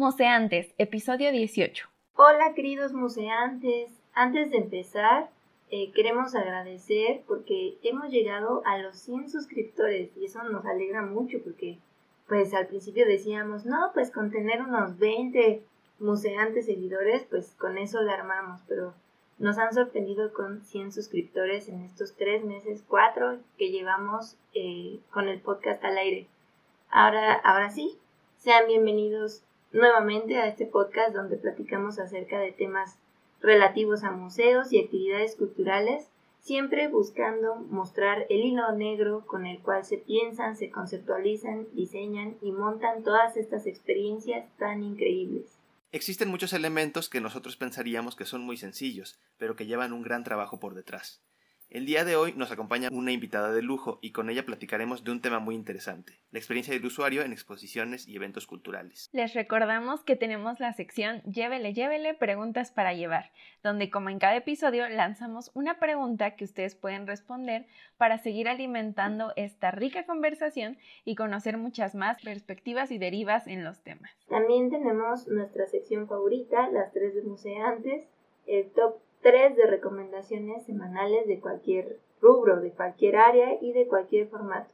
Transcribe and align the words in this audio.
Museantes, 0.00 0.74
episodio 0.78 1.30
18. 1.30 1.86
Hola 2.16 2.54
queridos 2.54 2.94
museantes, 2.94 3.90
antes 4.14 4.50
de 4.50 4.56
empezar 4.56 5.28
eh, 5.68 5.92
queremos 5.92 6.34
agradecer 6.34 7.20
porque 7.28 7.76
hemos 7.82 8.08
llegado 8.08 8.62
a 8.64 8.78
los 8.78 8.96
100 8.96 9.28
suscriptores 9.28 10.16
y 10.16 10.24
eso 10.24 10.42
nos 10.44 10.64
alegra 10.64 11.02
mucho 11.02 11.36
porque 11.44 11.76
pues 12.26 12.54
al 12.54 12.68
principio 12.68 13.04
decíamos, 13.04 13.66
no, 13.66 13.90
pues 13.92 14.10
con 14.10 14.30
tener 14.30 14.62
unos 14.62 14.98
20 14.98 15.62
museantes 15.98 16.64
seguidores, 16.64 17.26
pues 17.28 17.54
con 17.56 17.76
eso 17.76 18.00
la 18.00 18.14
armamos, 18.14 18.62
pero 18.66 18.94
nos 19.38 19.58
han 19.58 19.74
sorprendido 19.74 20.32
con 20.32 20.64
100 20.64 20.92
suscriptores 20.92 21.68
en 21.68 21.82
estos 21.82 22.14
tres 22.14 22.42
meses, 22.42 22.82
cuatro 22.88 23.40
que 23.58 23.70
llevamos 23.70 24.38
eh, 24.54 24.98
con 25.10 25.28
el 25.28 25.40
podcast 25.40 25.84
al 25.84 25.98
aire. 25.98 26.26
Ahora, 26.88 27.34
ahora 27.34 27.68
sí, 27.68 27.98
sean 28.38 28.66
bienvenidos 28.66 29.42
nuevamente 29.72 30.36
a 30.38 30.46
este 30.46 30.66
podcast 30.66 31.14
donde 31.14 31.36
platicamos 31.36 31.98
acerca 31.98 32.38
de 32.38 32.52
temas 32.52 32.98
relativos 33.40 34.04
a 34.04 34.10
museos 34.10 34.72
y 34.72 34.80
actividades 34.80 35.36
culturales, 35.36 36.08
siempre 36.40 36.88
buscando 36.88 37.56
mostrar 37.56 38.26
el 38.30 38.40
hilo 38.40 38.72
negro 38.72 39.24
con 39.26 39.46
el 39.46 39.60
cual 39.60 39.84
se 39.84 39.98
piensan, 39.98 40.56
se 40.56 40.70
conceptualizan, 40.70 41.66
diseñan 41.72 42.36
y 42.42 42.52
montan 42.52 43.02
todas 43.02 43.36
estas 43.36 43.66
experiencias 43.66 44.46
tan 44.58 44.82
increíbles. 44.82 45.58
Existen 45.92 46.28
muchos 46.28 46.52
elementos 46.52 47.08
que 47.08 47.20
nosotros 47.20 47.56
pensaríamos 47.56 48.14
que 48.14 48.24
son 48.24 48.42
muy 48.42 48.56
sencillos, 48.56 49.18
pero 49.38 49.56
que 49.56 49.66
llevan 49.66 49.92
un 49.92 50.02
gran 50.02 50.22
trabajo 50.22 50.60
por 50.60 50.74
detrás. 50.74 51.20
El 51.70 51.86
día 51.86 52.04
de 52.04 52.16
hoy 52.16 52.32
nos 52.36 52.50
acompaña 52.50 52.88
una 52.90 53.12
invitada 53.12 53.52
de 53.52 53.62
lujo 53.62 54.00
y 54.02 54.10
con 54.10 54.28
ella 54.28 54.44
platicaremos 54.44 55.04
de 55.04 55.12
un 55.12 55.20
tema 55.20 55.38
muy 55.38 55.54
interesante, 55.54 56.14
la 56.32 56.40
experiencia 56.40 56.74
del 56.74 56.84
usuario 56.84 57.22
en 57.22 57.32
exposiciones 57.32 58.08
y 58.08 58.16
eventos 58.16 58.48
culturales. 58.48 59.08
Les 59.12 59.34
recordamos 59.34 60.02
que 60.02 60.16
tenemos 60.16 60.58
la 60.58 60.72
sección 60.72 61.22
Llévele, 61.22 61.72
llévele, 61.72 62.14
preguntas 62.14 62.72
para 62.72 62.92
llevar, 62.92 63.30
donde 63.62 63.88
como 63.88 64.10
en 64.10 64.18
cada 64.18 64.34
episodio 64.34 64.88
lanzamos 64.88 65.52
una 65.54 65.78
pregunta 65.78 66.34
que 66.34 66.42
ustedes 66.42 66.74
pueden 66.74 67.06
responder 67.06 67.66
para 67.98 68.18
seguir 68.18 68.48
alimentando 68.48 69.32
esta 69.36 69.70
rica 69.70 70.06
conversación 70.06 70.76
y 71.04 71.14
conocer 71.14 71.56
muchas 71.56 71.94
más 71.94 72.20
perspectivas 72.20 72.90
y 72.90 72.98
derivas 72.98 73.46
en 73.46 73.62
los 73.62 73.80
temas. 73.84 74.10
También 74.28 74.70
tenemos 74.70 75.28
nuestra 75.28 75.68
sección 75.68 76.08
favorita, 76.08 76.68
las 76.70 76.92
tres 76.92 77.14
de 77.14 77.22
museantes, 77.22 78.08
el 78.48 78.72
top 78.72 78.96
tres 79.22 79.56
de 79.56 79.66
recomendaciones 79.66 80.64
semanales 80.64 81.26
de 81.26 81.40
cualquier 81.40 81.98
rubro, 82.20 82.60
de 82.60 82.70
cualquier 82.70 83.16
área 83.16 83.58
y 83.60 83.72
de 83.72 83.86
cualquier 83.86 84.28
formato. 84.28 84.72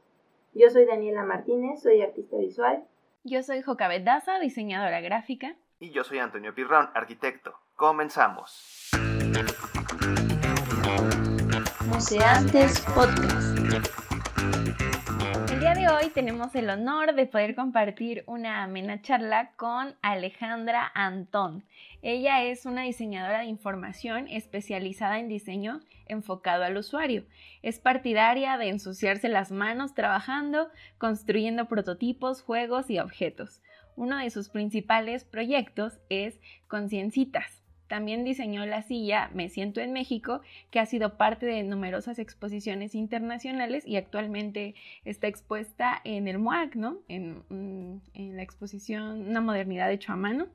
Yo 0.53 0.69
soy 0.69 0.85
Daniela 0.85 1.23
Martínez, 1.23 1.81
soy 1.81 2.01
artista 2.01 2.37
visual. 2.37 2.83
Yo 3.23 3.43
soy 3.43 3.61
Jocabet 3.61 4.03
Daza, 4.03 4.39
diseñadora 4.39 5.01
gráfica. 5.01 5.55
Y 5.79 5.91
yo 5.91 6.03
soy 6.03 6.19
Antonio 6.19 6.55
Pirrón, 6.55 6.89
arquitecto. 6.93 7.53
Comenzamos. 7.75 8.89
Museantes 11.85 12.81
Podcast. 12.95 13.57
Hoy 15.89 16.09
tenemos 16.09 16.53
el 16.55 16.69
honor 16.69 17.15
de 17.15 17.27
poder 17.27 17.55
compartir 17.55 18.25
una 18.27 18.61
amena 18.61 19.01
charla 19.01 19.51
con 19.55 19.95
Alejandra 20.01 20.91
Antón. 20.93 21.63
Ella 22.01 22.43
es 22.43 22.65
una 22.65 22.81
diseñadora 22.81 23.39
de 23.39 23.45
información 23.45 24.27
especializada 24.27 25.17
en 25.19 25.29
diseño 25.29 25.79
enfocado 26.05 26.65
al 26.65 26.75
usuario. 26.75 27.23
Es 27.61 27.79
partidaria 27.79 28.57
de 28.57 28.67
ensuciarse 28.67 29.29
las 29.29 29.49
manos 29.49 29.93
trabajando, 29.93 30.69
construyendo 30.97 31.69
prototipos, 31.69 32.41
juegos 32.41 32.89
y 32.89 32.99
objetos. 32.99 33.61
Uno 33.95 34.17
de 34.17 34.29
sus 34.29 34.49
principales 34.49 35.23
proyectos 35.23 35.99
es 36.09 36.37
Conciencitas, 36.67 37.63
también 37.87 38.23
diseñó 38.23 38.65
la 38.65 38.81
silla 38.81 39.29
Me 39.33 39.49
Siento 39.49 39.81
en 39.81 39.93
México, 39.93 40.41
que 40.71 40.79
ha 40.79 40.85
sido 40.85 41.17
parte 41.17 41.45
de 41.45 41.63
numerosas 41.63 42.19
exposiciones 42.19 42.95
internacionales 42.95 43.85
y 43.85 43.95
actualmente 43.95 44.75
está 45.05 45.27
expuesta 45.27 46.01
en 46.03 46.27
el 46.27 46.37
MOAC, 46.37 46.75
¿no? 46.75 46.99
En, 47.07 47.43
mm, 47.49 48.01
en 48.13 48.35
la 48.35 48.43
exposición 48.43 49.29
Una 49.29 49.41
modernidad 49.41 49.91
hecho 49.91 50.13
a 50.13 50.15
mano. 50.15 50.47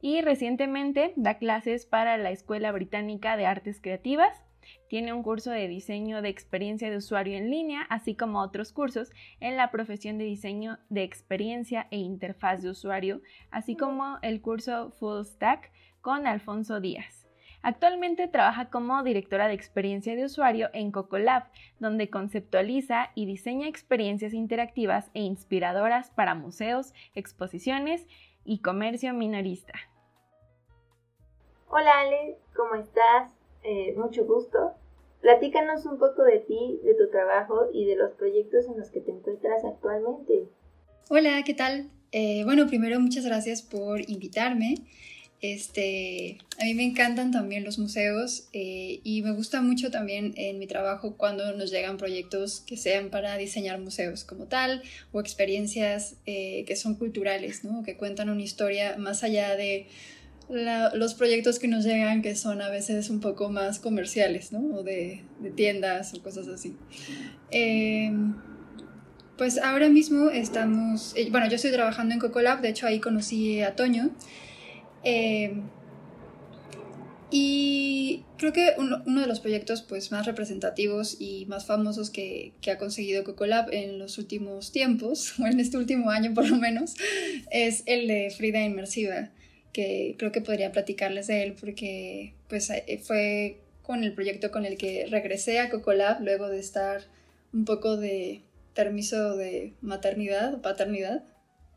Y 0.00 0.20
recientemente 0.20 1.12
da 1.16 1.38
clases 1.38 1.86
para 1.86 2.16
la 2.18 2.30
Escuela 2.30 2.70
Británica 2.70 3.36
de 3.36 3.46
Artes 3.46 3.80
Creativas. 3.80 4.44
Tiene 4.88 5.12
un 5.12 5.22
curso 5.22 5.50
de 5.50 5.66
diseño 5.66 6.22
de 6.22 6.28
experiencia 6.28 6.90
de 6.90 6.98
usuario 6.98 7.36
en 7.36 7.50
línea, 7.50 7.82
así 7.90 8.14
como 8.14 8.40
otros 8.40 8.72
cursos 8.72 9.10
en 9.40 9.56
la 9.56 9.70
profesión 9.70 10.18
de 10.18 10.24
diseño 10.24 10.78
de 10.88 11.02
experiencia 11.02 11.88
e 11.90 11.98
interfaz 11.98 12.62
de 12.62 12.70
usuario, 12.70 13.20
así 13.50 13.76
como 13.76 14.18
el 14.22 14.40
curso 14.40 14.90
Full 14.98 15.24
Stack 15.24 15.72
con 16.00 16.26
Alfonso 16.26 16.80
Díaz. 16.80 17.28
Actualmente 17.62 18.28
trabaja 18.28 18.70
como 18.70 19.02
directora 19.02 19.48
de 19.48 19.54
experiencia 19.54 20.14
de 20.14 20.24
usuario 20.24 20.70
en 20.72 20.92
Cocolab, 20.92 21.44
donde 21.80 22.08
conceptualiza 22.08 23.10
y 23.14 23.26
diseña 23.26 23.66
experiencias 23.66 24.32
interactivas 24.32 25.10
e 25.14 25.22
inspiradoras 25.22 26.10
para 26.10 26.34
museos, 26.34 26.94
exposiciones 27.14 28.06
y 28.44 28.60
comercio 28.60 29.12
minorista. 29.12 29.72
Hola 31.68 31.90
Ale, 32.00 32.38
¿cómo 32.54 32.76
estás? 32.76 33.30
Eh, 33.64 33.94
mucho 33.96 34.24
gusto. 34.24 34.74
Platícanos 35.20 35.84
un 35.84 35.98
poco 35.98 36.22
de 36.22 36.38
ti, 36.38 36.80
de 36.84 36.94
tu 36.94 37.10
trabajo 37.10 37.66
y 37.72 37.86
de 37.86 37.96
los 37.96 38.12
proyectos 38.12 38.66
en 38.66 38.78
los 38.78 38.88
que 38.90 39.00
te 39.00 39.10
encuentras 39.10 39.64
actualmente. 39.64 40.48
Hola, 41.10 41.42
¿qué 41.44 41.54
tal? 41.54 41.90
Eh, 42.12 42.44
bueno, 42.44 42.66
primero 42.68 43.00
muchas 43.00 43.26
gracias 43.26 43.62
por 43.62 44.00
invitarme. 44.08 44.76
Este, 45.40 46.38
a 46.60 46.64
mí 46.64 46.74
me 46.74 46.82
encantan 46.82 47.30
también 47.30 47.62
los 47.62 47.78
museos 47.78 48.48
eh, 48.52 48.98
y 49.04 49.22
me 49.22 49.30
gusta 49.30 49.62
mucho 49.62 49.92
también 49.92 50.34
en 50.36 50.58
mi 50.58 50.66
trabajo 50.66 51.16
cuando 51.16 51.52
nos 51.52 51.70
llegan 51.70 51.96
proyectos 51.96 52.60
que 52.66 52.76
sean 52.76 53.10
para 53.10 53.36
diseñar 53.36 53.78
museos 53.78 54.24
como 54.24 54.46
tal 54.46 54.82
o 55.12 55.20
experiencias 55.20 56.16
eh, 56.26 56.64
que 56.66 56.74
son 56.74 56.96
culturales, 56.96 57.62
¿no? 57.62 57.84
que 57.84 57.96
cuentan 57.96 58.30
una 58.30 58.42
historia 58.42 58.96
más 58.98 59.22
allá 59.22 59.54
de 59.54 59.86
los 60.48 61.14
proyectos 61.14 61.58
que 61.58 61.68
nos 61.68 61.84
llegan 61.84 62.22
que 62.22 62.34
son 62.34 62.60
a 62.60 62.70
veces 62.70 63.10
un 63.10 63.20
poco 63.20 63.48
más 63.48 63.78
comerciales, 63.78 64.50
¿no? 64.50 64.78
o 64.78 64.82
de, 64.82 65.22
tiendas 65.54 66.14
o 66.14 66.22
cosas 66.22 66.48
así. 66.48 66.74
Em, 67.52 68.34
pues 69.36 69.58
ahora 69.58 69.88
mismo 69.88 70.30
estamos, 70.30 71.12
eh, 71.16 71.28
bueno, 71.30 71.48
yo 71.48 71.56
estoy 71.56 71.70
trabajando 71.70 72.14
en 72.14 72.18
Cocolab, 72.18 72.60
de 72.60 72.70
hecho 72.70 72.88
ahí 72.88 72.98
conocí 72.98 73.60
a 73.62 73.76
Toño. 73.76 74.10
Eh, 75.04 75.54
y 77.30 78.24
creo 78.38 78.52
que 78.54 78.72
uno, 78.78 79.02
de 79.04 79.26
los 79.26 79.40
proyectos 79.40 79.82
pues, 79.82 80.10
más 80.12 80.24
representativos 80.24 81.20
y 81.20 81.44
más 81.46 81.66
famosos 81.66 82.08
que, 82.08 82.52
que, 82.62 82.70
ha 82.70 82.78
conseguido 82.78 83.22
Cocolab 83.22 83.68
en 83.70 83.98
los 83.98 84.16
últimos 84.16 84.72
tiempos, 84.72 85.38
o 85.40 85.46
en 85.46 85.60
este 85.60 85.76
último 85.76 86.10
año 86.10 86.32
por 86.32 86.48
lo 86.48 86.56
menos, 86.56 86.94
es 87.50 87.82
el 87.86 88.08
de 88.08 88.30
Frida 88.30 88.64
Inmersiva, 88.64 89.30
que 89.72 90.14
creo 90.18 90.32
que 90.32 90.40
podría 90.40 90.72
platicarles 90.72 91.26
de 91.26 91.42
él 91.42 91.54
porque 91.58 92.34
pues, 92.48 92.70
eh, 92.70 93.00
fue 93.02 93.58
con 93.82 94.04
el 94.04 94.12
proyecto 94.12 94.50
con 94.50 94.64
el 94.64 94.76
que 94.76 95.06
regresé 95.10 95.60
a 95.60 95.70
Cocolab 95.70 96.22
luego 96.22 96.48
de 96.48 96.58
estar 96.58 97.02
un 97.52 97.64
poco 97.64 97.96
de 97.96 98.42
permiso 98.74 99.36
de 99.36 99.72
maternidad 99.80 100.54
o 100.54 100.62
paternidad 100.62 101.24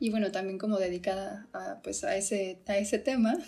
y 0.01 0.09
bueno, 0.09 0.31
también 0.31 0.57
como 0.57 0.79
dedicada 0.79 1.47
a, 1.53 1.79
pues, 1.83 2.03
a, 2.03 2.17
ese, 2.17 2.57
a 2.67 2.77
ese 2.77 2.99
tema. 2.99 3.37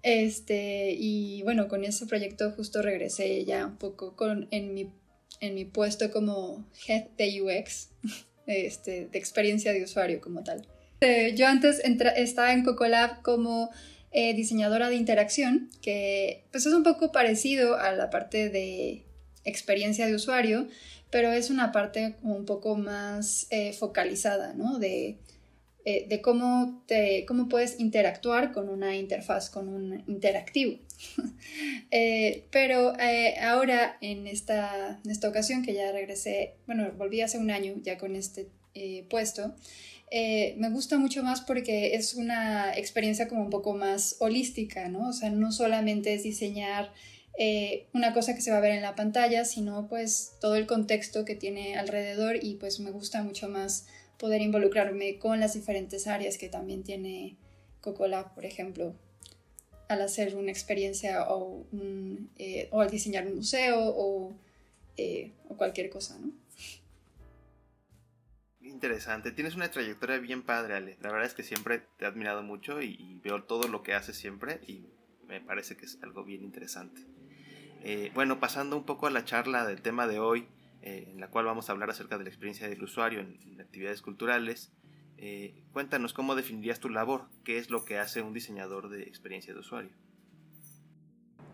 Este, 0.00 0.94
y 0.96 1.42
bueno, 1.42 1.66
con 1.66 1.84
ese 1.84 2.06
proyecto 2.06 2.52
justo 2.52 2.82
regresé 2.82 3.44
ya 3.44 3.66
un 3.66 3.78
poco 3.78 4.14
con, 4.14 4.46
en, 4.52 4.72
mi, 4.72 4.92
en 5.40 5.56
mi 5.56 5.64
puesto 5.64 6.12
como 6.12 6.64
Head 6.86 7.08
de 7.18 7.42
UX, 7.42 7.88
este, 8.46 9.06
de 9.06 9.18
experiencia 9.18 9.72
de 9.72 9.82
usuario 9.82 10.20
como 10.20 10.44
tal. 10.44 10.64
Eh, 11.00 11.34
yo 11.34 11.48
antes 11.48 11.82
estaba 12.16 12.52
en 12.52 12.62
Cocolab 12.62 13.22
como 13.22 13.70
eh, 14.12 14.34
diseñadora 14.34 14.88
de 14.88 14.94
interacción, 14.94 15.68
que 15.82 16.44
pues 16.52 16.64
es 16.64 16.72
un 16.72 16.84
poco 16.84 17.10
parecido 17.10 17.76
a 17.76 17.90
la 17.90 18.08
parte 18.08 18.50
de 18.50 19.04
experiencia 19.44 20.06
de 20.06 20.14
usuario, 20.14 20.68
pero 21.10 21.32
es 21.32 21.50
una 21.50 21.72
parte 21.72 22.14
un 22.22 22.44
poco 22.44 22.76
más 22.76 23.48
eh, 23.50 23.72
focalizada, 23.72 24.54
¿no? 24.54 24.78
De 24.78 25.18
eh, 25.90 26.04
de 26.06 26.20
cómo, 26.20 26.82
te, 26.86 27.24
cómo 27.24 27.48
puedes 27.48 27.80
interactuar 27.80 28.52
con 28.52 28.68
una 28.68 28.94
interfaz, 28.94 29.48
con 29.48 29.70
un 29.70 30.04
interactivo. 30.06 30.78
Eh, 31.90 32.44
pero 32.50 32.92
eh, 32.98 33.36
ahora, 33.40 33.96
en 34.02 34.26
esta, 34.26 35.00
en 35.02 35.10
esta 35.10 35.26
ocasión 35.30 35.62
que 35.62 35.72
ya 35.72 35.90
regresé, 35.90 36.56
bueno, 36.66 36.92
volví 36.98 37.22
hace 37.22 37.38
un 37.38 37.50
año 37.50 37.76
ya 37.82 37.96
con 37.96 38.14
este 38.14 38.48
puesto, 39.08 39.54
me 40.12 40.70
gusta 40.70 40.98
mucho 40.98 41.22
más 41.22 41.40
porque 41.40 41.94
es 41.94 42.14
una 42.14 42.76
experiencia 42.76 43.26
como 43.26 43.40
un 43.42 43.50
poco 43.50 43.74
más 43.74 44.16
holística, 44.18 44.88
¿no? 44.90 45.08
O 45.08 45.12
sea, 45.14 45.30
no 45.30 45.50
solamente 45.50 46.12
es 46.12 46.24
diseñar 46.24 46.92
una 47.94 48.12
cosa 48.12 48.34
que 48.34 48.42
se 48.42 48.50
va 48.50 48.58
a 48.58 48.60
ver 48.60 48.72
en 48.72 48.82
la 48.82 48.94
pantalla, 48.94 49.46
sino 49.46 49.88
pues 49.88 50.32
todo 50.42 50.56
el 50.56 50.66
contexto 50.66 51.24
que 51.24 51.34
tiene 51.34 51.76
alrededor 51.76 52.36
y 52.44 52.56
pues 52.56 52.80
me 52.80 52.90
gusta 52.90 53.22
mucho 53.22 53.48
más 53.48 53.86
poder 54.18 54.42
involucrarme 54.42 55.18
con 55.18 55.40
las 55.40 55.54
diferentes 55.54 56.06
áreas 56.06 56.36
que 56.38 56.48
también 56.48 56.82
tiene 56.82 57.36
Coca-Cola, 57.80 58.34
por 58.34 58.44
ejemplo, 58.44 58.94
al 59.88 60.02
hacer 60.02 60.36
una 60.36 60.50
experiencia 60.50 61.26
o, 61.28 61.66
eh, 62.36 62.68
o 62.70 62.80
al 62.80 62.90
diseñar 62.90 63.26
un 63.26 63.36
museo 63.36 63.78
o, 63.80 64.36
eh, 64.96 65.32
o 65.48 65.56
cualquier 65.56 65.88
cosa, 65.88 66.18
¿no? 66.18 66.32
Interesante, 68.60 69.32
tienes 69.32 69.54
una 69.54 69.70
trayectoria 69.70 70.18
bien 70.18 70.42
padre, 70.42 70.74
Ale. 70.74 70.98
La 71.00 71.10
verdad 71.10 71.26
es 71.26 71.34
que 71.34 71.42
siempre 71.42 71.82
te 71.96 72.04
he 72.04 72.08
admirado 72.08 72.42
mucho 72.42 72.82
y, 72.82 73.18
veo 73.24 73.42
todo 73.44 73.66
lo 73.66 73.82
que 73.82 73.94
haces 73.94 74.16
siempre 74.16 74.60
y 74.66 74.84
me 75.26 75.40
parece 75.40 75.76
que 75.76 75.86
es 75.86 75.98
algo 76.02 76.22
bien 76.22 76.42
interesante. 76.42 77.00
Eh, 77.82 78.10
bueno, 78.14 78.40
pasando 78.40 78.76
un 78.76 78.84
poco 78.84 79.06
a 79.06 79.10
la 79.10 79.24
charla 79.24 79.64
del 79.64 79.80
tema 79.80 80.06
de 80.06 80.18
hoy, 80.18 80.46
en 80.82 81.20
la 81.20 81.28
cual 81.28 81.44
vamos 81.44 81.68
a 81.68 81.72
hablar 81.72 81.90
acerca 81.90 82.18
de 82.18 82.24
la 82.24 82.30
experiencia 82.30 82.68
del 82.68 82.82
usuario 82.82 83.20
en, 83.20 83.60
actividades 83.60 84.02
culturales, 84.02 84.72
cuéntanos 85.72 86.12
cómo 86.12 86.34
definirías 86.34 86.80
tu 86.80 86.88
labor, 86.88 87.28
qué 87.44 87.58
es 87.58 87.70
lo 87.70 87.84
que 87.84 87.98
hace 87.98 88.22
un 88.22 88.32
diseñador 88.32 88.88
de 88.88 89.02
experiencia 89.02 89.52
de 89.52 89.60
usuario. 89.60 89.90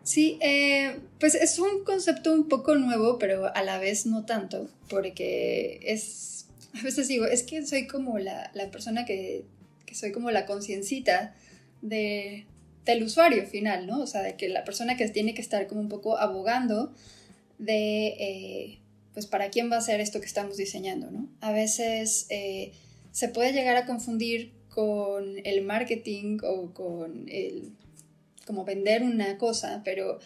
Sí, 0.05 0.39
eh, 0.43 1.01
pues 1.19 1.35
es 1.35 1.59
un 1.59 1.83
concepto 1.83 2.33
un 2.33 2.47
poco 2.47 2.75
nuevo, 2.75 3.19
pero 3.19 3.51
a 3.55 3.63
la 3.63 3.79
vez 3.79 4.05
no 4.05 4.27
tanto, 4.27 4.69
porque 4.91 5.81
es, 5.83 6.47
a 6.79 6.83
veces 6.83 7.09
digo, 7.09 7.25
es 7.25 7.43
que 7.43 7.67
soy 7.67 7.87
como 7.87 8.19
la, 8.19 8.53
persona 8.71 9.07
que, 9.07 9.47
soy 9.93 10.13
como 10.13 10.31
la 10.31 10.45
conciencita 10.45 11.35
de, 11.81 12.45
del 12.85 13.03
usuario 13.03 13.47
final, 13.47 13.87
¿no? 13.87 14.03
O 14.03 14.07
sea, 14.07 14.21
de 14.21 14.37
que 14.37 14.51
la 14.51 14.65
persona 14.65 14.99
que 14.99 15.09
tiene 15.09 15.33
que 15.33 15.41
estar 15.41 15.67
como 15.69 15.81
un 15.81 15.89
poco 15.89 16.19
abogando 16.19 16.93
de, 17.59 18.09
eh, 18.09 18.79
pues, 19.15 19.27
para 19.27 19.51
quién 19.51 19.71
va 19.71 19.79
a 19.79 19.81
ser 19.81 20.01
esto 20.01 20.21
que 20.21 20.27
estamos 20.27 20.57
diseñando, 20.57 21.11
¿no? 21.11 21.29
A 21.41 21.53
veces 21.53 22.27
eh, 22.29 22.73
se 23.13 23.29
puede 23.29 23.53
llegar 23.53 23.77
a 23.77 23.87
confundir 23.87 24.53
con 24.69 25.37
el 25.45 25.63
marketing 25.63 26.39
o 26.43 26.75
con 26.75 27.29
el 27.29 27.73
como 28.45 28.65
vender 28.65 29.03
una 29.03 29.39
cosa, 29.39 29.81
pero 29.85 30.19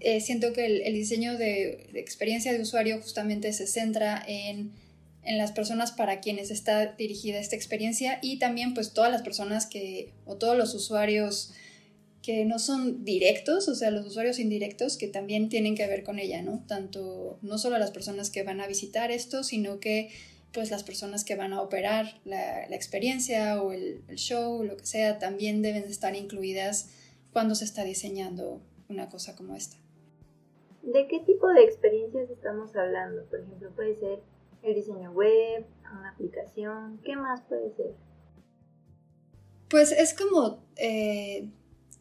eh, 0.00 0.20
siento 0.20 0.52
que 0.52 0.64
el, 0.64 0.94
diseño 0.94 1.36
de, 1.36 1.90
experiencia 1.94 2.52
de 2.52 2.62
usuario 2.62 3.00
justamente 3.00 3.52
se 3.52 3.66
centra 3.66 4.22
en, 4.26 4.72
en, 5.22 5.36
las 5.36 5.52
personas 5.52 5.92
para 5.92 6.20
quienes 6.20 6.50
está 6.50 6.94
dirigida 6.94 7.38
esta 7.38 7.56
experiencia 7.56 8.18
y 8.22 8.38
también 8.38 8.72
pues 8.72 8.94
todas 8.94 9.10
las 9.10 9.22
personas 9.22 9.66
que, 9.66 10.12
o 10.24 10.36
todos 10.36 10.56
los 10.56 10.74
usuarios 10.74 11.52
que 12.28 12.44
no 12.44 12.58
son 12.58 13.06
directos, 13.06 13.68
o 13.68 13.74
sea, 13.74 13.90
los 13.90 14.04
usuarios 14.04 14.38
indirectos 14.38 14.98
que 14.98 15.08
también 15.08 15.48
tienen 15.48 15.74
que 15.74 15.86
ver 15.86 16.04
con 16.04 16.18
ella, 16.18 16.42
¿no? 16.42 16.62
Tanto, 16.68 17.38
no 17.40 17.56
solo 17.56 17.78
las 17.78 17.90
personas 17.90 18.28
que 18.28 18.42
van 18.42 18.60
a 18.60 18.66
visitar 18.66 19.10
esto, 19.10 19.42
sino 19.42 19.80
que 19.80 20.10
pues 20.52 20.70
las 20.70 20.82
personas 20.84 21.24
que 21.24 21.36
van 21.36 21.54
a 21.54 21.62
operar 21.62 22.20
la, 22.26 22.68
la 22.68 22.76
experiencia 22.76 23.62
o 23.62 23.72
el, 23.72 24.02
el 24.08 24.16
show, 24.16 24.62
lo 24.62 24.76
que 24.76 24.84
sea, 24.84 25.18
también 25.18 25.62
deben 25.62 25.84
estar 25.84 26.14
incluidas 26.16 26.90
cuando 27.32 27.54
se 27.54 27.64
está 27.64 27.82
diseñando 27.82 28.60
una 28.90 29.08
cosa 29.08 29.34
como 29.34 29.54
esta. 29.54 29.78
¿De 30.82 31.06
qué 31.06 31.20
tipo 31.20 31.48
de 31.48 31.64
experiencias 31.64 32.28
estamos 32.28 32.76
hablando? 32.76 33.24
Por 33.24 33.40
ejemplo, 33.40 33.70
puede 33.70 33.96
ser 33.96 34.20
el 34.62 34.74
diseño 34.74 35.12
web, 35.12 35.64
una 35.98 36.10
aplicación, 36.10 37.00
¿qué 37.02 37.16
más 37.16 37.40
puede 37.48 37.74
ser? 37.74 37.94
Pues 39.70 39.92
es 39.92 40.12
como, 40.12 40.62
eh, 40.76 41.48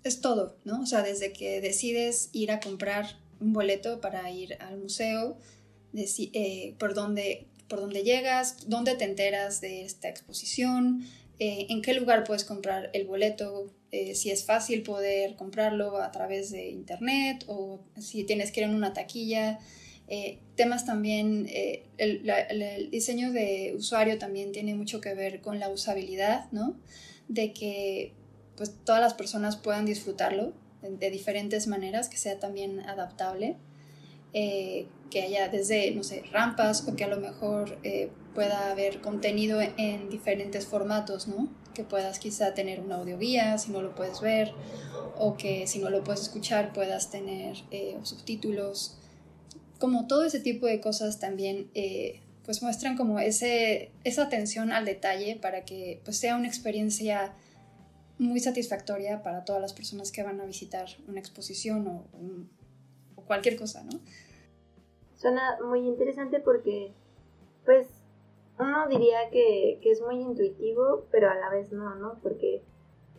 es 0.08 0.22
todo, 0.22 0.58
¿no? 0.64 0.82
O 0.82 0.86
sea, 0.86 1.04
desde 1.04 1.34
que 1.34 1.62
decides 1.62 2.30
ir 2.34 2.52
a 2.52 2.60
comprar 2.60 3.18
un 3.40 3.54
boleto 3.54 4.02
para 4.02 4.30
ir 4.32 4.58
al 4.60 4.78
museo, 4.78 5.38
eh, 5.94 6.76
por, 6.78 6.94
dónde, 6.94 7.48
por 7.68 7.80
dónde 7.80 8.04
llegas, 8.04 8.70
dónde 8.70 8.96
te 8.96 9.06
enteras 9.06 9.62
de 9.62 9.84
esta 9.84 10.10
exposición, 10.10 11.04
eh, 11.40 11.68
en 11.70 11.82
qué 11.82 11.94
lugar 11.94 12.24
puedes 12.24 12.44
comprar 12.44 12.90
el 12.94 13.06
boleto, 13.06 13.72
eh, 13.92 14.16
si 14.16 14.32
es 14.32 14.46
fácil 14.46 14.84
poder 14.84 15.36
comprarlo 15.36 15.98
a 15.98 16.12
través 16.12 16.52
de 16.52 16.70
internet 16.70 17.46
o 17.48 17.80
si 18.00 18.24
tienes 18.26 18.52
que 18.52 18.62
ir 18.62 18.66
en 18.66 18.76
una 18.76 18.94
taquilla. 18.94 19.60
Temas 20.56 20.86
también, 20.86 21.50
el, 21.98 22.90
diseño 22.92 23.34
de 23.34 23.74
usuario 23.76 24.18
también 24.18 24.54
tiene 24.54 24.74
mucho 24.74 25.02
que 25.02 25.14
ver 25.14 25.42
con 25.42 25.60
la 25.60 25.70
usabilidad, 25.70 26.50
¿no? 26.52 26.78
De 27.28 27.52
que 27.52 28.14
pues 28.58 28.74
todas 28.84 29.00
las 29.00 29.14
personas 29.14 29.56
puedan 29.56 29.86
disfrutarlo 29.86 30.52
de 30.82 31.10
diferentes 31.10 31.68
maneras, 31.68 32.10
que 32.10 32.18
sea 32.18 32.40
también 32.40 32.82
adaptable. 32.82 33.56
Eh, 34.34 34.88
que 35.10 35.22
haya 35.22 35.48
desde, 35.48 35.92
no 35.92 36.04
sé, 36.04 36.24
rampas 36.34 36.86
o 36.86 36.98
que 36.98 37.06
a 37.06 37.08
lo 37.08 37.18
mejor 37.18 37.80
eh, 37.84 38.12
pueda 38.36 38.72
haber 38.72 39.00
contenido 39.00 39.62
en 39.62 40.10
diferentes 40.10 40.66
formatos, 40.66 41.30
¿no? 41.30 41.48
Que 41.74 41.84
puedas 41.86 42.20
quizá 42.20 42.54
tener 42.54 42.82
una 42.82 42.96
audioguía 42.98 43.58
si 43.58 43.72
no 43.72 43.82
lo 43.82 43.96
puedes 43.96 44.20
ver 44.20 44.52
o 45.18 45.38
que 45.38 45.66
si 45.66 45.80
no 45.80 45.90
lo 45.90 46.04
puedes 46.04 46.22
escuchar 46.24 46.74
puedas 46.74 47.10
tener 47.10 47.56
eh, 47.72 47.98
subtítulos. 48.04 48.98
Como 49.80 50.08
todo 50.08 50.26
ese 50.26 50.42
tipo 50.42 50.66
de 50.66 50.82
cosas 50.82 51.20
también 51.20 51.72
pues 52.44 52.62
muestran 52.62 52.98
como 52.98 53.20
ese, 53.20 53.92
esa 54.04 54.24
atención 54.24 54.72
al 54.72 54.86
detalle 54.86 55.38
para 55.38 55.64
que 55.64 56.02
pues 56.04 56.18
sea 56.18 56.36
una 56.36 56.48
experiencia 56.48 57.34
muy 58.20 58.40
satisfactoria 58.40 59.22
para 59.24 59.46
todas 59.46 59.62
las 59.62 59.74
personas 59.74 60.12
que 60.12 60.24
van 60.24 60.42
a 60.42 60.46
visitar 60.46 60.88
una 61.08 61.20
exposición 61.20 61.88
o 61.88 62.06
un, 62.18 62.50
cualquier 63.26 63.58
cosa, 63.58 63.84
¿no? 63.84 64.00
Suena 65.16 65.58
muy 65.64 65.88
interesante 65.88 66.40
porque, 66.40 66.94
pues, 67.66 67.88
uno 68.60 68.88
diría 68.88 69.30
que, 69.32 69.80
es 69.84 70.02
muy 70.02 70.22
intuitivo, 70.22 71.06
pero 71.12 71.30
a 71.30 71.36
la 71.36 71.50
vez 71.50 71.72
no, 71.72 71.96
¿no? 71.96 72.20
Porque 72.22 72.64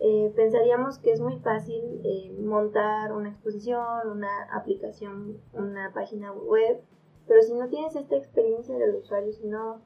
eh, 0.00 0.32
pensaríamos 0.34 0.98
que 0.98 1.12
es 1.12 1.20
muy 1.20 1.38
fácil 1.38 2.00
eh, 2.04 2.32
montar 2.40 3.12
una 3.12 3.30
exposición, 3.30 4.08
una 4.10 4.44
aplicación, 4.52 5.40
una 5.52 5.92
página 5.92 6.32
web, 6.32 6.80
pero 7.26 7.42
si 7.42 7.54
no 7.54 7.68
tienes 7.68 7.94
esta 7.94 8.16
experiencia 8.16 8.76
del 8.78 8.96
usuario, 8.96 9.32
si 9.32 9.46
no, 9.46 9.82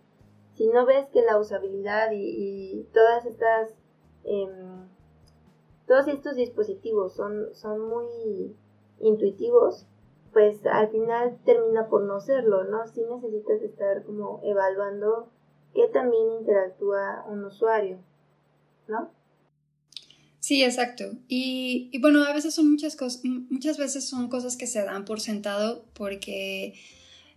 si 0.54 0.68
no 0.68 0.86
ves 0.86 1.06
que 1.08 1.22
la 1.22 1.38
usabilidad 1.38 2.10
y, 2.12 2.86
todas 2.92 3.26
estas, 3.26 3.74
em, 4.24 4.88
todos 5.92 6.08
estos 6.08 6.36
dispositivos 6.36 7.14
son, 7.14 7.54
son 7.54 7.86
muy 7.86 8.56
intuitivos, 9.00 9.84
pues 10.32 10.64
al 10.64 10.90
final 10.90 11.38
termina 11.44 11.86
por 11.90 12.04
no 12.04 12.18
serlo, 12.18 12.64
¿no? 12.64 12.88
Sí 12.88 13.02
necesitas 13.02 13.60
estar 13.60 14.02
como 14.04 14.40
evaluando 14.42 15.28
qué 15.74 15.88
también 15.88 16.32
interactúa 16.40 17.26
un 17.28 17.44
usuario, 17.44 17.98
¿no? 18.88 19.10
Sí, 20.40 20.64
exacto. 20.64 21.12
Y, 21.28 21.90
bueno, 22.00 22.24
a 22.24 22.32
veces 22.32 22.54
son 22.54 22.70
muchas 22.70 22.96
cosas, 22.96 23.20
muchas 23.50 23.76
veces 23.76 24.08
son 24.08 24.30
cosas 24.30 24.56
que 24.56 24.66
se 24.66 24.82
dan 24.82 25.04
por 25.04 25.20
sentado 25.20 25.84
porque 25.92 26.72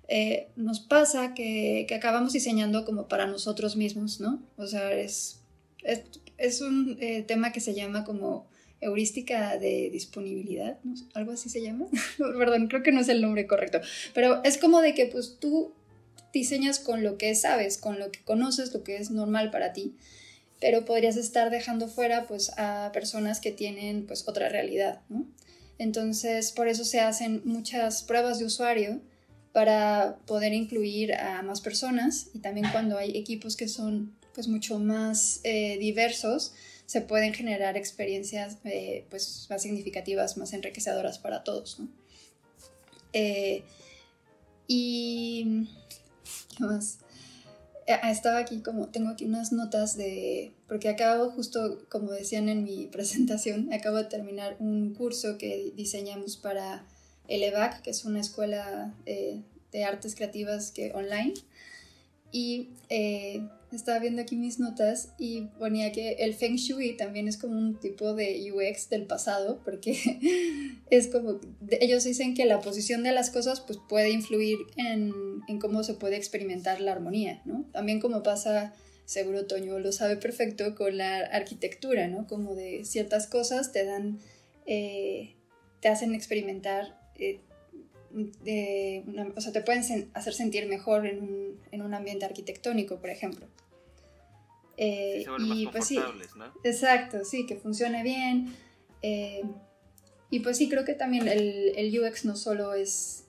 eh, 0.08 0.48
nos 0.56 0.80
pasa 0.80 1.34
que, 1.34 1.88
acabamos 1.94 2.32
diseñando 2.32 2.86
como 2.86 3.10
para 3.10 3.28
nosotros 3.28 3.76
mismos, 3.76 4.22
¿no? 4.22 4.42
O 4.56 4.66
sea, 4.66 4.94
es, 4.94 5.42
un 6.62 6.98
eh, 7.00 7.24
tema 7.24 7.52
que 7.52 7.60
se 7.60 7.74
llama 7.74 8.04
como 8.04 8.48
heurística 8.82 9.58
de 9.58 9.90
disponibilidad, 9.92 10.78
algo 11.14 11.32
así 11.32 11.50
se 11.50 11.62
llama. 11.62 11.88
Perdón, 12.18 12.68
creo 12.68 12.84
que 12.84 12.92
no 12.92 13.02
es 13.02 13.10
el 13.10 13.22
nombre 13.22 13.48
correcto, 13.48 13.82
pero 14.14 14.44
es 14.44 14.58
como 14.58 14.82
de 14.82 14.94
que 14.94 15.06
pues 15.08 15.38
tú 15.40 15.74
diseñas 16.34 16.80
con 16.80 17.04
lo 17.04 17.18
que 17.18 17.34
sabes, 17.36 17.78
con 17.78 18.00
lo 18.00 18.12
que 18.12 18.20
conoces, 18.24 18.74
lo 18.74 18.84
que 18.84 18.98
es 18.98 19.10
normal 19.12 19.52
para 19.52 19.74
ti, 19.74 19.96
pero 20.60 20.86
podrías 20.86 21.16
estar 21.16 21.50
dejando 21.50 21.88
fuera 21.88 22.28
pues 22.28 22.52
a 22.58 22.92
personas 22.94 23.40
que 23.40 23.52
tienen 23.52 24.06
pues 24.06 24.28
otra 24.28 24.50
realidad, 24.50 25.02
¿no? 25.10 25.26
Entonces, 25.78 26.52
por 26.52 26.68
eso 26.68 26.86
se 26.86 27.02
hacen 27.02 27.42
muchas 27.44 28.04
pruebas 28.04 28.40
de 28.40 28.46
usuario 28.46 29.02
para 29.52 30.18
poder 30.26 30.54
incluir 30.54 31.14
a 31.14 31.42
más 31.42 31.62
personas 31.62 32.28
y 32.34 32.40
también 32.40 32.68
cuando 32.72 32.98
hay 32.98 33.18
equipos 33.18 33.56
que 33.56 33.68
son 33.68 34.14
pues 34.36 34.48
mucho 34.48 34.78
más 34.80 35.40
eh, 35.44 35.78
diversos, 35.80 36.54
se 36.86 37.02
pueden 37.02 37.34
generar 37.34 37.78
experiencias 37.78 38.58
eh, 38.64 39.06
pues, 39.10 39.48
más 39.50 39.62
significativas, 39.62 40.38
más 40.38 40.54
enriquecedoras 40.54 41.18
para 41.18 41.44
todos. 41.44 41.80
¿no? 41.80 41.88
Eh, 43.14 43.64
y 44.68 45.68
¿qué 46.58 46.64
más? 46.64 47.00
Eh, 47.88 47.98
estaba 48.04 48.40
aquí 48.40 48.62
como, 48.62 48.90
tengo 48.90 49.10
aquí 49.10 49.26
unas 49.26 49.52
notas 49.52 49.98
de, 49.98 50.54
porque 50.68 50.90
acabo 50.90 51.32
justo, 51.32 51.84
como 51.90 52.12
decían 52.12 52.50
en 52.50 52.64
mi 52.64 52.86
presentación, 52.92 53.74
acabo 53.74 53.98
de 53.98 54.06
terminar 54.06 54.56
un 54.60 54.94
curso 54.94 55.38
que 55.38 55.72
diseñamos 55.76 56.38
para 56.38 56.86
el 57.28 57.42
EVAC, 57.42 57.82
que 57.82 57.90
es 57.90 58.06
una 58.06 58.20
escuela 58.20 58.94
de 59.06 59.84
artes 59.84 60.14
creativas 60.14 60.72
que 60.72 60.92
online. 60.94 61.34
Y 62.32 62.70
estaba 63.72 64.00
viendo 64.00 64.22
aquí 64.22 64.36
mis 64.36 64.60
notas 64.60 65.14
y 65.18 65.42
ponía 65.60 65.92
que 65.92 66.14
el 66.20 66.34
Feng 66.34 66.56
Shui 66.56 66.96
también 66.98 67.28
es 67.28 67.38
como 67.38 67.58
un 67.58 67.80
tipo 67.80 68.14
de 68.14 68.52
UX 68.52 68.90
del 68.90 69.06
pasado, 69.06 69.62
porque 69.64 69.98
es 70.90 71.08
como, 71.08 71.40
ellos 71.82 72.04
dicen 72.04 72.34
que 72.34 72.46
la 72.46 72.62
posición 72.62 73.04
de 73.04 73.12
las 73.12 73.30
cosas 73.30 73.62
pues 73.62 73.80
puede 73.90 74.12
influir 74.12 74.58
en, 74.78 75.14
en 75.48 75.60
cómo 75.60 75.84
se 75.84 75.94
puede 75.96 76.16
experimentar 76.16 76.82
la 76.82 76.92
armonía, 76.92 77.42
¿no? 77.46 77.66
También 77.72 78.00
como 78.00 78.24
pasa 78.24 78.74
seguro 79.06 79.46
Toño 79.46 79.80
lo 79.80 79.92
sabe 79.92 80.18
perfecto, 80.18 80.76
con 80.76 80.98
la 80.98 81.20
arquitectura, 81.20 82.08
¿no? 82.08 82.28
Como 82.28 82.56
de 82.56 82.84
ciertas 82.86 83.28
cosas 83.28 83.72
te 83.72 83.86
dan, 83.86 84.20
eh, 84.66 85.36
te 85.80 85.88
hacen 85.88 86.14
experimentar, 86.14 87.00
eh, 87.16 87.40
o 88.16 89.42
sea, 89.42 89.52
te 89.52 89.62
pueden 89.62 90.10
hacer 90.14 90.34
sentir 90.34 90.68
mejor 90.68 91.06
en 91.06 91.22
un, 91.22 91.62
en 91.72 91.82
un 91.82 91.94
ambiente 91.94 92.26
arquitectónico, 92.26 93.00
por 93.00 93.10
ejemplo. 93.10 93.48
Eh, 94.78 95.26
y 95.40 95.68
pues 95.68 95.86
sí, 95.86 96.00
exacto, 96.64 97.24
sí, 97.24 97.46
que 97.46 97.56
funcione 97.56 98.04
bien. 98.04 98.56
y 100.30 100.40
pues 100.40 100.58
sí, 100.58 100.70
creo 100.70 100.86
que 100.86 100.94
también 100.94 101.28
el, 101.28 101.74
el 101.76 102.00
UX 102.00 102.26
no 102.26 102.36
solo 102.36 102.74
es 102.74 103.26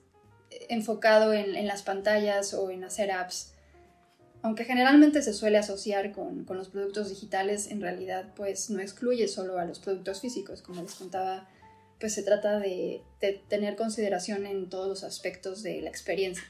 enfocado 0.68 1.32
en, 1.32 1.54
en, 1.54 1.66
las 1.66 1.82
pantallas 1.82 2.54
o 2.54 2.70
en 2.70 2.84
hacer 2.84 3.10
apps, 3.10 3.52
aunque 4.42 4.64
generalmente 4.64 5.22
se 5.22 5.32
suele 5.32 5.58
asociar 5.58 6.12
con, 6.12 6.44
con, 6.44 6.56
los 6.56 6.68
productos 6.68 7.08
digitales, 7.08 7.70
en 7.70 7.80
realidad 7.80 8.32
pues 8.36 8.70
no 8.70 8.80
excluye 8.80 9.28
solo 9.28 9.58
a 9.58 9.64
los 9.64 9.80
productos 9.80 10.20
físicos, 10.20 10.62
como 10.62 10.82
les 10.82 10.94
contaba, 10.94 11.48
pues 11.98 12.14
se 12.14 12.22
trata 12.22 12.58
de, 12.58 13.02
de 13.20 13.42
tener 13.48 13.76
consideración 13.76 14.46
en 14.46 14.68
todos 14.68 14.88
los 14.88 15.04
aspectos 15.04 15.62
de 15.62 15.80
la 15.82 15.88
experiencia. 15.88 16.44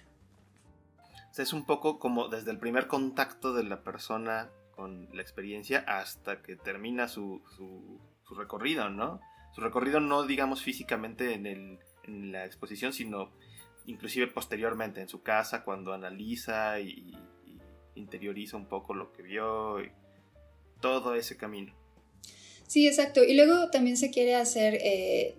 Es 1.36 1.52
un 1.52 1.66
poco 1.66 1.98
como 1.98 2.28
desde 2.28 2.50
el 2.50 2.58
primer 2.58 2.86
contacto 2.86 3.52
de 3.52 3.64
la 3.64 3.82
persona 3.82 4.50
con 4.74 5.08
la 5.14 5.22
experiencia 5.22 5.84
hasta 5.86 6.42
que 6.42 6.56
termina 6.56 7.08
su, 7.08 7.42
su, 7.56 8.00
su 8.26 8.34
recorrido, 8.34 8.88
¿no? 8.90 9.20
Su 9.54 9.60
recorrido 9.60 10.00
no 10.00 10.24
digamos 10.24 10.62
físicamente 10.62 11.34
en, 11.34 11.46
el, 11.46 11.78
en 12.04 12.32
la 12.32 12.44
exposición, 12.44 12.92
sino 12.92 13.30
inclusive 13.86 14.26
posteriormente 14.26 15.00
en 15.00 15.08
su 15.08 15.22
casa 15.22 15.62
cuando 15.62 15.92
analiza 15.92 16.80
y, 16.80 17.14
interioriza 17.94 18.56
un 18.56 18.66
poco 18.66 18.94
lo 18.94 19.12
que 19.12 19.22
vio, 19.22 19.82
y 19.82 19.90
todo 20.80 21.14
ese 21.14 21.36
camino. 21.36 21.74
Sí, 22.66 22.86
exacto. 22.86 23.22
Y 23.24 23.34
luego 23.34 23.70
también 23.70 23.96
se 23.96 24.10
quiere 24.10 24.34
hacer, 24.34 24.78
eh, 24.82 25.36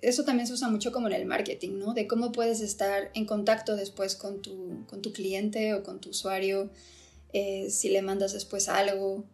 eso 0.00 0.24
también 0.24 0.46
se 0.46 0.52
usa 0.52 0.68
mucho 0.68 0.92
como 0.92 1.08
en 1.08 1.14
el 1.14 1.26
marketing, 1.26 1.78
¿no? 1.78 1.92
De 1.94 2.06
cómo 2.06 2.32
puedes 2.32 2.60
estar 2.60 3.10
en 3.14 3.26
contacto 3.26 3.76
después 3.76 4.14
con 4.14 4.42
tu, 4.42 4.84
con 4.86 5.02
tu 5.02 5.12
cliente 5.12 5.74
o 5.74 5.82
con 5.82 6.00
tu 6.00 6.10
usuario, 6.10 6.70
eh, 7.32 7.68
si 7.70 7.88
le 7.88 8.02
mandas 8.02 8.32
después 8.32 8.68
algo, 8.68 9.24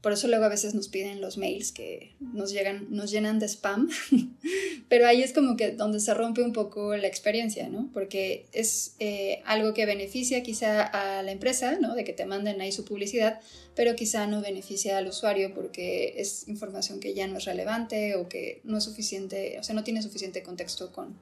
por 0.00 0.12
eso 0.12 0.28
luego 0.28 0.44
a 0.44 0.48
veces 0.48 0.74
nos 0.74 0.88
piden 0.88 1.20
los 1.20 1.36
mails 1.36 1.72
que 1.72 2.14
nos, 2.20 2.52
llegan, 2.52 2.86
nos 2.90 3.10
llenan 3.10 3.38
de 3.38 3.46
spam, 3.48 3.90
pero 4.88 5.06
ahí 5.06 5.22
es 5.22 5.34
como 5.34 5.56
que 5.56 5.72
donde 5.72 6.00
se 6.00 6.14
rompe 6.14 6.42
un 6.42 6.54
poco 6.54 6.96
la 6.96 7.06
experiencia, 7.06 7.68
¿no? 7.68 7.90
Porque 7.92 8.46
es 8.52 8.94
eh, 8.98 9.42
algo 9.44 9.74
que 9.74 9.84
beneficia 9.84 10.42
quizá 10.42 10.82
a 10.82 11.22
la 11.22 11.32
empresa, 11.32 11.78
¿no? 11.78 11.94
De 11.94 12.04
que 12.04 12.14
te 12.14 12.24
manden 12.24 12.62
ahí 12.62 12.72
su 12.72 12.86
publicidad, 12.86 13.40
pero 13.74 13.94
quizá 13.94 14.26
no 14.26 14.40
beneficia 14.40 14.96
al 14.96 15.06
usuario 15.06 15.52
porque 15.54 16.14
es 16.16 16.48
información 16.48 16.98
que 16.98 17.12
ya 17.12 17.26
no 17.26 17.36
es 17.36 17.44
relevante 17.44 18.14
o 18.14 18.28
que 18.28 18.62
no 18.64 18.78
es 18.78 18.84
suficiente, 18.84 19.58
o 19.58 19.62
sea, 19.62 19.74
no 19.74 19.84
tiene 19.84 20.02
suficiente 20.02 20.42
contexto 20.42 20.92
con, 20.92 21.18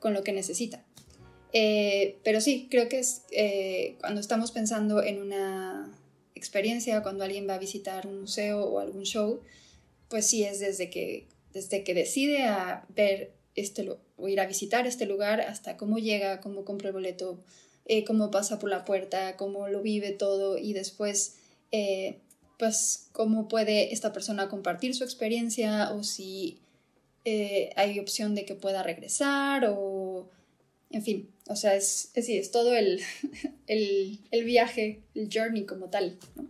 con 0.00 0.12
lo 0.12 0.24
que 0.24 0.32
necesita. 0.32 0.84
Eh, 1.52 2.18
pero 2.24 2.40
sí, 2.40 2.66
creo 2.70 2.88
que 2.88 2.98
es 2.98 3.22
eh, 3.30 3.96
cuando 4.00 4.20
estamos 4.20 4.50
pensando 4.50 5.02
en 5.02 5.20
una 5.20 5.92
experiencia 6.34 7.02
cuando 7.02 7.24
alguien 7.24 7.48
va 7.48 7.54
a 7.54 7.58
visitar 7.58 8.06
un 8.06 8.20
museo 8.20 8.64
o 8.64 8.80
algún 8.80 9.04
show, 9.04 9.40
pues 10.08 10.26
sí 10.26 10.44
es 10.44 10.60
desde 10.60 10.90
que, 10.90 11.26
desde 11.52 11.84
que 11.84 11.94
decide 11.94 12.44
a 12.44 12.84
ver 12.94 13.32
este, 13.54 13.88
o 14.16 14.28
ir 14.28 14.40
a 14.40 14.46
visitar 14.46 14.86
este 14.86 15.06
lugar 15.06 15.40
hasta 15.40 15.76
cómo 15.76 15.98
llega, 15.98 16.40
cómo 16.40 16.64
compra 16.64 16.88
el 16.88 16.94
boleto, 16.94 17.38
eh, 17.86 18.04
cómo 18.04 18.30
pasa 18.30 18.58
por 18.58 18.70
la 18.70 18.84
puerta, 18.84 19.36
cómo 19.36 19.68
lo 19.68 19.82
vive 19.82 20.12
todo 20.12 20.58
y 20.58 20.72
después 20.72 21.36
eh, 21.72 22.18
pues 22.58 23.08
cómo 23.12 23.48
puede 23.48 23.92
esta 23.92 24.12
persona 24.12 24.48
compartir 24.48 24.94
su 24.94 25.02
experiencia 25.02 25.92
o 25.92 26.04
si 26.04 26.60
eh, 27.24 27.70
hay 27.76 27.98
opción 27.98 28.34
de 28.34 28.44
que 28.44 28.54
pueda 28.54 28.82
regresar 28.82 29.64
o 29.68 30.28
en 30.92 31.02
fin, 31.02 31.30
o 31.48 31.56
sea, 31.56 31.74
es, 31.74 32.12
es, 32.14 32.28
es 32.28 32.50
todo 32.50 32.74
el, 32.76 33.00
el, 33.66 34.44
viaje, 34.44 35.02
el 35.14 35.28
journey 35.32 35.66
como 35.66 35.90
tal. 35.90 36.18
¿no? 36.36 36.46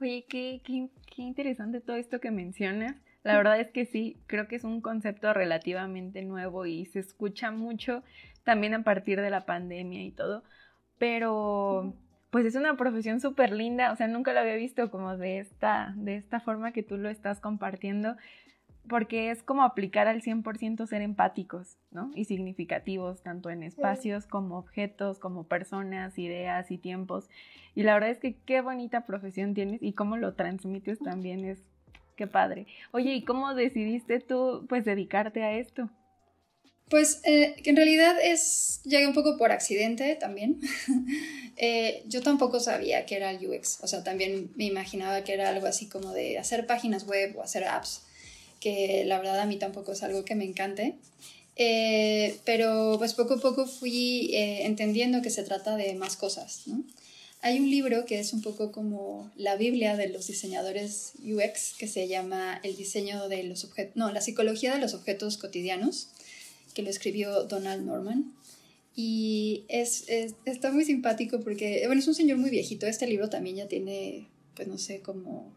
Oye, 0.00 0.24
qué, 0.28 0.60
qué, 0.64 0.88
qué 1.14 1.22
interesante 1.22 1.80
todo 1.80 1.96
esto 1.96 2.20
que 2.20 2.30
mencionas. 2.30 2.96
La 3.22 3.36
verdad 3.36 3.60
es 3.60 3.70
que 3.70 3.86
sí, 3.86 4.16
creo 4.26 4.48
que 4.48 4.56
es 4.56 4.64
un 4.64 4.80
concepto 4.80 5.32
relativamente 5.32 6.22
nuevo 6.22 6.66
y 6.66 6.86
se 6.86 6.98
escucha 6.98 7.52
mucho 7.52 8.02
también 8.42 8.74
a 8.74 8.82
partir 8.82 9.20
de 9.20 9.30
la 9.30 9.46
pandemia 9.46 10.02
y 10.02 10.10
todo, 10.10 10.42
pero 10.98 11.94
pues 12.30 12.46
es 12.46 12.56
una 12.56 12.76
profesión 12.76 13.20
súper 13.20 13.52
linda, 13.52 13.92
o 13.92 13.96
sea, 13.96 14.08
nunca 14.08 14.32
lo 14.32 14.40
había 14.40 14.56
visto 14.56 14.90
como 14.90 15.16
de 15.16 15.38
esta, 15.38 15.92
de 15.96 16.16
esta 16.16 16.40
forma 16.40 16.72
que 16.72 16.82
tú 16.82 16.96
lo 16.96 17.10
estás 17.10 17.40
compartiendo 17.40 18.16
porque 18.88 19.30
es 19.30 19.42
como 19.42 19.62
aplicar 19.62 20.08
al 20.08 20.22
100% 20.22 20.86
ser 20.86 21.02
empáticos, 21.02 21.76
¿no? 21.90 22.10
Y 22.14 22.24
significativos, 22.24 23.22
tanto 23.22 23.50
en 23.50 23.62
espacios 23.62 24.26
como 24.26 24.58
objetos, 24.58 25.18
como 25.18 25.44
personas, 25.44 26.18
ideas 26.18 26.70
y 26.70 26.78
tiempos. 26.78 27.28
Y 27.74 27.84
la 27.84 27.94
verdad 27.94 28.10
es 28.10 28.18
que 28.18 28.36
qué 28.44 28.60
bonita 28.60 29.06
profesión 29.06 29.54
tienes 29.54 29.82
y 29.82 29.92
cómo 29.92 30.16
lo 30.16 30.34
transmites 30.34 30.98
también 30.98 31.44
es, 31.44 31.58
qué 32.16 32.26
padre. 32.26 32.66
Oye, 32.90 33.14
¿y 33.14 33.22
cómo 33.24 33.54
decidiste 33.54 34.20
tú, 34.20 34.66
pues, 34.68 34.84
dedicarte 34.84 35.42
a 35.42 35.52
esto? 35.56 35.88
Pues 36.90 37.22
eh, 37.24 37.54
en 37.64 37.76
realidad 37.76 38.16
es, 38.22 38.82
llegué 38.84 39.06
un 39.06 39.14
poco 39.14 39.38
por 39.38 39.52
accidente 39.52 40.14
también. 40.16 40.60
eh, 41.56 42.02
yo 42.06 42.20
tampoco 42.20 42.60
sabía 42.60 43.06
que 43.06 43.16
era 43.16 43.30
el 43.30 43.46
UX, 43.46 43.78
o 43.82 43.86
sea, 43.86 44.04
también 44.04 44.50
me 44.56 44.64
imaginaba 44.64 45.24
que 45.24 45.32
era 45.32 45.48
algo 45.48 45.66
así 45.66 45.88
como 45.88 46.12
de 46.12 46.38
hacer 46.38 46.66
páginas 46.66 47.06
web 47.06 47.34
o 47.38 47.42
hacer 47.42 47.64
apps 47.64 48.04
que 48.62 49.04
la 49.04 49.18
verdad 49.18 49.40
a 49.40 49.46
mí 49.46 49.56
tampoco 49.56 49.92
es 49.92 50.02
algo 50.02 50.24
que 50.24 50.34
me 50.34 50.44
encante. 50.44 50.94
Eh, 51.56 52.38
pero 52.46 52.94
pues 52.96 53.12
poco 53.12 53.34
a 53.34 53.40
poco 53.40 53.66
fui 53.66 54.30
eh, 54.32 54.64
entendiendo 54.64 55.20
que 55.20 55.30
se 55.30 55.42
trata 55.42 55.76
de 55.76 55.94
más 55.94 56.16
cosas. 56.16 56.62
¿no? 56.66 56.82
Hay 57.42 57.58
un 57.58 57.68
libro 57.68 58.06
que 58.06 58.20
es 58.20 58.32
un 58.32 58.40
poco 58.40 58.72
como 58.72 59.30
la 59.36 59.56
Biblia 59.56 59.96
de 59.96 60.08
los 60.08 60.28
diseñadores 60.28 61.12
UX 61.24 61.74
que 61.76 61.88
se 61.88 62.06
llama 62.08 62.60
El 62.62 62.76
diseño 62.76 63.28
de 63.28 63.42
los 63.42 63.64
objetos, 63.64 63.96
no, 63.96 64.12
la 64.12 64.20
psicología 64.20 64.72
de 64.74 64.80
los 64.80 64.94
objetos 64.94 65.36
cotidianos, 65.36 66.08
que 66.72 66.82
lo 66.82 66.88
escribió 66.88 67.44
Donald 67.44 67.84
Norman. 67.84 68.32
Y 68.94 69.64
es, 69.68 70.04
es, 70.08 70.34
está 70.44 70.70
muy 70.70 70.84
simpático 70.84 71.40
porque, 71.40 71.82
bueno, 71.86 72.00
es 72.00 72.08
un 72.08 72.14
señor 72.14 72.38
muy 72.38 72.50
viejito. 72.50 72.86
Este 72.86 73.06
libro 73.06 73.28
también 73.28 73.56
ya 73.56 73.66
tiene, 73.66 74.28
pues 74.54 74.68
no 74.68 74.78
sé, 74.78 75.00
como, 75.00 75.52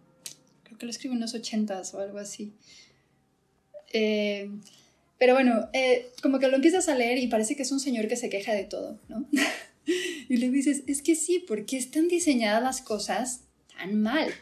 creo 0.64 0.78
que 0.78 0.86
lo 0.86 0.92
escribió 0.92 1.16
en 1.16 1.22
los 1.22 1.34
ochentas 1.36 1.94
o 1.94 2.00
algo 2.00 2.18
así. 2.18 2.54
Eh, 3.98 4.50
pero 5.18 5.36
bueno, 5.36 5.70
eh, 5.72 6.10
como 6.22 6.40
que 6.40 6.50
lo 6.50 6.58
empiezas 6.58 6.90
a 6.90 6.96
leer 6.96 7.18
y 7.18 7.28
parece 7.28 7.56
que 7.56 7.62
es 7.62 7.72
un 7.72 7.80
señor 7.80 8.10
que 8.10 8.18
se 8.18 8.30
queja 8.30 8.54
de 8.54 8.66
todo, 8.66 9.00
¿no? 9.08 9.25
y 10.30 10.36
le 10.36 10.50
dices, 10.50 10.84
es 10.86 11.02
que 11.02 11.16
sí, 11.16 11.46
porque 11.48 11.78
están 11.78 12.10
diseñadas 12.10 12.62
las 12.62 12.82
cosas 12.82 13.40
tan 13.78 14.02
mal? 14.02 14.34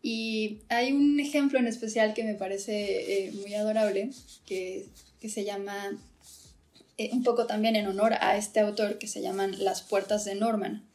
Y 0.00 0.60
hay 0.70 0.92
un 0.92 1.20
ejemplo 1.20 1.58
en 1.58 1.66
especial 1.66 2.14
que 2.14 2.24
me 2.24 2.34
parece 2.34 3.26
eh, 3.26 3.32
muy 3.32 3.54
adorable, 3.54 4.08
que, 4.46 4.86
que 5.20 5.28
se 5.28 5.44
llama, 5.44 5.98
un 7.12 7.22
poco 7.22 7.46
también 7.46 7.76
en 7.76 7.86
honor 7.86 8.14
a 8.18 8.38
este 8.38 8.60
autor, 8.60 8.96
que 8.96 9.08
se 9.08 9.20
llaman 9.20 9.62
Las 9.62 9.82
Puertas 9.82 10.24
de 10.24 10.36
Norman 10.36 10.86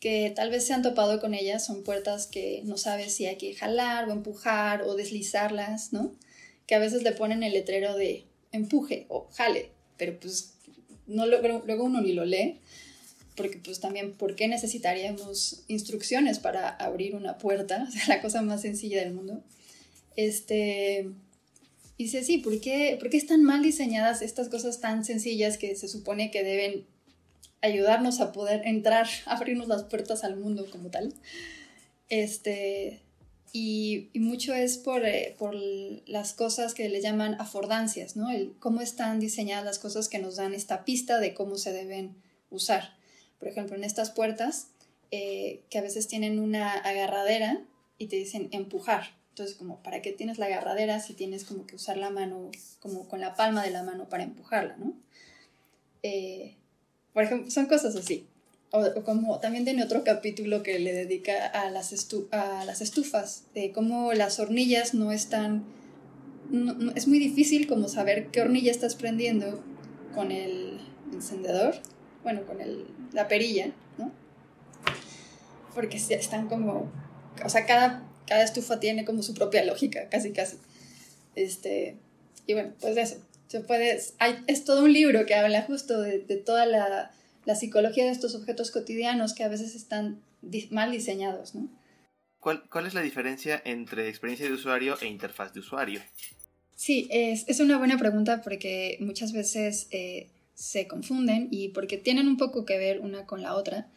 que 0.00 0.32
tal 0.34 0.50
vez 0.50 0.66
se 0.66 0.72
han 0.72 0.82
topado 0.82 1.20
con 1.20 1.32
ellas, 1.32 1.64
son 1.64 1.84
puertas 1.84 2.26
que 2.26 2.62
no 2.64 2.76
sabes 2.76 3.14
si 3.14 3.26
hay 3.26 3.36
que 3.36 3.54
jalar 3.54 4.08
o 4.08 4.12
empujar 4.12 4.82
o 4.82 4.96
deslizarlas, 4.96 5.92
¿no? 5.92 6.10
Que 6.66 6.74
a 6.74 6.78
veces 6.78 7.02
le 7.02 7.12
ponen 7.12 7.42
el 7.42 7.52
letrero 7.52 7.96
de 7.96 8.26
empuje 8.52 9.06
o 9.08 9.28
jale, 9.32 9.70
pero 9.96 10.18
pues 10.18 10.54
no 11.06 11.26
luego 11.26 11.84
uno 11.84 12.00
ni 12.00 12.12
lo 12.12 12.24
lee, 12.24 12.60
porque 13.36 13.58
pues 13.58 13.80
también, 13.80 14.12
¿por 14.12 14.36
qué 14.36 14.48
necesitaríamos 14.48 15.64
instrucciones 15.68 16.38
para 16.38 16.68
abrir 16.68 17.14
una 17.14 17.38
puerta? 17.38 17.86
O 17.88 17.90
sea, 17.90 18.04
la 18.08 18.22
cosa 18.22 18.42
más 18.42 18.62
sencilla 18.62 19.00
del 19.02 19.14
mundo. 19.14 19.42
Este, 20.16 21.08
dice, 21.98 22.22
sí, 22.22 22.38
¿por 22.38 22.60
qué, 22.60 22.96
¿por 22.98 23.08
qué 23.10 23.16
están 23.16 23.42
mal 23.42 23.62
diseñadas 23.62 24.22
estas 24.22 24.48
cosas 24.48 24.80
tan 24.80 25.04
sencillas 25.04 25.56
que 25.56 25.74
se 25.76 25.88
supone 25.88 26.30
que 26.30 26.42
deben 26.42 26.84
ayudarnos 27.62 28.20
a 28.20 28.32
poder 28.32 28.66
entrar, 28.66 29.06
abrirnos 29.26 29.68
las 29.68 29.84
puertas 29.84 30.24
al 30.24 30.36
mundo 30.36 30.66
como 30.70 30.90
tal? 30.90 31.14
Este, 32.08 33.00
y, 33.52 34.10
mucho 34.14 34.54
es 34.54 34.78
por, 34.78 35.04
eh, 35.04 35.36
por, 35.38 35.54
las 36.06 36.32
cosas 36.32 36.72
que 36.72 36.88
le 36.88 37.02
llaman 37.02 37.34
afordancias, 37.38 38.16
¿no? 38.16 38.28
Cómo 38.58 38.80
están 38.80 39.20
diseñadas 39.20 39.64
las 39.64 39.78
cosas 39.78 40.08
que 40.08 40.18
nos 40.18 40.36
dan 40.36 40.54
esta 40.54 40.84
pista 40.84 41.18
de 41.18 41.34
cómo 41.34 41.56
se 41.56 41.72
deben 41.72 42.16
usar. 42.50 42.96
Por 43.38 43.48
ejemplo, 43.48 43.76
en 43.76 43.84
estas 43.84 44.10
puertas, 44.10 44.68
eh, 45.10 45.60
que 45.68 45.78
a 45.78 45.82
veces 45.82 46.08
tienen 46.08 46.38
una 46.38 46.72
agarradera 46.72 47.62
y 47.98 48.06
te 48.06 48.16
dicen 48.16 48.48
empujar. 48.52 49.04
Entonces, 49.30 49.54
como, 49.56 49.82
¿para 49.82 50.00
qué 50.00 50.12
tienes 50.12 50.38
la 50.38 50.46
agarradera 50.46 51.00
si 51.00 51.12
tienes 51.12 51.44
como 51.44 51.66
que 51.66 51.76
usar 51.76 51.98
la 51.98 52.08
mano, 52.08 52.50
como 52.80 53.06
con 53.08 53.20
la 53.20 53.34
palma 53.34 53.62
de 53.62 53.70
la 53.70 53.82
mano 53.82 54.08
para 54.08 54.22
empujarla, 54.22 54.76
¿no? 54.78 54.94
Eh, 56.02 56.56
por 57.12 57.24
ejemplo, 57.24 57.50
son 57.50 57.66
cosas 57.66 57.94
así. 57.96 58.26
O, 58.72 59.04
como 59.04 59.38
también 59.38 59.64
tiene 59.64 59.84
otro 59.84 60.02
capítulo 60.02 60.62
que 60.62 60.78
le 60.78 60.92
dedica 60.92 61.46
a 61.46 61.70
las, 61.70 61.92
a 62.30 62.64
las 62.64 62.80
estufas, 62.80 63.44
de 63.54 63.70
cómo 63.70 64.14
las 64.14 64.40
hornillas 64.40 64.94
no 64.94 65.12
están, 65.12 65.64
es 66.96 67.06
muy 67.06 67.18
difícil 67.18 67.66
como 67.66 67.88
saber 67.88 68.28
qué 68.28 68.40
hornilla 68.40 68.70
estás 68.70 68.96
prendiendo 68.96 69.62
con 70.14 70.32
el 70.32 70.80
encendedor, 71.12 71.74
bueno, 72.22 72.46
con 72.46 72.60
el, 72.62 72.86
la 73.12 73.28
perilla, 73.28 73.72
¿no? 73.98 74.10
Porque 75.74 75.98
están 75.98 76.48
como, 76.48 76.90
o 77.44 77.48
sea, 77.50 77.66
cada, 77.66 78.08
cada 78.26 78.42
estufa 78.42 78.80
tiene 78.80 79.04
como 79.04 79.22
su 79.22 79.34
propia 79.34 79.64
lógica, 79.66 80.08
casi, 80.08 80.32
casi. 80.32 80.56
Este, 81.34 81.96
y 82.46 82.54
bueno, 82.54 82.72
pues 82.80 82.96
eso, 82.96 83.16
se 83.48 83.60
puede, 83.60 84.00
hay, 84.18 84.42
es 84.46 84.64
todo 84.64 84.84
un 84.84 84.94
libro 84.94 85.26
que 85.26 85.34
habla 85.34 85.60
justo 85.62 86.00
de, 86.00 86.20
de 86.20 86.36
toda 86.36 86.64
la 86.64 87.10
la 87.44 87.54
psicología 87.54 88.04
de 88.04 88.10
estos 88.10 88.34
objetos 88.34 88.70
cotidianos 88.70 89.34
que 89.34 89.44
a 89.44 89.48
veces 89.48 89.74
están 89.74 90.20
mal 90.70 90.92
diseñados, 90.92 91.54
¿no? 91.54 91.68
¿Cuál, 92.40 92.68
¿Cuál, 92.68 92.86
es 92.86 92.94
la 92.94 93.02
diferencia 93.02 93.62
entre 93.64 94.08
experiencia 94.08 94.46
de 94.46 94.52
usuario 94.52 94.98
e 95.00 95.06
interfaz 95.06 95.52
de 95.52 95.60
usuario? 95.60 96.00
Sí, 96.74 97.06
es, 97.10 97.44
es 97.48 97.60
una 97.60 97.78
buena 97.78 97.96
pregunta 97.96 98.42
porque 98.42 98.96
muchas 98.98 99.32
veces 99.32 99.86
eh, 99.92 100.28
se 100.54 100.88
confunden 100.88 101.46
y 101.52 101.68
porque 101.68 101.98
tienen 101.98 102.26
un 102.26 102.36
poco 102.36 102.64
que 102.64 102.78
ver 102.78 102.98
una 103.00 103.26
con 103.26 103.42
la 103.42 103.54
otra, 103.54 103.88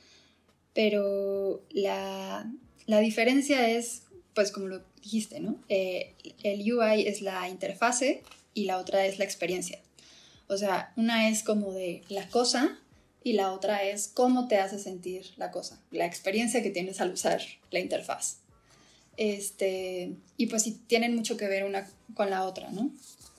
pero 0.74 1.64
la, 1.72 2.52
la 2.86 3.00
diferencia 3.00 3.68
es, 3.68 4.04
pues 4.36 4.52
como 4.52 4.68
lo 4.68 4.84
dijiste, 5.02 5.40
¿no? 5.40 5.58
Eh, 5.70 6.14
el 6.44 6.72
UI 6.72 7.08
es 7.08 7.22
la 7.22 7.50
interfase 7.50 8.22
y 8.54 8.66
la 8.66 8.78
otra 8.78 9.06
es 9.08 9.18
la 9.18 9.26
experiencia. 9.26 9.80
O 10.48 10.58
sea, 10.58 10.94
una 10.96 11.30
es 11.30 11.42
como 11.42 11.72
de 11.74 12.04
la 12.10 12.28
cosa 12.30 12.80
y 13.26 13.34
la 13.34 13.52
otra 13.54 13.82
es 13.84 14.08
cómo 14.08 14.48
te 14.48 14.60
hace 14.60 14.78
sentir 14.78 15.26
la 15.38 15.50
cosa, 15.50 15.82
la 15.90 16.06
experiencia 16.06 16.62
que 16.62 16.70
tienes 16.70 17.02
al 17.02 17.12
usar 17.12 17.42
la 17.72 17.80
interfaz. 17.80 18.38
Este, 19.18 20.14
y 20.38 20.46
pues 20.46 20.62
sí, 20.62 20.80
tienen 20.86 21.16
mucho 21.16 21.36
que 21.36 21.48
ver 21.48 21.64
una 21.64 21.90
con 22.14 22.30
la 22.30 22.46
otra, 22.46 22.70
¿no? 22.70 22.92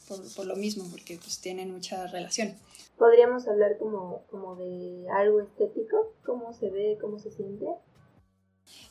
Por, 0.09 0.45
lo 0.45 0.57
mismo, 0.57 0.89
porque 0.91 1.19
pues 1.19 1.39
tienen 1.39 1.71
mucha 1.71 2.09
relación. 2.09 2.57
¿Podríamos 2.99 3.47
hablar 3.47 3.79
como, 3.79 4.25
como 4.29 4.57
de 4.57 5.07
algo 5.09 5.41
estético? 5.41 6.15
¿Cómo 6.25 6.53
se 6.53 6.69
ve, 6.69 6.99
cómo 7.01 7.21
se 7.21 7.31
siente? 7.31 7.67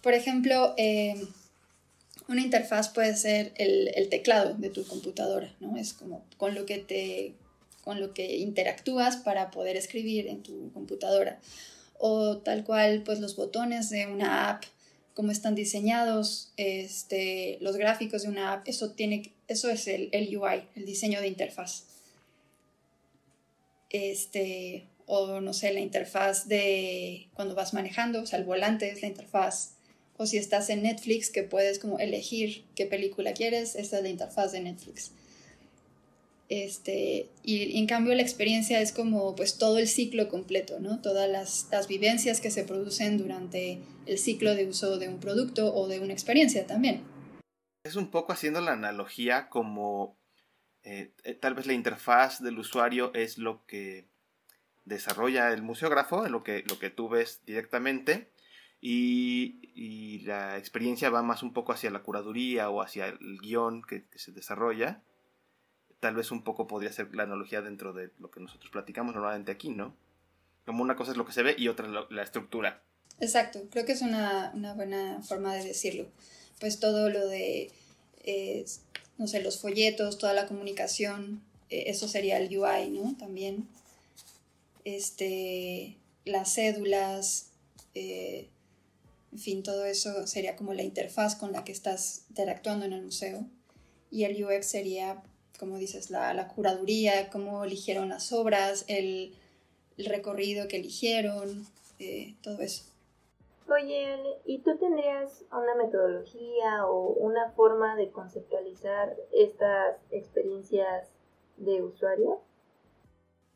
Por 0.01 0.13
ejemplo, 0.13 0.75
eh, 0.77 1.27
una 2.29 2.41
interfaz 2.41 2.87
puede 2.87 3.17
ser 3.17 3.51
el, 3.57 3.91
el, 3.95 4.07
teclado 4.07 4.53
de 4.53 4.69
tu 4.69 4.87
computadora, 4.87 5.53
¿no? 5.59 5.75
Es 5.75 5.91
como 5.91 6.23
con 6.37 6.55
lo 6.55 6.65
que 6.65 6.77
te 6.77 7.35
con 7.85 8.01
lo 8.01 8.13
que 8.13 8.37
interactúas 8.37 9.15
para 9.15 9.51
poder 9.51 9.77
escribir 9.77 10.27
en 10.27 10.41
tu 10.41 10.73
computadora. 10.73 11.39
O 11.99 12.39
tal 12.39 12.65
cual, 12.65 13.03
pues 13.03 13.19
los 13.19 13.35
botones 13.37 13.89
de 13.91 14.07
una 14.07 14.49
app, 14.49 14.63
cómo 15.13 15.31
están 15.31 15.55
diseñados, 15.55 16.51
este, 16.57 17.57
los 17.61 17.77
gráficos 17.77 18.23
de 18.23 18.29
una 18.29 18.51
app, 18.51 18.67
eso, 18.67 18.91
tiene, 18.91 19.31
eso 19.47 19.69
es 19.69 19.87
el, 19.87 20.09
el 20.11 20.35
UI, 20.35 20.67
el 20.75 20.85
diseño 20.85 21.21
de 21.21 21.27
interfaz. 21.27 21.83
Este, 23.91 24.87
o 25.05 25.39
no 25.39 25.53
sé, 25.53 25.71
la 25.71 25.79
interfaz 25.79 26.47
de 26.47 27.27
cuando 27.35 27.53
vas 27.53 27.75
manejando, 27.75 28.23
o 28.23 28.25
sea, 28.25 28.39
el 28.39 28.45
volante 28.45 28.89
es 28.89 29.03
la 29.03 29.07
interfaz. 29.07 29.75
O 30.17 30.25
si 30.25 30.37
estás 30.37 30.69
en 30.71 30.81
Netflix, 30.81 31.29
que 31.29 31.43
puedes 31.43 31.77
como 31.77 31.99
elegir 31.99 32.65
qué 32.73 32.87
película 32.87 33.33
quieres, 33.33 33.75
esta 33.75 33.97
es 33.97 34.03
la 34.03 34.09
interfaz 34.09 34.53
de 34.53 34.61
Netflix. 34.61 35.11
Este, 36.47 37.31
y, 37.41 37.79
en 37.79 37.87
cambio 37.87 38.13
la 38.13 38.21
experiencia 38.21 38.79
es 38.79 38.91
como 38.91 39.35
pues 39.35 39.57
todo 39.57 39.79
el 39.79 39.87
ciclo 39.87 40.29
completo, 40.29 40.79
¿no? 40.79 41.01
Todas 41.01 41.27
las, 41.29 41.67
las, 41.71 41.87
vivencias 41.87 42.39
que 42.39 42.51
se 42.51 42.63
producen 42.63 43.17
durante 43.17 43.79
el 44.05 44.19
ciclo 44.19 44.53
de 44.53 44.67
uso 44.67 44.99
de 44.99 45.09
un 45.09 45.19
producto 45.19 45.73
o 45.73 45.87
de 45.87 45.99
una 45.99 46.13
experiencia 46.13 46.67
también. 46.67 47.01
Es 47.83 47.95
un 47.95 48.11
poco 48.11 48.31
haciendo 48.31 48.61
la 48.61 48.73
analogía 48.73 49.49
como 49.49 50.17
eh, 50.83 51.13
eh, 51.23 51.33
tal 51.33 51.55
vez 51.55 51.65
la 51.65 51.73
interfaz 51.73 52.43
del 52.43 52.59
usuario 52.59 53.11
es 53.15 53.39
lo 53.39 53.65
que 53.65 54.07
desarrolla 54.85 55.51
el 55.51 55.63
museógrafo, 55.63 56.27
lo 56.29 56.43
que, 56.43 56.63
lo 56.69 56.77
que 56.77 56.91
tú 56.91 57.09
ves 57.09 57.41
directamente, 57.43 58.29
y, 58.79 59.61
y, 59.73 60.19
la 60.25 60.57
experiencia 60.59 61.09
va 61.09 61.23
más 61.23 61.41
un 61.41 61.53
poco 61.53 61.71
hacia 61.71 61.89
la 61.89 62.03
curaduría 62.03 62.69
o 62.69 62.83
hacia 62.83 63.07
el 63.07 63.39
guion 63.39 63.81
que 63.81 64.05
se 64.13 64.31
desarrolla 64.31 65.01
tal 66.05 66.13
vez 66.13 66.29
un 66.29 66.43
poco 66.43 66.67
podría 66.67 66.93
ser 66.93 67.15
la 67.15 67.23
analogía 67.23 67.63
dentro 67.63 67.91
de 67.91 68.11
lo 68.19 68.29
que 68.29 68.39
nosotros 68.39 68.69
platicamos 68.69 69.15
normalmente 69.15 69.51
aquí, 69.51 69.69
¿no? 69.69 69.95
Como 70.63 70.83
una 70.83 70.95
cosa 70.95 71.13
es 71.13 71.17
lo 71.17 71.25
que 71.25 71.33
se 71.33 71.41
ve 71.41 71.55
y 71.57 71.67
otra 71.67 71.87
la, 72.11 72.21
estructura. 72.21 72.83
Exacto, 73.19 73.63
creo 73.71 73.87
que 73.87 73.93
es 73.93 74.03
una, 74.03 74.53
buena 74.75 75.23
forma 75.23 75.55
de 75.55 75.63
decirlo. 75.63 76.05
Pues 76.59 76.79
todo 76.79 77.09
lo 77.09 77.25
de, 77.25 77.71
eh, 78.23 78.65
no 79.17 79.25
sé, 79.25 79.41
los 79.41 79.59
folletos, 79.59 80.19
toda 80.19 80.33
la 80.33 80.45
comunicación, 80.45 81.41
eh, 81.71 81.85
eso 81.87 82.07
sería 82.07 82.37
el 82.37 82.55
UI, 82.55 82.91
¿no? 82.91 83.17
También. 83.17 83.67
Este, 84.83 85.97
las 86.23 86.53
cédulas, 86.53 87.47
eh, 87.95 88.47
en 89.31 89.39
fin, 89.39 89.63
todo 89.63 89.85
eso 89.85 90.27
sería 90.27 90.55
como 90.55 90.75
la 90.75 90.83
interfaz 90.83 91.35
con 91.35 91.51
la 91.51 91.63
que 91.63 91.71
estás 91.71 92.25
interactuando 92.29 92.85
en 92.85 92.93
el 92.93 93.01
museo. 93.01 93.43
Y 94.11 94.25
el 94.25 94.45
UX 94.45 94.67
sería 94.67 95.23
como 95.57 95.77
dices, 95.77 96.09
la, 96.09 96.33
la 96.33 96.47
curaduría, 96.47 97.29
cómo 97.29 97.63
eligieron 97.63 98.09
las 98.09 98.31
obras, 98.31 98.85
el, 98.87 99.33
recorrido 99.97 100.67
que 100.67 100.77
eligieron, 100.77 101.65
eh, 101.99 102.35
todo 102.41 102.61
eso. 102.61 102.83
Oye, 103.67 104.17
¿y 104.45 104.59
tú 104.59 104.77
tendrías 104.77 105.43
una 105.51 105.73
metodología 105.75 106.85
o 106.85 107.13
una 107.13 107.51
forma 107.51 107.95
de 107.95 108.11
conceptualizar 108.11 109.15
estas 109.33 109.97
experiencias 110.11 111.07
de 111.57 111.81
usuario? 111.81 112.41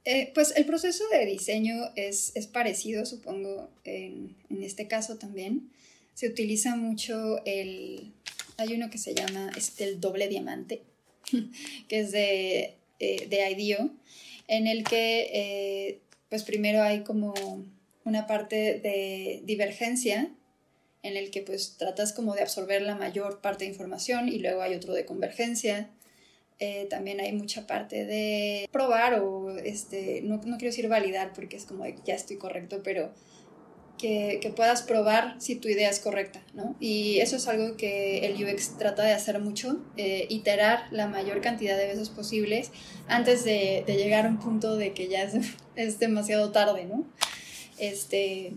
Eh, 0.05 0.31
pues 0.33 0.55
el 0.55 0.65
proceso 0.65 1.03
de 1.11 1.25
diseño 1.25 1.75
es, 1.95 2.35
es 2.35 2.47
parecido, 2.47 3.05
supongo, 3.05 3.69
en, 3.83 4.35
en, 4.49 4.63
este 4.63 4.87
caso 4.87 5.17
también. 5.17 5.69
Se 6.15 6.27
utiliza 6.27 6.75
mucho 6.75 7.43
el... 7.45 8.13
Hay 8.57 8.73
uno 8.73 8.89
que 8.89 8.97
se 8.97 9.13
llama 9.13 9.51
es 9.55 9.79
el 9.79 10.01
doble 10.01 10.27
diamante, 10.27 10.81
que 11.87 11.99
es 11.99 12.11
de, 12.11 12.77
eh, 12.99 13.27
de 13.27 13.51
IDEO, 13.51 13.91
en 14.47 14.67
el 14.67 14.83
que 14.83 15.29
eh, 15.33 15.99
pues 16.29 16.43
primero 16.43 16.81
hay 16.81 17.03
como 17.03 17.33
una 18.03 18.27
parte 18.27 18.79
de 18.79 19.41
divergencia 19.43 20.31
en 21.03 21.17
el 21.17 21.31
que 21.31 21.41
pues 21.41 21.77
tratas 21.77 22.13
como 22.13 22.35
de 22.35 22.41
absorber 22.41 22.81
la 22.81 22.95
mayor 22.95 23.41
parte 23.41 23.65
de 23.65 23.71
información 23.71 24.27
y 24.27 24.39
luego 24.39 24.61
hay 24.61 24.75
otro 24.75 24.93
de 24.93 25.05
convergencia. 25.05 25.89
Eh, 26.59 26.87
también 26.89 27.21
hay 27.21 27.31
mucha 27.31 27.65
parte 27.67 28.05
de 28.05 28.67
probar 28.71 29.21
o 29.21 29.57
este, 29.59 30.21
no, 30.23 30.37
no 30.37 30.57
quiero 30.57 30.71
decir 30.71 30.89
validar 30.89 31.31
porque 31.31 31.55
es 31.55 31.65
como 31.65 31.85
ya 32.03 32.15
estoy 32.15 32.37
correcto, 32.37 32.81
pero 32.83 33.13
que, 33.99 34.53
puedas 34.55 34.81
probar 34.81 35.35
si 35.39 35.55
tu 35.55 35.67
idea 35.67 35.89
es 35.89 35.99
correcta, 35.99 36.41
¿no? 36.53 36.75
Y 36.79 37.19
eso 37.19 37.35
es 37.35 37.47
algo 37.47 37.77
que 37.77 38.25
el 38.25 38.43
UX 38.43 38.77
trata 38.77 39.03
de 39.03 39.11
hacer 39.11 39.39
mucho, 39.39 39.79
eh, 39.97 40.25
iterar 40.29 40.87
la 40.91 41.07
mayor 41.07 41.41
cantidad 41.41 41.77
de 41.77 41.85
veces 41.85 42.09
posibles 42.09 42.71
antes 43.07 43.43
de, 43.43 43.83
llegar 43.85 44.25
a 44.25 44.29
un 44.29 44.39
punto 44.39 44.77
de 44.77 44.93
que 44.93 45.07
ya 45.07 45.29
es, 45.75 45.99
demasiado 45.99 46.51
tarde, 46.51 46.85
¿no? 46.85 47.05
Este, 47.77 48.53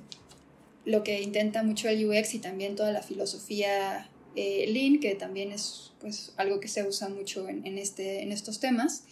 lo 0.84 1.02
que 1.02 1.20
intenta 1.20 1.62
mucho 1.62 1.88
el 1.88 2.08
UX 2.08 2.34
y 2.34 2.38
también 2.38 2.74
toda 2.76 2.92
la 2.92 3.02
filosofía 3.02 4.08
eh, 4.34 4.66
Lean, 4.68 5.00
que 5.00 5.14
también 5.14 5.52
es 5.52 5.92
pues, 6.00 6.32
algo 6.36 6.60
que 6.60 6.68
se 6.68 6.86
usa 6.86 7.08
mucho 7.08 7.48
en, 7.48 7.78
este, 7.78 8.22
en 8.22 8.32
estos 8.32 8.60
temas, 8.60 9.04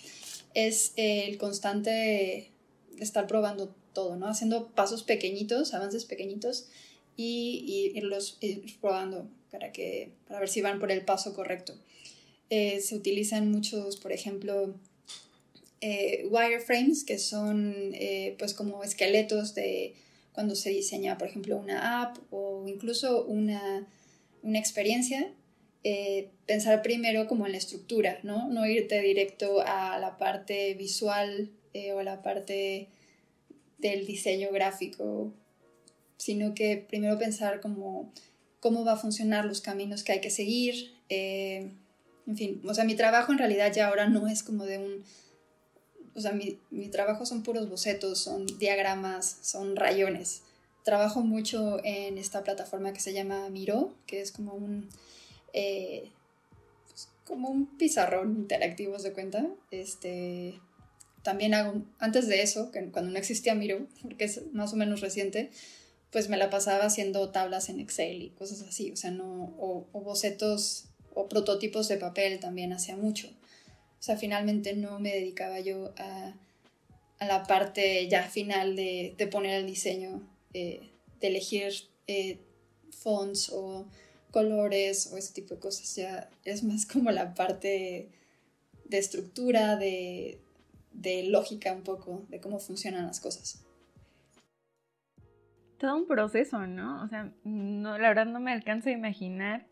es 0.55 0.93
el 0.97 1.39
constante 1.39 2.51
estar 2.99 3.27
probando 3.27 3.75
todo, 3.93 4.17
¿no? 4.17 4.29
Haciendo 4.29 4.69
pasos 4.69 5.03
pequeñitos, 5.03 5.75
avances 5.75 6.05
pequeñitos 6.05 6.69
y, 7.17 7.93
irlos 7.95 8.39
probando 8.81 9.29
para, 9.51 9.73
que, 9.73 10.11
para 10.27 10.41
ver 10.41 10.49
si 10.49 10.61
van 10.61 10.79
por 10.79 10.91
el 10.91 11.05
paso 11.05 11.35
correcto. 11.35 11.75
Eh, 12.51 12.81
se 12.81 12.97
utilizan 12.97 13.51
muchos, 13.51 13.97
por 13.97 14.13
ejemplo, 14.13 14.75
eh, 15.81 16.27
wireframes, 16.31 17.05
que 17.05 17.19
son 17.19 17.93
eh, 17.95 18.35
pues 18.39 18.55
como 18.55 18.83
esqueletos 18.83 19.55
de 19.55 19.95
cuando 20.33 20.55
se 20.55 20.71
diseña, 20.71 21.19
por 21.19 21.29
ejemplo, 21.29 21.57
una 21.57 22.03
app 22.03 22.17
o 22.31 22.67
incluso 22.69 23.25
una, 23.25 23.87
una 24.43 24.59
experiencia. 24.59 25.33
pensar 26.47 26.83
primero 26.83 27.27
como 27.27 27.47
en 27.47 27.53
la 27.53 27.59
estructura, 27.59 28.19
¿no? 28.23 28.49
No 28.49 28.67
irte 28.67 29.01
directo 29.01 29.63
a 29.65 29.99
la 29.99 30.19
parte 30.19 30.75
visual 30.75 31.51
o 31.95 31.99
a 31.99 32.05
la 32.05 32.23
parte 32.23 32.89
del 33.81 34.07
diseño 34.07 34.51
gráfico, 34.53 35.33
sino 36.17 36.55
que 36.55 36.85
primero 36.89 37.19
pensar 37.19 37.61
como 37.61 38.13
cómo 38.61 38.85
va 38.85 38.93
a 38.93 38.97
funcionar 38.97 39.47
los 39.47 39.61
caminos 39.61 40.05
que 40.05 40.13
hay 40.13 40.21
que 40.21 40.31
seguir. 40.31 40.95
Eh, 41.09 41.71
en 42.27 42.37
fin, 42.37 42.63
o 42.67 42.75
sea, 42.75 42.85
mi 42.85 42.95
trabajo 42.95 43.33
en 43.33 43.39
realidad 43.39 43.73
ya 43.73 43.89
ahora 43.89 44.09
no 44.09 44.29
es 44.29 44.43
como 44.43 44.65
de 44.65 44.79
un... 44.79 45.05
O 46.15 46.21
sea, 46.21 46.33
mi, 46.33 46.59
mi 46.71 46.89
trabajo 46.89 47.25
son 47.25 47.43
puros 47.43 47.69
bocetos, 47.69 48.19
son 48.19 48.47
diagramas, 48.59 49.39
son 49.43 49.77
rayones. 49.77 50.43
trabajo 50.85 51.23
mucho 51.23 51.79
en 51.85 52.19
esta 52.19 52.43
plataforma 52.43 52.93
que 52.93 53.01
se 53.01 53.13
llama 53.13 53.49
Miro, 53.49 53.95
que 54.07 54.21
es 54.21 54.33
como 54.33 54.55
un, 54.55 54.89
eh, 55.53 56.11
pues, 56.89 57.09
como 57.25 57.49
un 57.49 57.67
pizarrón 57.79 58.37
interactivo, 58.37 58.99
de 58.99 59.13
cuenta. 59.13 59.47
Este, 59.71 60.61
también 61.23 61.55
hago, 61.55 61.83
antes 61.99 62.29
de 62.29 62.43
eso, 62.43 62.71
que 62.71 62.85
cuando 62.91 63.11
no 63.11 63.19
existía 63.19 63.55
Miro, 63.55 63.87
porque 64.03 64.25
es 64.25 64.53
más 64.53 64.73
o 64.73 64.77
menos 64.77 65.01
reciente, 65.01 65.51
pues 66.11 66.29
me 66.29 66.37
la 66.37 66.51
pasaba 66.51 66.85
haciendo 66.85 67.31
tablas 67.31 67.69
en 67.69 67.81
Excel 67.81 68.23
y 68.23 68.31
cosas 68.31 68.63
así, 68.63 68.91
o 68.91 68.97
sea, 68.97 69.11
no, 69.11 69.55
o, 69.59 69.87
bocetos 69.93 70.87
o 71.15 71.29
prototipos 71.29 71.89
de 71.89 71.99
papel 71.99 72.41
también 72.41 72.73
hacía 72.73 72.97
mucho. 72.97 73.29
O 73.29 74.03
sea, 74.03 74.17
finalmente 74.17 74.75
no 74.75 74.99
me 74.99 75.13
dedicaba 75.13 75.61
yo 75.61 75.93
a, 75.99 76.35
a 77.19 77.27
la 77.27 77.45
parte 77.45 78.09
ya 78.09 78.23
final 78.25 78.75
de, 78.77 79.15
de 79.17 79.27
poner 79.27 79.61
el 79.61 79.67
diseño 79.67 80.27
eh, 80.55 80.81
de 81.21 81.29
elegir 81.29 81.73
eh, 82.07 82.39
fonts 82.91 83.51
o 83.53 83.87
colores 84.31 85.11
o 85.13 85.19
ese 85.19 85.35
tipo 85.35 85.55
de 85.55 85.61
cosas. 85.61 85.95
Ya 85.97 86.31
es 86.45 86.65
más 86.65 86.87
como 86.87 87.11
la 87.11 87.35
parte 87.35 88.09
de 88.85 88.99
estructura, 88.99 89.77
de, 89.77 90.39
lógica 91.29 91.73
un 91.73 91.83
poco, 91.83 92.25
de 92.29 92.41
cómo 92.41 92.59
funcionan 92.59 93.07
las 93.07 93.21
cosas. 93.21 93.65
Todo 95.79 95.97
un 95.97 96.07
proceso, 96.07 96.67
¿no? 96.67 97.03
O 97.03 97.09
sea, 97.09 97.33
no, 97.45 97.99
la 97.99 98.09
verdad 98.09 98.27
no 98.27 98.41
me 98.41 98.53
alcanzo 98.53 98.91
a 98.91 98.93
imaginar 98.93 99.67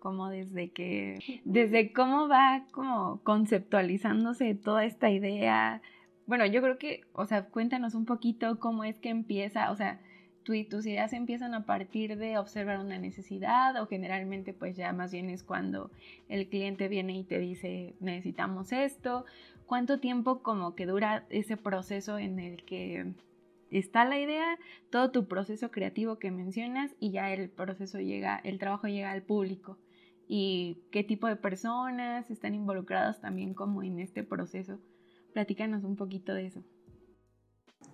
como 0.00 0.28
desde 0.28 0.72
que, 0.72 1.40
desde 1.44 1.92
cómo 1.92 2.26
va 2.26 2.66
como 2.72 3.22
conceptualizándose 3.22 4.56
toda 4.56 4.84
esta 4.84 5.10
idea. 5.10 5.80
Bueno, 6.26 6.44
yo 6.46 6.60
creo 6.60 6.78
que, 6.78 7.02
o 7.12 7.26
sea, 7.26 7.44
cuéntanos 7.44 7.94
un 7.94 8.04
poquito 8.04 8.58
cómo 8.58 8.82
es 8.82 8.98
que 8.98 9.10
empieza, 9.10 9.70
o 9.70 9.76
sea, 9.76 10.00
tus 10.44 10.86
ideas 10.86 11.12
empiezan 11.12 11.54
a 11.54 11.64
partir 11.64 12.16
de 12.16 12.38
observar 12.38 12.80
una 12.80 12.98
necesidad 12.98 13.80
o 13.80 13.86
generalmente 13.86 14.52
pues 14.52 14.76
ya 14.76 14.92
más 14.92 15.12
bien 15.12 15.30
es 15.30 15.42
cuando 15.42 15.90
el 16.28 16.48
cliente 16.48 16.88
viene 16.88 17.16
y 17.16 17.24
te 17.24 17.38
dice 17.38 17.94
necesitamos 18.00 18.72
esto, 18.72 19.24
cuánto 19.66 20.00
tiempo 20.00 20.42
como 20.42 20.74
que 20.74 20.86
dura 20.86 21.24
ese 21.30 21.56
proceso 21.56 22.18
en 22.18 22.38
el 22.38 22.64
que 22.64 23.12
está 23.70 24.04
la 24.04 24.18
idea, 24.18 24.58
todo 24.90 25.10
tu 25.10 25.26
proceso 25.26 25.70
creativo 25.70 26.18
que 26.18 26.30
mencionas 26.30 26.94
y 27.00 27.10
ya 27.10 27.32
el 27.32 27.48
proceso 27.48 28.00
llega, 28.00 28.40
el 28.44 28.58
trabajo 28.58 28.88
llega 28.88 29.12
al 29.12 29.22
público 29.22 29.78
y 30.28 30.78
qué 30.90 31.04
tipo 31.04 31.26
de 31.26 31.36
personas 31.36 32.30
están 32.30 32.54
involucradas 32.54 33.20
también 33.20 33.54
como 33.54 33.82
en 33.82 33.98
este 33.98 34.22
proceso. 34.22 34.78
Platícanos 35.32 35.84
un 35.84 35.96
poquito 35.96 36.34
de 36.34 36.46
eso. 36.46 36.62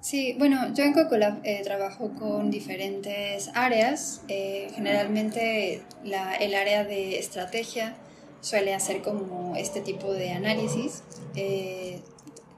Sí, 0.00 0.36
bueno, 0.38 0.72
yo 0.74 0.84
en 0.84 0.92
Cocolab 0.92 1.40
eh, 1.44 1.60
trabajo 1.64 2.14
con 2.14 2.50
diferentes 2.50 3.50
áreas. 3.54 4.22
Eh, 4.28 4.68
generalmente 4.74 5.82
el 6.04 6.54
área 6.54 6.84
de 6.84 7.18
estrategia 7.18 7.96
suele 8.40 8.74
hacer 8.74 9.02
como 9.02 9.56
este 9.56 9.80
tipo 9.80 10.12
de 10.12 10.30
análisis. 10.30 11.02
Eh, 11.34 11.98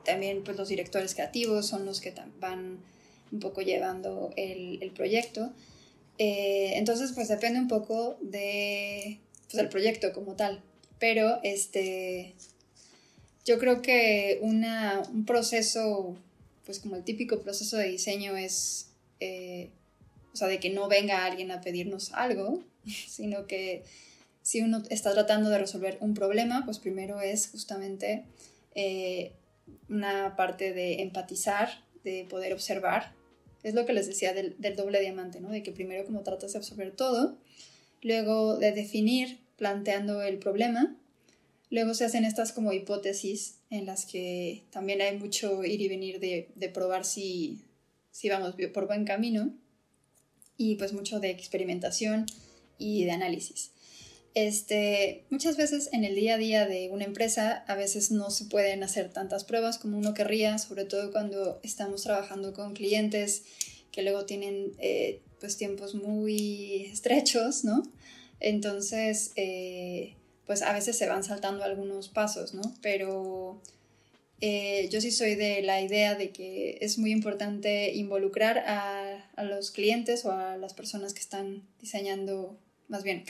también 0.04 0.44
pues, 0.44 0.58
los 0.58 0.68
directores 0.68 1.14
creativos 1.14 1.66
son 1.66 1.86
los 1.86 2.02
que 2.02 2.12
van 2.40 2.78
un 3.32 3.40
poco 3.40 3.62
llevando 3.62 4.32
el, 4.36 4.92
proyecto. 4.94 5.52
entonces, 6.18 7.12
pues 7.12 7.28
depende 7.28 7.58
un 7.58 7.68
poco 7.68 8.18
de, 8.20 9.18
pues, 9.46 9.54
del 9.54 9.70
proyecto 9.70 10.12
como 10.12 10.34
tal. 10.36 10.62
Pero 10.98 11.40
este, 11.42 12.34
yo 13.46 13.58
creo 13.58 13.80
que 13.80 14.40
una, 14.42 15.02
un 15.10 15.24
proceso 15.24 16.18
pues 16.70 16.78
como 16.78 16.94
el 16.94 17.02
típico 17.02 17.40
proceso 17.40 17.78
de 17.78 17.88
diseño 17.88 18.36
es, 18.36 18.92
eh, 19.18 19.70
o 20.32 20.36
sea, 20.36 20.46
de 20.46 20.60
que 20.60 20.70
no 20.70 20.86
venga 20.86 21.24
alguien 21.24 21.50
a 21.50 21.60
pedirnos 21.60 22.12
algo, 22.12 22.62
sino 23.08 23.48
que 23.48 23.82
si 24.40 24.60
uno 24.60 24.80
está 24.88 25.12
tratando 25.12 25.50
de 25.50 25.58
resolver 25.58 25.98
un 26.00 26.14
problema, 26.14 26.64
pues 26.64 26.78
primero 26.78 27.20
es 27.20 27.48
justamente 27.48 28.24
eh, 28.76 29.32
una 29.88 30.36
parte 30.36 30.72
de 30.72 31.02
empatizar, 31.02 31.70
de 32.04 32.24
poder 32.30 32.52
observar. 32.52 33.14
Es 33.64 33.74
lo 33.74 33.84
que 33.84 33.92
les 33.92 34.06
decía 34.06 34.32
del, 34.32 34.54
del 34.60 34.76
doble 34.76 35.00
diamante, 35.00 35.40
¿no? 35.40 35.50
De 35.50 35.64
que 35.64 35.72
primero 35.72 36.04
como 36.04 36.22
tratas 36.22 36.52
de 36.52 36.58
absorber 36.58 36.94
todo, 36.94 37.36
luego 38.00 38.58
de 38.58 38.70
definir 38.70 39.40
planteando 39.56 40.22
el 40.22 40.38
problema, 40.38 40.96
luego 41.68 41.94
se 41.94 42.04
hacen 42.04 42.24
estas 42.24 42.52
como 42.52 42.72
hipótesis 42.72 43.59
en 43.70 43.86
las 43.86 44.04
que 44.04 44.64
también 44.70 45.00
hay 45.00 45.16
mucho 45.16 45.64
ir 45.64 45.80
y 45.80 45.88
venir 45.88 46.20
de, 46.20 46.48
de 46.54 46.68
probar 46.68 47.04
si, 47.04 47.64
si 48.10 48.28
vamos 48.28 48.54
por 48.74 48.86
buen 48.86 49.04
camino 49.04 49.54
y 50.56 50.74
pues 50.74 50.92
mucho 50.92 51.20
de 51.20 51.30
experimentación 51.30 52.26
y 52.78 53.04
de 53.04 53.12
análisis. 53.12 53.70
Este, 54.34 55.24
muchas 55.30 55.56
veces 55.56 55.88
en 55.92 56.04
el 56.04 56.14
día 56.14 56.34
a 56.34 56.38
día 56.38 56.66
de 56.66 56.88
una 56.90 57.04
empresa 57.04 57.64
a 57.66 57.74
veces 57.74 58.12
no 58.12 58.30
se 58.30 58.44
pueden 58.44 58.82
hacer 58.84 59.12
tantas 59.12 59.44
pruebas 59.44 59.78
como 59.78 59.98
uno 59.98 60.14
querría, 60.14 60.58
sobre 60.58 60.84
todo 60.84 61.10
cuando 61.10 61.58
estamos 61.62 62.02
trabajando 62.02 62.52
con 62.52 62.74
clientes 62.74 63.42
que 63.90 64.02
luego 64.02 64.26
tienen 64.26 64.72
eh, 64.78 65.20
pues 65.40 65.56
tiempos 65.56 65.94
muy 65.94 66.84
estrechos, 66.92 67.64
¿no? 67.64 67.82
Entonces, 68.38 69.32
eh, 69.34 70.14
pues 70.50 70.62
a 70.62 70.72
veces 70.72 70.98
se 70.98 71.06
van 71.06 71.22
saltando 71.22 71.62
algunos 71.62 72.08
pasos, 72.08 72.54
¿no? 72.54 72.62
Pero 72.82 73.62
eh, 74.40 74.88
yo 74.90 75.00
sí 75.00 75.12
soy 75.12 75.36
de 75.36 75.62
la 75.62 75.80
idea 75.80 76.16
de 76.16 76.30
que 76.30 76.78
es 76.80 76.98
muy 76.98 77.12
importante 77.12 77.94
involucrar 77.94 78.64
a, 78.66 79.30
los 79.44 79.70
clientes 79.70 80.24
o 80.24 80.32
a 80.32 80.56
las 80.56 80.74
personas 80.74 81.14
que 81.14 81.20
están 81.20 81.62
diseñando, 81.78 82.58
más 82.88 83.04
bien 83.04 83.26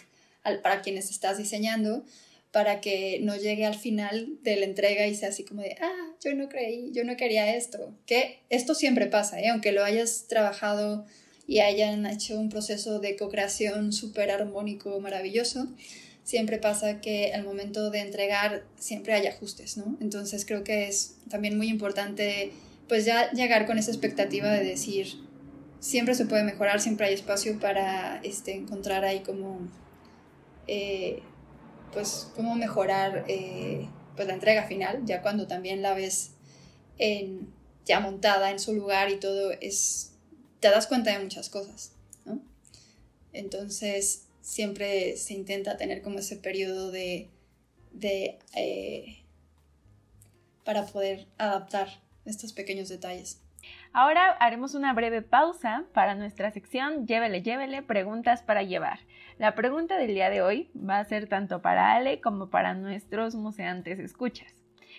para 0.63 0.81
quienes 0.81 1.11
estás 1.11 1.37
diseñando, 1.37 2.07
para 2.53 2.81
que 2.81 3.19
no 3.21 3.37
llegue 3.37 3.67
al 3.67 3.77
final 3.77 4.39
de 4.43 4.57
la 4.57 4.65
entrega 4.65 5.07
y 5.07 5.15
sea 5.15 5.29
así 5.29 5.45
como 5.45 5.61
de, 5.61 5.77
ah, 5.79 6.15
yo 6.25 6.35
no 6.35 6.49
creí, 6.49 6.91
yo 6.93 7.05
no 7.05 7.19
quería 7.19 7.55
esto. 7.55 7.95
Que 8.07 8.39
esto 8.49 8.75
siempre 8.75 9.09
pasa, 9.09 9.39
¿eh? 9.43 9.51
aunque 9.51 9.73
lo 9.73 9.85
hayas 9.85 10.25
trabajado 10.27 11.05
y 11.47 11.59
hayan 11.59 12.07
hecho 12.07 12.41
un 12.41 12.49
proceso 12.49 12.99
de 12.99 13.17
co-creación 13.17 13.93
súper 13.93 14.31
armónico, 14.31 14.99
maravilloso, 15.01 15.69
siempre 16.25 16.59
pasa 16.59 17.01
que 17.01 17.33
al 17.33 17.45
momento 17.45 17.91
de 17.91 18.01
entregar 18.01 18.65
siempre 18.79 19.15
hay 19.15 19.27
ajustes, 19.27 19.77
¿no? 19.77 19.97
Entonces 20.01 20.45
creo 20.45 20.65
que 20.65 20.89
es 20.89 21.17
también 21.29 21.57
muy 21.57 21.69
importante 21.69 22.53
pues 22.91 23.05
ya 23.05 23.31
llegar 23.31 23.67
con 23.67 23.79
esa 23.79 23.93
expectativa 23.93 24.51
de 24.51 24.65
decir, 24.65 25.07
siempre 25.79 26.17
se 26.17 26.27
puede 26.27 26.43
mejorar, 26.43 26.81
siempre 26.81 27.07
hay 27.07 27.15
espacio 27.15 27.61
para 27.61 28.21
este, 28.25 28.53
encontrar 28.53 29.05
ahí 29.05 29.21
como, 29.21 29.61
eh, 30.67 31.23
pues, 31.93 32.33
cómo 32.35 32.57
mejorar 32.57 33.27
eh, 33.29 33.87
pues 34.17 34.27
la 34.27 34.35
entrega 34.35 34.65
final, 34.65 35.05
ya 35.05 35.23
cuando 35.23 35.47
también 35.47 35.83
la 35.83 35.95
ves 35.95 36.33
en, 36.99 37.53
ya 37.87 38.01
montada 38.01 38.51
en 38.51 38.59
su 38.59 38.75
lugar 38.75 39.09
y 39.09 39.21
todo, 39.21 39.53
es, 39.61 40.11
te 40.59 40.69
das 40.69 40.89
cuenta 40.89 41.13
de 41.13 41.23
muchas 41.23 41.49
cosas, 41.49 41.93
¿no? 42.25 42.41
Entonces, 43.33 44.25
siempre 44.41 45.17
se 45.17 45.35
intenta 45.35 45.77
tener 45.77 46.03
como 46.03 46.19
ese 46.19 46.37
periodo 46.37 46.91
de, 46.91 47.31
eh, 48.57 49.25
para 50.65 50.87
poder 50.87 51.27
adaptar 51.39 51.89
estos 52.25 52.53
pequeños 52.53 52.89
detalles. 52.89 53.43
Ahora 53.93 54.31
haremos 54.41 54.75
una 54.75 54.93
breve 54.95 55.21
pausa 55.21 55.85
para 55.93 56.15
nuestra 56.15 56.51
sección 56.51 57.07
Llévele, 57.07 57.43
llévele, 57.43 57.83
preguntas 57.83 58.43
para 58.43 58.63
llevar. 58.63 59.01
La 59.39 59.55
pregunta 59.55 59.99
del 59.99 60.15
día 60.15 60.31
de 60.31 60.43
hoy 60.43 60.71
va 60.77 60.99
a 60.99 61.05
ser 61.05 61.29
tanto 61.29 61.61
para 61.61 61.93
Ale 61.95 62.21
como 62.21 62.51
para 62.51 62.75
nuestros 62.75 63.35
museantes 63.35 63.99
escuchas. 63.99 64.55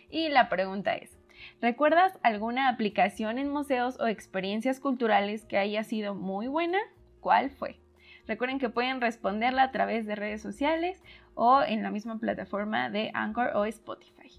Y 0.09 0.29
la 0.29 0.49
pregunta 0.49 0.95
es, 0.95 1.17
¿recuerdas 1.61 2.19
alguna 2.21 2.69
aplicación 2.69 3.39
en 3.39 3.49
museos 3.49 3.99
o 3.99 4.07
experiencias 4.07 4.79
culturales 4.79 5.45
que 5.45 5.57
haya 5.57 5.83
sido 5.83 6.13
muy 6.13 6.47
buena? 6.47 6.79
¿Cuál 7.21 7.49
fue? 7.49 7.79
Recuerden 8.27 8.59
que 8.59 8.69
pueden 8.69 9.01
responderla 9.01 9.63
a 9.63 9.71
través 9.71 10.05
de 10.05 10.15
redes 10.15 10.41
sociales 10.41 11.01
o 11.35 11.61
en 11.61 11.83
la 11.83 11.91
misma 11.91 12.19
plataforma 12.19 12.89
de 12.89 13.11
Anchor 13.13 13.51
o 13.55 13.65
Spotify. 13.65 14.31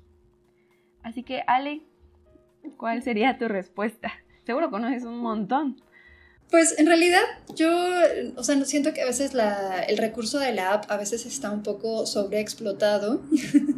Así 1.03 1.23
que, 1.23 1.43
Ale, 1.47 1.83
¿cuál 2.77 3.03
sería 3.03 3.39
tu 3.39 3.49
respuesta? 3.49 4.13
Seguro 4.45 4.71
conoces 4.71 5.05
un 5.05 5.19
montón. 5.19 5.83
Pues 6.51 6.79
en 6.79 6.87
realidad 6.87 7.23
yo, 7.57 7.71
o 8.37 8.45
sea, 8.45 8.63
siento 8.67 8.93
que 8.93 9.01
a 9.01 9.07
veces 9.07 9.33
el 9.89 9.97
recurso 9.97 10.39
de 10.39 10.53
la 10.53 10.75
app 10.75 10.91
a 10.91 10.99
veces 10.99 11.25
está 11.25 11.51
un 11.51 11.63
poco 11.63 12.07
sobreexplotado. 12.07 13.23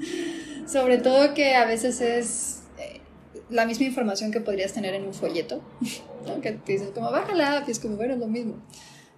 Sobre 0.67 0.99
todo 0.99 1.35
que 1.35 1.55
a 1.55 1.67
veces 1.67 2.01
es 2.01 2.63
eh, 2.79 3.01
la 3.49 3.67
misma 3.67 3.87
información 3.87 4.33
que 4.33 4.41
podrías 4.41 4.73
tener 4.73 4.95
en 4.95 5.05
un 5.05 5.15
folleto. 5.15 5.63
Que 6.43 6.53
te 6.53 6.73
dices 6.73 6.89
como 6.95 7.11
baja 7.11 7.35
la 7.35 7.59
app 7.59 7.69
y 7.69 7.73
es 7.73 7.79
como, 7.79 7.97
bueno, 7.97 8.15
es 8.15 8.19
lo 8.19 8.27
mismo. 8.27 8.55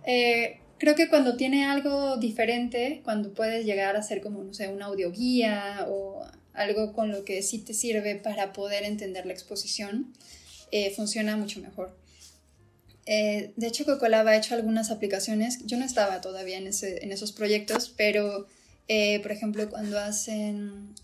Eh, 0.04 0.58
creo 0.78 0.94
que 0.94 1.08
cuando 1.08 1.36
tiene 1.36 1.64
algo 1.64 2.16
diferente, 2.16 3.00
cuando 3.04 3.32
puedes 3.32 3.64
llegar 3.64 3.96
a 3.96 4.02
ser 4.02 4.20
como, 4.20 4.42
no 4.42 4.54
sé, 4.54 4.68
una 4.68 4.86
audioguía 4.86 5.86
o 5.88 6.24
algo 6.52 6.92
con 6.92 7.10
lo 7.12 7.24
que 7.24 7.42
sí 7.42 7.58
te 7.58 7.74
sirve 7.74 8.16
para 8.16 8.52
poder 8.52 8.84
entender 8.84 9.26
la 9.26 9.32
exposición, 9.32 10.12
eh, 10.72 10.92
funciona 10.94 11.36
mucho 11.36 11.60
mejor. 11.60 11.96
Eh, 13.06 13.52
de 13.56 13.66
hecho, 13.68 13.84
Cocolab 13.84 14.26
ha 14.26 14.36
hecho 14.36 14.54
algunas 14.54 14.90
aplicaciones. 14.90 15.64
Yo 15.64 15.76
no 15.76 15.84
estaba 15.84 16.20
todavía 16.20 16.58
en, 16.58 16.66
ese, 16.66 17.04
en 17.04 17.12
esos 17.12 17.32
proyectos, 17.32 17.92
pero, 17.96 18.46
eh, 18.88 19.20
por 19.20 19.32
ejemplo, 19.32 19.68
cuando 19.70 19.98
hacen 19.98 20.94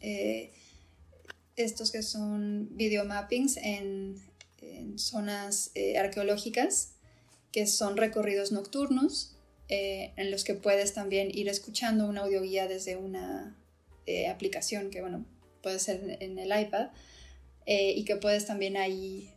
estos 1.54 1.92
que 1.92 2.02
son 2.02 2.68
videomappings 2.76 3.58
en, 3.58 4.16
en 4.62 4.98
zonas 4.98 5.70
arqueológicas, 5.96 6.94
que 7.52 7.66
son 7.66 7.96
recorridos 7.96 8.50
nocturnos, 8.50 9.36
en 9.68 10.30
los 10.30 10.44
que 10.44 10.54
puedes 10.54 10.92
también 10.92 11.30
ir 11.32 11.48
escuchando 11.48 12.06
una 12.06 12.22
audioguía 12.22 12.68
desde 12.68 12.96
una 12.96 13.56
aplicación 14.30 14.90
que, 14.90 15.00
bueno, 15.00 15.24
puede 15.62 15.78
ser 15.78 16.18
en, 16.20 16.38
el 16.38 16.48
iPad, 16.48 16.90
y 17.66 18.04
que 18.04 18.16
puedes 18.16 18.46
también 18.46 18.76
ahí 18.76 19.32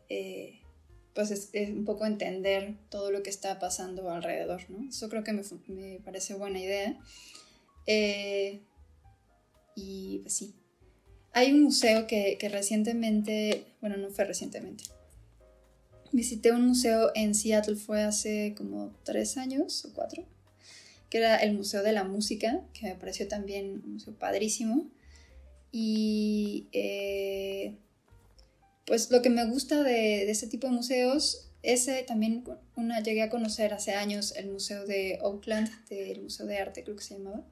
pues 1.16 1.32
es, 1.32 1.70
un 1.70 1.86
poco 1.86 2.06
entender 2.06 2.76
todo 2.90 3.10
lo 3.10 3.24
que 3.24 3.30
está 3.30 3.58
pasando 3.58 4.12
alrededor, 4.12 4.70
¿no? 4.70 4.90
Eso 4.90 5.08
creo 5.08 5.24
que 5.24 5.32
me, 5.32 5.44
me 5.68 6.00
parece 6.02 6.34
buena 6.34 6.60
idea. 6.60 7.00
Eh, 7.88 8.62
y 9.76 10.20
pues 10.20 10.36
sí. 10.36 10.56
Hay 11.32 11.52
un 11.54 11.64
museo 11.64 12.06
que, 12.06 12.38
que, 12.38 12.50
recientemente, 12.50 13.66
bueno, 13.80 13.96
no 13.96 14.10
fue 14.10 14.26
recientemente. 14.26 14.84
Visité 16.15 16.54
un 16.54 16.65
museo 16.65 17.12
en 17.13 17.36
Seattle, 17.36 17.75
fue 17.75 18.01
hace 18.04 18.56
como 18.58 18.95
tres 19.04 19.36
años 19.36 19.84
o 19.84 19.93
cuatro, 19.93 20.23
que 21.10 21.17
era 21.17 21.36
el 21.36 21.54
Museo 21.54 21.84
de 21.84 21.91
la 21.91 22.06
Música, 22.06 22.62
que 22.73 22.88
me 22.88 22.95
pareció 22.95 23.28
también 23.28 23.82
un 23.84 23.93
museo 23.95 24.13
padrísimo. 24.17 24.89
Y 25.73 26.67
eh, 26.71 27.75
pues 28.86 29.12
lo 29.12 29.21
que 29.21 29.30
me 29.30 29.45
gusta 29.45 29.84
de, 29.84 30.25
de 30.25 30.32
este 30.32 30.47
tipo 30.47 30.67
de 30.67 30.73
museos, 30.73 31.51
ese 31.63 32.04
también 32.04 32.45
una, 32.78 33.04
llegué 33.04 33.21
a 33.21 33.30
conocer 33.30 33.73
hace 33.73 33.91
años 33.91 34.34
el 34.38 34.49
Museo 34.49 34.86
de 34.86 35.19
Oakland, 35.21 35.69
del 35.89 36.21
Museo 36.21 36.45
de 36.45 36.60
Arte 36.60 36.86
creo 36.86 36.95
que 36.95 37.04
se 37.04 37.15
llamaba. 37.15 37.43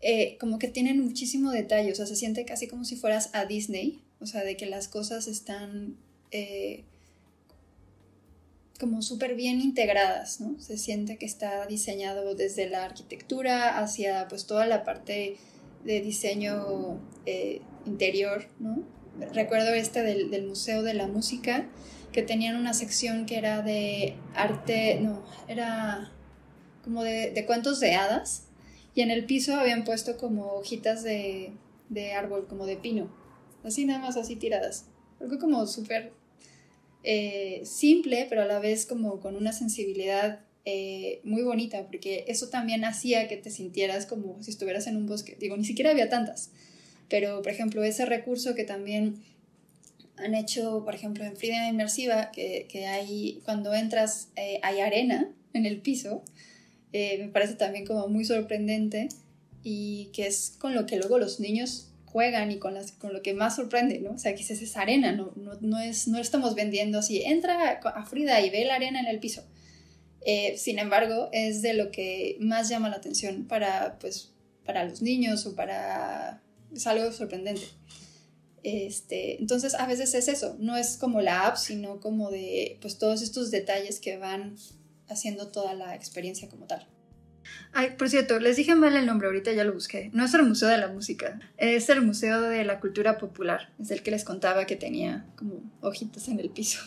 Eh, 0.00 0.36
como 0.38 0.60
que 0.60 0.68
tienen 0.68 1.02
muchísimo 1.02 1.50
detalle, 1.50 1.90
o 1.90 1.94
sea, 1.96 2.06
se 2.06 2.14
siente 2.14 2.44
casi 2.44 2.68
como 2.68 2.84
si 2.84 2.94
fueras 2.94 3.30
a 3.32 3.46
Disney, 3.46 4.00
o 4.20 4.26
sea, 4.26 4.44
de 4.44 4.56
que 4.56 4.66
las 4.66 4.86
cosas 4.86 5.26
están 5.26 5.96
eh, 6.30 6.84
como 8.78 9.02
súper 9.02 9.34
bien 9.34 9.60
integradas, 9.60 10.40
¿no? 10.40 10.58
Se 10.60 10.78
siente 10.78 11.18
que 11.18 11.26
está 11.26 11.66
diseñado 11.66 12.34
desde 12.34 12.68
la 12.68 12.84
arquitectura 12.84 13.78
hacia 13.78 14.28
pues 14.28 14.46
toda 14.46 14.66
la 14.66 14.84
parte 14.84 15.36
de 15.84 16.00
diseño 16.00 17.00
eh, 17.26 17.60
interior, 17.86 18.48
¿no? 18.58 18.96
recuerdo 19.32 19.70
este 19.70 20.02
del, 20.02 20.46
Museo 20.46 20.82
de 20.82 20.94
la 20.94 21.06
Música, 21.06 21.66
que 22.12 22.22
tenían 22.22 22.56
una 22.56 22.74
sección 22.74 23.26
que 23.26 23.38
era 23.38 23.62
de 23.62 24.16
arte, 24.34 24.98
no, 25.00 25.22
era 25.48 26.10
como 26.84 27.02
de, 27.02 27.44
cuentos 27.46 27.80
de 27.80 27.94
hadas, 27.94 28.44
y 28.94 29.02
en 29.02 29.10
el 29.10 29.24
piso 29.26 29.56
habían 29.56 29.84
puesto 29.84 30.16
como 30.16 30.54
hojitas 30.54 31.02
de, 31.02 31.52
árbol, 32.16 32.46
como 32.48 32.66
de 32.66 32.76
pino, 32.76 33.10
así 33.64 33.84
nada 33.84 34.00
más 34.00 34.16
así 34.16 34.36
tiradas. 34.36 34.86
Algo 35.20 35.38
como 35.38 35.66
súper 35.66 36.12
eh, 37.08 37.62
simple, 37.64 38.26
pero 38.28 38.42
a 38.42 38.46
la 38.46 38.58
vez 38.58 38.84
como 38.84 39.20
con 39.20 39.36
una 39.36 39.52
sensibilidad 39.52 40.40
eh, 40.64 41.20
muy 41.22 41.42
bonita, 41.42 41.86
porque 41.86 42.24
eso 42.26 42.48
también 42.48 42.84
hacía 42.84 43.28
que 43.28 43.36
te 43.36 43.48
sintieras 43.48 44.06
como 44.06 44.42
si 44.42 44.50
estuvieras 44.50 44.88
en 44.88 44.96
un 44.96 45.06
bosque. 45.06 45.36
Digo, 45.38 45.56
ni 45.56 45.64
siquiera 45.64 45.92
había 45.92 46.08
tantas, 46.08 46.50
pero, 47.08 47.42
por 47.42 47.52
ejemplo, 47.52 47.84
ese 47.84 48.06
recurso 48.06 48.56
que 48.56 48.64
también 48.64 49.22
han 50.16 50.34
hecho, 50.34 50.82
por 50.84 50.96
ejemplo, 50.96 51.24
en 51.24 51.36
Frida 51.36 51.68
Inmersiva, 51.68 52.32
que, 52.32 52.66
que 52.68 52.86
hay, 52.86 53.40
cuando 53.44 53.72
entras 53.72 54.30
eh, 54.34 54.58
hay 54.64 54.80
arena 54.80 55.30
en 55.52 55.64
el 55.64 55.80
piso, 55.80 56.24
me 56.92 57.28
parece 57.28 57.54
también 57.54 57.84
como 57.86 58.08
muy 58.08 58.24
sorprendente 58.24 59.10
y 59.62 60.06
que 60.14 60.26
es 60.26 60.56
con 60.58 60.74
lo 60.74 60.86
que 60.86 60.96
luego 60.96 61.18
los 61.18 61.38
niños 61.38 61.92
juegan 62.16 62.50
y 62.50 62.58
con, 62.58 62.74
lo 63.12 63.20
que 63.20 63.34
más 63.34 63.56
sorprende, 63.56 63.98
¿no? 63.98 64.12
O 64.12 64.18
sea, 64.18 64.34
que 64.34 64.40
es 64.42 64.76
arena, 64.78 65.12
no, 65.12 65.34
no, 65.36 65.52
no, 65.60 65.78
es, 65.78 66.08
no 66.08 66.18
estamos 66.18 66.54
vendiendo 66.54 67.00
así, 67.00 67.22
entra 67.22 67.72
a 67.84 68.06
Frida 68.06 68.40
y 68.40 68.48
ve 68.48 68.64
la 68.64 68.76
arena 68.76 69.00
en 69.00 69.06
el 69.06 69.20
piso. 69.20 69.44
Eh, 70.24 70.56
sin 70.56 70.78
embargo, 70.78 71.28
es 71.32 71.60
de 71.60 71.74
lo 71.74 71.90
que 71.90 72.38
más 72.40 72.70
llama 72.70 72.88
la 72.88 72.96
atención 72.96 73.46
para, 73.46 73.98
pues, 73.98 74.32
los 74.66 75.02
niños 75.02 75.44
o 75.44 75.54
para 75.54 76.42
es 76.74 76.86
algo 76.86 77.12
sorprendente. 77.12 77.66
Este, 78.62 79.38
entonces 79.38 79.74
a 79.74 79.86
veces 79.86 80.14
es 80.14 80.28
eso, 80.28 80.56
no 80.58 80.74
es 80.78 80.96
como 80.96 81.20
la 81.20 81.46
app, 81.46 81.58
sino 81.58 82.00
como 82.00 82.30
de 82.30 82.78
pues 82.80 82.96
todos 82.96 83.20
estos 83.20 83.50
detalles 83.50 84.00
que 84.00 84.16
van 84.16 84.56
haciendo 85.06 85.48
toda 85.48 85.74
la 85.74 85.94
experiencia 85.94 86.48
como 86.48 86.66
tal. 86.66 86.88
Ay, 87.72 87.94
por 87.98 88.08
cierto, 88.08 88.38
les 88.38 88.56
dije 88.56 88.74
mal 88.74 88.96
el 88.96 89.06
nombre, 89.06 89.26
ahorita 89.26 89.52
ya 89.52 89.64
lo 89.64 89.72
busqué. 89.72 90.10
No 90.12 90.24
es 90.24 90.34
el 90.34 90.42
Museo 90.42 90.68
de 90.68 90.78
la 90.78 90.88
Música, 90.88 91.38
es 91.56 91.88
el 91.90 92.02
Museo 92.02 92.40
de 92.40 92.64
la 92.64 92.80
Cultura 92.80 93.18
Popular. 93.18 93.70
Es 93.80 93.90
el 93.90 94.02
que 94.02 94.10
les 94.10 94.24
contaba 94.24 94.64
que 94.66 94.76
tenía 94.76 95.26
como 95.36 95.62
hojitas 95.80 96.28
en 96.28 96.40
el 96.40 96.50
piso. 96.50 96.86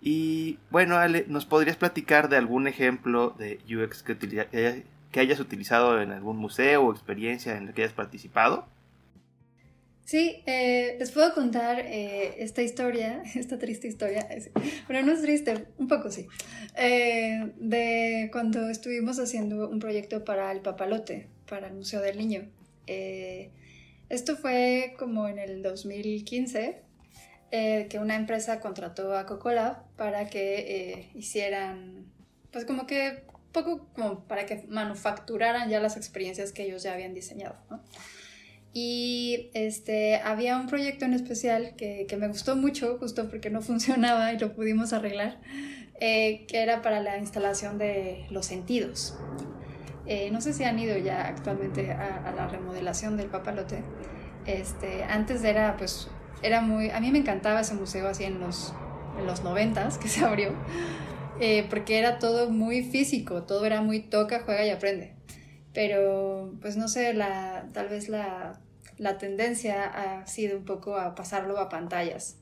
Y 0.00 0.58
bueno, 0.70 0.96
Ale, 0.96 1.24
¿nos 1.28 1.46
podrías 1.46 1.76
platicar 1.76 2.28
de 2.28 2.36
algún 2.36 2.66
ejemplo 2.66 3.34
de 3.38 3.60
UX 3.64 4.02
que, 4.02 4.16
que 4.18 5.20
hayas 5.20 5.40
utilizado 5.40 6.02
en 6.02 6.10
algún 6.10 6.36
museo 6.36 6.82
o 6.82 6.92
experiencia 6.92 7.56
en 7.56 7.66
la 7.66 7.72
que 7.72 7.82
hayas 7.82 7.94
participado? 7.94 8.66
Sí, 10.04 10.42
eh, 10.46 10.96
les 10.98 11.12
puedo 11.12 11.32
contar 11.32 11.80
eh, 11.80 12.34
esta 12.38 12.62
historia, 12.62 13.22
esta 13.34 13.58
triste 13.58 13.86
historia, 13.88 14.28
pero 14.86 15.02
no 15.02 15.12
es 15.12 15.22
triste, 15.22 15.66
un 15.78 15.88
poco 15.88 16.10
sí, 16.10 16.26
eh, 16.76 17.52
de 17.56 18.28
cuando 18.32 18.68
estuvimos 18.68 19.18
haciendo 19.18 19.68
un 19.68 19.78
proyecto 19.78 20.24
para 20.24 20.50
el 20.52 20.60
papalote, 20.60 21.28
para 21.48 21.68
el 21.68 21.74
Museo 21.74 22.00
del 22.00 22.18
Niño. 22.18 22.50
esto 24.08 24.36
fue 24.36 24.94
como 24.98 25.28
en 25.28 25.38
el 25.38 25.62
2015, 25.62 26.82
que 27.50 27.98
una 28.00 28.16
empresa 28.16 28.60
contrató 28.60 29.14
a 29.16 29.26
Cocolab 29.26 29.84
para 29.96 30.28
que 30.28 31.10
hicieran, 31.14 32.06
pues 32.50 32.64
como 32.64 32.86
que, 32.86 33.24
poco 33.52 33.88
como 33.94 34.24
para 34.24 34.46
que 34.46 34.64
manufacturaran 34.68 35.68
ya 35.70 35.80
las 35.80 35.96
experiencias 35.96 36.52
que 36.52 36.64
ellos 36.64 36.82
ya 36.82 36.94
habían 36.94 37.14
diseñado. 37.14 37.56
Y 38.74 39.50
este, 39.52 40.16
había 40.16 40.56
un 40.56 40.66
proyecto 40.66 41.04
en 41.04 41.12
especial 41.12 41.74
que, 41.76 42.06
que, 42.08 42.16
me 42.16 42.28
gustó 42.28 42.56
mucho, 42.56 42.96
justo 42.98 43.28
porque 43.28 43.50
no 43.50 43.60
funcionaba 43.62 44.32
y 44.32 44.38
lo 44.38 44.54
pudimos 44.54 44.92
arreglar, 44.92 45.40
eh, 46.00 46.46
que 46.46 46.62
era 46.62 46.80
para 46.80 47.00
la 47.00 47.18
instalación 47.18 47.78
de 47.78 48.26
los 48.30 48.46
sentidos. 48.46 49.16
Eh, 50.06 50.30
no 50.32 50.40
sé 50.40 50.52
si 50.52 50.64
han 50.64 50.78
ido 50.78 50.96
ya 50.96 51.26
actualmente 51.28 51.92
a, 51.92 52.32
la 52.34 52.48
remodelación 52.48 53.16
del 53.16 53.28
papalote. 53.28 53.84
Este, 54.46 55.04
antes 55.04 55.44
era, 55.44 55.76
pues, 55.76 56.08
era 56.42 56.60
muy... 56.60 56.90
A 56.90 57.00
mí 57.00 57.12
me 57.12 57.18
encantaba 57.18 57.60
ese 57.60 57.74
museo 57.74 58.08
así 58.08 58.24
en 58.24 58.40
los, 58.40 58.72
en 59.18 59.26
los 59.26 59.44
noventas 59.44 59.98
que 59.98 60.08
se 60.08 60.24
abrió, 60.24 60.54
eh, 61.40 61.66
porque 61.68 61.98
era 61.98 62.18
todo 62.18 62.48
muy 62.50 62.82
físico, 62.82 63.42
todo 63.42 63.66
era 63.66 63.82
muy 63.82 64.00
toca, 64.00 64.42
juega 64.44 64.64
y 64.64 64.70
aprende 64.70 65.21
pero 65.72 66.54
pues 66.60 66.76
no 66.76 66.88
sé, 66.88 67.14
la, 67.14 67.68
tal 67.72 67.88
vez 67.88 68.08
la, 68.08 68.60
la 68.98 69.18
tendencia 69.18 69.84
ha 69.84 70.26
sido 70.26 70.58
un 70.58 70.64
poco 70.64 70.96
a 70.96 71.14
pasarlo 71.14 71.58
a 71.58 71.68
pantallas. 71.68 72.38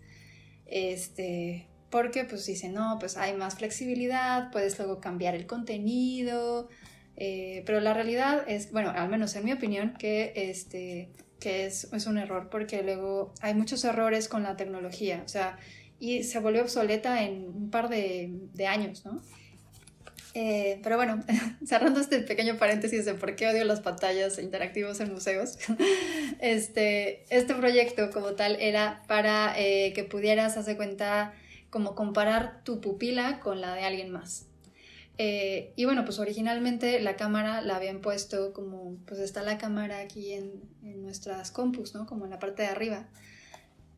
Este, 0.67 1.67
porque 1.91 2.25
pues 2.25 2.47
dicen, 2.47 2.75
no, 2.75 2.97
pues 3.01 3.17
hay 3.17 3.37
más 3.37 3.57
flexibilidad, 3.57 4.51
puedes 4.53 4.79
luego 4.79 5.01
cambiar 5.01 5.35
el 5.35 5.47
contenido, 5.47 6.69
eh, 7.17 7.63
pero 7.67 7.81
la 7.81 7.93
realidad 7.93 8.45
es, 8.49 8.71
bueno, 8.73 8.91
al 8.91 9.09
menos 9.09 9.35
en 9.37 9.45
mi 9.45 9.53
opinión, 9.53 9.95
que, 9.99 10.33
este, 10.37 11.11
que 11.41 11.67
es, 11.67 11.93
es, 11.93 12.07
un 12.07 12.19
error, 12.19 12.49
porque 12.51 12.83
luego 12.83 13.35
hay 13.41 13.55
muchos 13.55 13.85
errores 13.85 14.29
con 14.29 14.43
la 14.45 14.57
tecnología, 14.57 15.23
o 15.25 15.29
sea, 15.29 15.59
y 15.99 16.23
se 16.23 16.39
volvió 16.39 16.63
obsoleta 16.63 17.25
en 17.25 17.45
un 17.45 17.71
par 17.71 17.89
de, 17.89 18.31
de 18.55 18.67
años, 18.67 19.05
¿no? 19.05 19.21
Eh, 20.35 20.79
pero 20.83 20.97
bueno, 20.97 21.23
cerrando 21.67 22.01
este 22.01 22.21
pequeño 22.21 22.57
paréntesis 22.57 23.05
de 23.05 23.15
por 23.15 23.35
qué 23.35 23.49
odio 23.49 23.65
las 23.65 23.81
pantallas 23.81 24.39
interactivos 24.39 25.01
en 25.01 25.13
museos, 25.13 25.59
este, 26.41 27.25
este 27.31 27.55
proyecto 27.55 28.11
como 28.11 28.33
tal 28.33 28.57
era 28.61 29.03
para 29.09 29.55
eh, 29.59 29.93
que 29.93 30.05
pudieras, 30.05 30.57
hacer 30.57 30.77
cuenta, 30.77 31.35
como 31.69 31.95
comparar 31.95 32.63
tu 32.65 32.81
pupila 32.81 33.41
con 33.41 33.61
la 33.61 33.75
de 33.75 33.83
alguien 33.83 34.11
más. 34.11 34.47
Eh, 35.19 35.73
y 35.77 35.85
bueno, 35.85 36.05
pues 36.05 36.19
originalmente 36.19 36.99
la 37.01 37.17
cámara 37.17 37.61
la 37.61 37.77
habían 37.77 38.01
puesto 38.01 38.53
como, 38.55 38.97
pues 39.07 39.21
está 39.21 39.43
la 39.43 39.59
cámara 39.59 39.99
aquí 39.99 40.33
en, 40.33 40.63
en 40.83 41.03
nuestras 41.03 41.51
compus, 41.51 41.95
¿no? 41.95 42.07
Como 42.07 42.25
en 42.25 42.31
la 42.31 42.39
parte 42.39 42.63
de 42.63 42.69
arriba. 42.69 43.07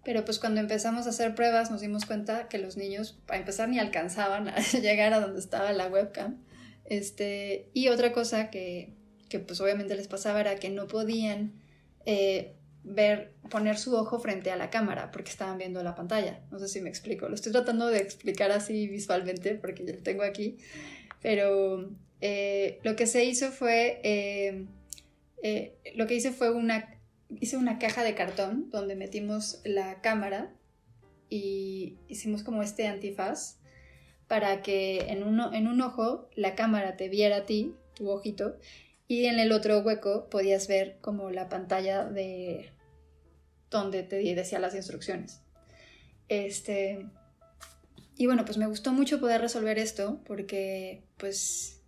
Pero 0.05 0.25
pues 0.25 0.39
cuando 0.39 0.61
empezamos 0.61 1.07
a 1.07 1.11
hacer 1.11 1.35
pruebas 1.35 1.71
nos 1.71 1.81
dimos 1.81 2.07
cuenta 2.07 2.49
que 2.49 2.59
los 2.59 2.77
niños, 2.77 3.19
para 3.27 3.39
empezar, 3.39 3.69
ni 3.69 3.79
alcanzaban 3.79 4.49
a 4.49 4.57
llegar 4.81 5.13
a 5.13 5.21
donde 5.21 5.41
estaba 5.41 5.73
la 5.73 5.87
webcam. 5.87 6.43
Este, 6.85 7.71
y 7.73 7.89
otra 7.89 8.13
cosa 8.13 8.51
que, 8.51 8.95
que 9.29 9.39
pues 9.39 9.61
obviamente 9.61 9.95
les 9.95 10.09
pasaba 10.09 10.41
era 10.41 10.57
que 10.57 10.71
no 10.71 10.89
podían 10.89 11.53
eh, 12.05 12.55
ver, 12.85 13.33
poner 13.51 13.79
su 13.79 13.95
ojo 13.95 14.19
frente 14.19 14.51
a 14.51 14.57
la 14.57 14.71
cámara 14.71 15.11
porque 15.11 15.31
estaban 15.31 15.59
viendo 15.59 15.83
la 15.83 15.95
pantalla. 15.95 16.41
No 16.51 16.59
sé 16.59 16.69
si 16.69 16.81
me 16.81 16.89
explico. 16.89 17.29
Lo 17.29 17.35
estoy 17.35 17.53
tratando 17.53 17.87
de 17.87 17.99
explicar 17.99 18.51
así 18.51 18.89
visualmente 18.89 19.55
porque 19.55 19.85
ya 19.85 19.93
lo 19.93 20.03
tengo 20.03 20.23
aquí. 20.23 20.59
Pero 21.21 21.91
eh, 22.21 22.81
lo 22.83 22.97
que 22.97 23.07
se 23.07 23.25
hizo 23.25 23.51
fue, 23.51 24.01
eh, 24.03 24.67
eh, 25.43 25.75
lo 25.95 26.07
que 26.07 26.15
hice 26.15 26.33
fue 26.33 26.51
una, 26.51 26.92
hice 27.41 27.57
una 27.57 27.79
caja 27.79 28.05
de 28.05 28.15
cartón 28.15 28.71
donde 28.71 28.97
metimos 28.97 29.61
la 29.65 30.01
cámara 30.01 30.53
y 31.29 31.99
hicimos 32.09 32.43
como 32.43 32.63
este 32.63 32.87
antifaz 32.87 33.59
para 34.29 34.63
que 34.63 35.01
en, 35.09 35.23
en 35.23 35.67
un 35.67 35.81
ojo 35.81 36.29
la 36.35 36.55
cámara 36.55 36.97
te 36.97 37.09
viera 37.09 37.37
a 37.37 37.47
ti, 37.47 37.75
tu 37.95 38.11
ojito, 38.11 38.57
y 39.09 39.27
en 39.27 39.39
el 39.39 39.53
otro 39.53 39.81
hueco 39.81 40.29
podías 40.31 40.69
ver 40.69 40.99
como 41.01 41.31
la 41.31 41.49
pantalla 41.49 42.05
de 42.05 42.71
donde 43.71 44.03
te 44.03 44.17
decía 44.35 44.59
las 44.59 44.75
instrucciones. 44.75 45.43
Este, 46.29 47.07
y 48.17 48.27
bueno, 48.27 48.45
pues 48.45 48.57
me 48.57 48.67
gustó 48.67 48.93
mucho 48.93 49.21
poder 49.21 49.41
resolver 49.41 49.79
esto 49.79 50.23
porque 50.25 51.03
pues 51.19 51.82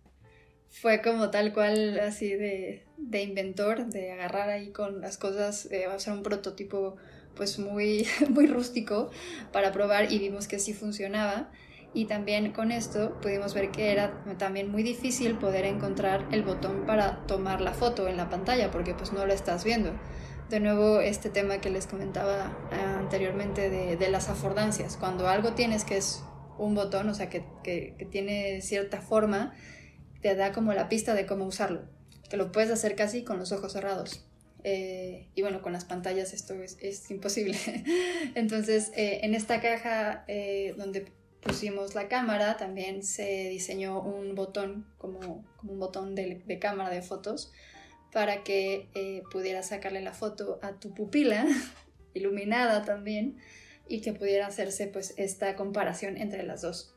fue 0.81 1.01
como 1.01 1.29
tal 1.29 1.53
cual 1.53 1.99
así 1.99 2.33
de, 2.33 2.83
de 2.97 3.23
inventor, 3.23 3.85
de 3.87 4.11
agarrar 4.11 4.49
ahí 4.49 4.71
con 4.71 5.01
las 5.01 5.17
cosas, 5.17 5.69
de 5.69 5.85
hacer 5.85 6.13
un 6.13 6.23
prototipo 6.23 6.97
pues 7.35 7.59
muy, 7.59 8.07
muy 8.29 8.47
rústico 8.47 9.09
para 9.51 9.71
probar 9.71 10.11
y 10.11 10.19
vimos 10.19 10.47
que 10.47 10.59
sí 10.59 10.73
funcionaba 10.73 11.49
y 11.93 12.05
también 12.05 12.51
con 12.51 12.73
esto 12.73 13.17
pudimos 13.21 13.53
ver 13.53 13.71
que 13.71 13.93
era 13.93 14.21
también 14.37 14.69
muy 14.69 14.83
difícil 14.83 15.37
poder 15.37 15.63
encontrar 15.63 16.27
el 16.31 16.43
botón 16.43 16.85
para 16.85 17.25
tomar 17.25 17.61
la 17.61 17.73
foto 17.73 18.09
en 18.09 18.17
la 18.17 18.29
pantalla 18.29 18.69
porque 18.69 18.93
pues 18.93 19.13
no 19.13 19.25
lo 19.25 19.33
estás 19.33 19.63
viendo. 19.63 19.93
De 20.49 20.59
nuevo 20.59 20.99
este 20.99 21.29
tema 21.29 21.59
que 21.59 21.69
les 21.69 21.87
comentaba 21.87 22.55
ah, 22.71 22.97
anteriormente 22.99 23.69
de, 23.69 24.09
las 24.09 24.29
afordancias. 24.29 24.97
Cuando 24.97 25.27
algo 25.27 25.53
tienes 25.53 25.85
que 25.85 25.95
es 25.97 26.21
un 26.57 26.75
botón, 26.75 27.09
o 27.09 27.13
sea 27.13 27.29
que, 27.29 27.45
que, 27.63 28.07
tiene 28.11 28.61
cierta 28.61 29.01
forma, 29.01 29.53
te 30.25 30.33
da 30.33 30.51
como 30.51 30.73
la 30.73 30.89
pista 30.89 31.13
de 31.13 31.27
cómo 31.27 31.45
usarlo. 31.45 31.83
Que 32.31 32.35
lo 32.35 32.51
puedes 32.51 32.71
hacer 32.71 32.95
casi 32.95 33.23
con 33.23 33.37
los 33.37 33.51
ojos 33.51 33.73
cerrados. 33.73 34.25
Eh, 34.63 35.29
y 35.35 35.43
bueno, 35.43 35.61
con 35.61 35.71
las 35.71 35.85
pantallas 35.85 36.33
esto 36.33 36.55
es, 36.63 37.11
imposible. 37.11 37.55
Entonces, 38.33 38.91
eh, 38.95 39.19
en 39.21 39.35
esta 39.35 39.61
caja 39.61 40.25
eh, 40.27 40.73
donde 40.79 41.11
pusimos 41.41 41.93
la 41.93 42.07
cámara, 42.07 42.57
también 42.57 43.03
se 43.03 43.49
diseñó 43.49 44.01
un 44.01 44.33
botón, 44.33 44.87
como, 44.97 45.45
un 45.61 45.79
botón 45.79 46.15
de, 46.15 46.57
cámara 46.59 46.89
de 46.89 47.03
fotos, 47.03 47.51
para 48.11 48.43
que 48.43 49.21
pudieras 49.31 49.67
sacarle 49.67 50.01
la 50.01 50.13
foto 50.13 50.57
a 50.63 50.79
tu 50.79 50.95
pupila, 50.95 51.45
iluminada 52.15 52.83
también, 52.83 53.37
y 53.87 54.01
que 54.01 54.11
pudiera 54.11 54.47
hacerse 54.47 54.87
pues 54.87 55.13
esta 55.17 55.55
comparación 55.55 56.17
entre 56.17 56.41
las 56.41 56.63
dos. 56.63 56.95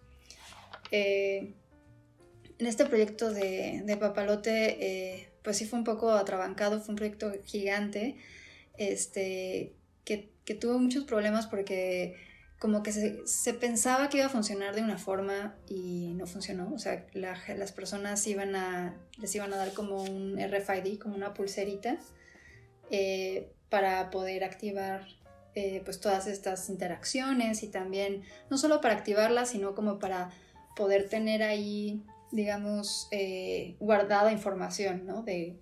En 2.59 2.67
este 2.67 2.87
proyecto 2.87 3.33
de, 3.33 3.97
Papalote, 4.01 5.15
eh, 5.15 5.29
pues 5.43 5.59
sí 5.59 5.67
fue 5.67 5.79
un 5.79 5.85
poco 5.85 6.11
atrabancado, 6.13 6.81
fue 6.81 6.93
un 6.93 6.97
proyecto 6.97 7.33
gigante, 7.45 8.17
este, 8.77 9.75
que, 10.05 10.31
que 10.45 10.55
tuvo 10.55 10.79
muchos 10.79 11.05
problemas 11.05 11.47
porque 11.47 12.17
como 12.59 12.83
que 12.83 12.93
se, 12.93 13.55
pensaba 13.55 14.09
que 14.09 14.19
iba 14.19 14.27
a 14.27 14.31
funcionar 14.31 14.75
de 14.75 14.83
una 14.83 14.99
forma 14.99 15.55
y 15.69 16.15
no 16.15 16.27
funcionó. 16.27 16.73
O 16.75 16.79
sea, 16.79 17.07
las 17.15 17.73
personas 17.73 18.27
iban 18.27 18.57
a, 18.57 18.97
les 19.19 19.35
iban 19.35 19.53
a 19.53 19.57
dar 19.57 19.73
como 19.73 20.03
un 20.03 20.37
RFID, 20.37 20.99
como 20.99 21.15
una 21.15 21.35
pulserita, 21.35 21.99
eh, 22.91 23.53
para 23.69 24.11
poder 24.11 24.43
activar 24.43 25.07
eh, 25.55 25.83
pues 25.85 26.01
todas 26.01 26.27
estas 26.27 26.69
interacciones 26.69 27.63
y 27.63 27.69
también, 27.69 28.25
no 28.51 28.59
solo 28.59 28.81
para 28.81 28.95
activarlas, 28.95 29.51
sino 29.51 29.75
como 29.75 30.01
para 30.01 30.31
poder 30.75 31.09
tener 31.09 31.45
ahí, 31.45 32.03
digamos, 32.31 33.09
eh, 33.11 33.77
guardada 33.81 34.33
información, 34.33 35.07
¿no? 35.07 35.23
De, 35.23 35.57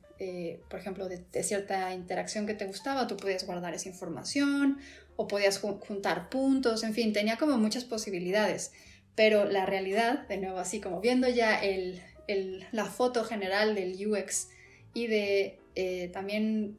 por 0.70 0.81
ejemplo, 0.81 1.09
de, 1.09 1.24
de 1.31 1.42
cierta 1.42 1.92
interacción 1.92 2.46
que 2.46 2.55
te 2.55 2.66
gustaba, 2.66 3.07
tú 3.07 3.16
podías 3.16 3.44
guardar 3.46 3.74
esa 3.74 3.88
información 3.88 4.79
o 5.16 5.26
podías 5.29 5.59
juntar 5.59 6.29
puntos, 6.29 6.85
en 6.85 6.94
fin, 6.94 7.12
tenía 7.12 7.37
como 7.37 7.57
muchas 7.59 7.85
posibilidades. 7.85 8.72
Pero 9.14 9.46
la 9.46 9.64
realidad, 9.64 10.29
de 10.29 10.37
nuevo, 10.37 10.59
así 10.59 10.81
como 10.81 11.00
viendo 11.00 11.29
ya 11.29 11.59
el, 11.59 12.02
la 12.70 12.85
foto 12.85 13.24
general 13.24 13.74
del 13.74 13.94
UX 14.07 14.48
y 14.92 15.07
de 15.07 15.59
eh, 15.74 16.11
también 16.12 16.79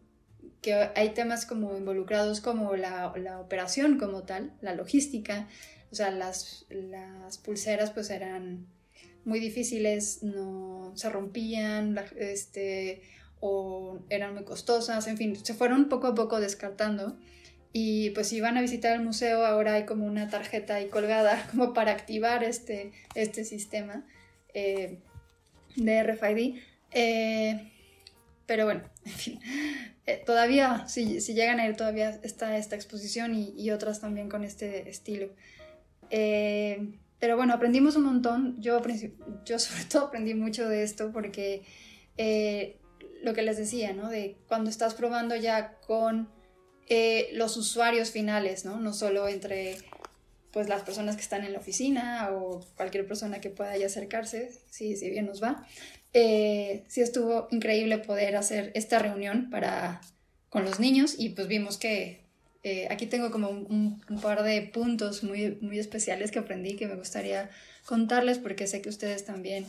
que 0.61 0.73
hay 0.95 1.09
temas 1.09 1.45
como 1.45 1.75
involucrados 1.77 2.41
como 2.41 2.75
la, 2.75 3.13
la, 3.15 3.39
operación 3.39 3.97
como 3.97 4.23
tal, 4.23 4.53
la 4.61 4.75
logística, 4.75 5.47
o 5.91 5.95
sea, 5.95 6.11
las, 6.11 6.65
las 6.69 7.37
pulseras 7.37 7.91
pues 7.91 8.09
eran 8.09 8.67
muy 9.27 9.39
difíciles, 9.39 10.23
no 10.23 10.93
se 10.95 11.09
rompían, 11.09 11.99
este, 12.17 13.01
o 13.41 13.99
eran 14.09 14.33
muy 14.33 14.45
costosas, 14.45 15.05
en 15.07 15.17
fin, 15.17 15.35
se 15.35 15.53
fueron 15.53 15.89
poco 15.89 16.07
a 16.07 16.15
poco 16.15 16.39
descartando 16.39 17.17
y 17.73 18.11
pues 18.11 18.29
si 18.29 18.41
van 18.41 18.57
a 18.57 18.61
visitar 18.61 18.93
el 18.95 19.03
museo, 19.03 19.45
ahora 19.45 19.73
hay 19.73 19.85
como 19.85 20.05
una 20.05 20.29
tarjeta 20.29 20.75
ahí 20.75 20.87
colgada 20.87 21.45
como 21.51 21.73
para 21.73 21.91
activar 21.91 22.43
este, 22.43 22.91
este 23.15 23.43
sistema 23.43 24.05
eh, 24.53 24.97
de 25.75 26.03
RFID. 26.03 26.55
Eh, 26.91 27.71
pero 28.45 28.63
bueno, 28.63 28.83
en 29.05 29.11
fin, 29.11 29.39
eh, 30.05 30.23
todavía, 30.25 30.87
si, 30.87 31.19
si, 31.19 31.33
llegan 31.33 31.59
a 31.59 31.67
ir, 31.67 31.75
todavía 31.75 32.17
está 32.23 32.57
esta 32.57 32.75
exposición 32.75 33.35
y, 33.35 33.53
y 33.57 33.71
otras 33.71 33.99
también 33.99 34.29
con 34.29 34.45
este 34.45 34.89
estilo. 34.89 35.29
Pero 37.19 37.35
bueno, 37.35 37.53
aprendimos 37.53 37.95
un 37.95 38.03
montón. 38.03 38.55
Yo, 38.59 38.79
sobre 39.57 39.83
todo 39.85 40.05
aprendí 40.05 40.33
mucho 40.33 40.67
de 40.67 40.83
esto 40.83 41.11
porque 41.11 41.63
lo 43.21 43.33
que 43.33 43.41
les 43.41 43.57
decía, 43.57 43.93
¿no? 43.93 44.09
De 44.09 44.37
cuando 44.47 44.69
estás 44.69 44.93
probando 44.93 45.35
ya 45.35 45.77
con 45.85 46.29
eh, 46.87 47.29
los 47.33 47.57
usuarios 47.57 48.11
finales, 48.11 48.65
¿no? 48.65 48.79
No 48.79 48.93
solo 48.93 49.27
entre 49.27 49.77
pues 50.51 50.69
las 50.69 50.83
personas 50.83 51.15
que 51.15 51.21
están 51.21 51.43
en 51.43 51.53
la 51.53 51.59
oficina 51.59 52.29
o 52.31 52.65
cualquier 52.75 53.05
persona 53.05 53.41
que 53.41 53.49
pueda 53.49 53.77
ya 53.77 53.87
acercarse, 53.87 54.51
si, 54.69 54.95
si 54.95 55.09
bien 55.09 55.25
nos 55.25 55.43
va. 55.43 55.67
Eh, 56.13 56.85
sí 56.87 57.01
estuvo 57.01 57.47
increíble 57.51 57.97
poder 57.99 58.35
hacer 58.35 58.71
esta 58.73 58.99
reunión 58.99 59.49
para, 59.49 60.01
con 60.49 60.63
los 60.63 60.79
niños 60.79 61.15
y 61.17 61.29
pues 61.29 61.47
vimos 61.47 61.77
que 61.77 62.26
eh, 62.63 62.87
aquí 62.89 63.05
tengo 63.05 63.31
como 63.31 63.49
un, 63.49 64.01
par 64.21 64.43
de 64.43 64.61
puntos 64.61 65.23
muy, 65.23 65.57
muy 65.61 65.79
especiales 65.79 66.31
que 66.31 66.39
aprendí 66.39 66.75
que 66.75 66.87
me 66.87 66.95
gustaría 66.95 67.49
contarles 67.85 68.37
porque 68.39 68.67
sé 68.67 68.81
que 68.81 68.89
ustedes 68.89 69.25
también, 69.25 69.65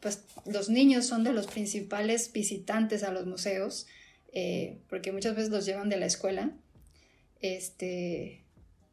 pues 0.00 0.24
los 0.46 0.70
niños 0.70 1.06
son 1.06 1.24
de 1.24 1.32
los 1.32 1.46
principales 1.46 2.32
visitantes 2.32 3.02
a 3.04 3.12
los 3.12 3.26
museos. 3.26 3.86
Eh, 4.32 4.78
porque 4.88 5.12
muchas 5.12 5.36
veces 5.36 5.50
los 5.50 5.66
llevan 5.66 5.90
de 5.90 5.98
la 5.98 6.06
escuela, 6.06 6.50
este, 7.40 8.42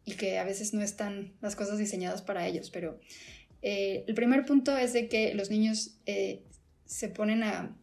y 0.04 0.14
que 0.16 0.38
a 0.38 0.44
veces 0.44 0.74
no 0.74 0.82
están 0.82 1.34
las 1.42 1.56
cosas 1.56 1.78
diseñadas 1.78 2.22
para 2.22 2.46
ellos, 2.46 2.70
pero 2.70 3.00
eh, 3.62 4.04
el 4.08 4.16
primer 4.16 4.46
punto 4.46 4.78
es 4.78 4.92
de 4.92 5.08
que 5.08 5.34
los 5.34 5.50
niños 5.50 5.96
eh, 6.06 6.42
se 6.86 7.08
ponen 7.08 7.44
a, 7.44 7.74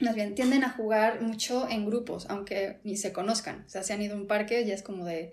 más 0.00 0.14
bien 0.14 0.34
tienden 0.34 0.64
a 0.64 0.70
jugar 0.70 1.20
mucho 1.22 1.68
en 1.68 1.86
grupos, 1.86 2.26
aunque 2.28 2.78
ni 2.84 2.96
se 2.96 3.12
conozcan, 3.12 3.64
o 3.66 3.68
sea, 3.68 3.82
se 3.82 3.92
han 3.92 4.02
ido 4.02 4.14
a 4.14 4.18
un 4.18 4.26
parque, 4.26 4.64
ya 4.64 4.74
es 4.74 4.82
como 4.82 5.04
de, 5.04 5.32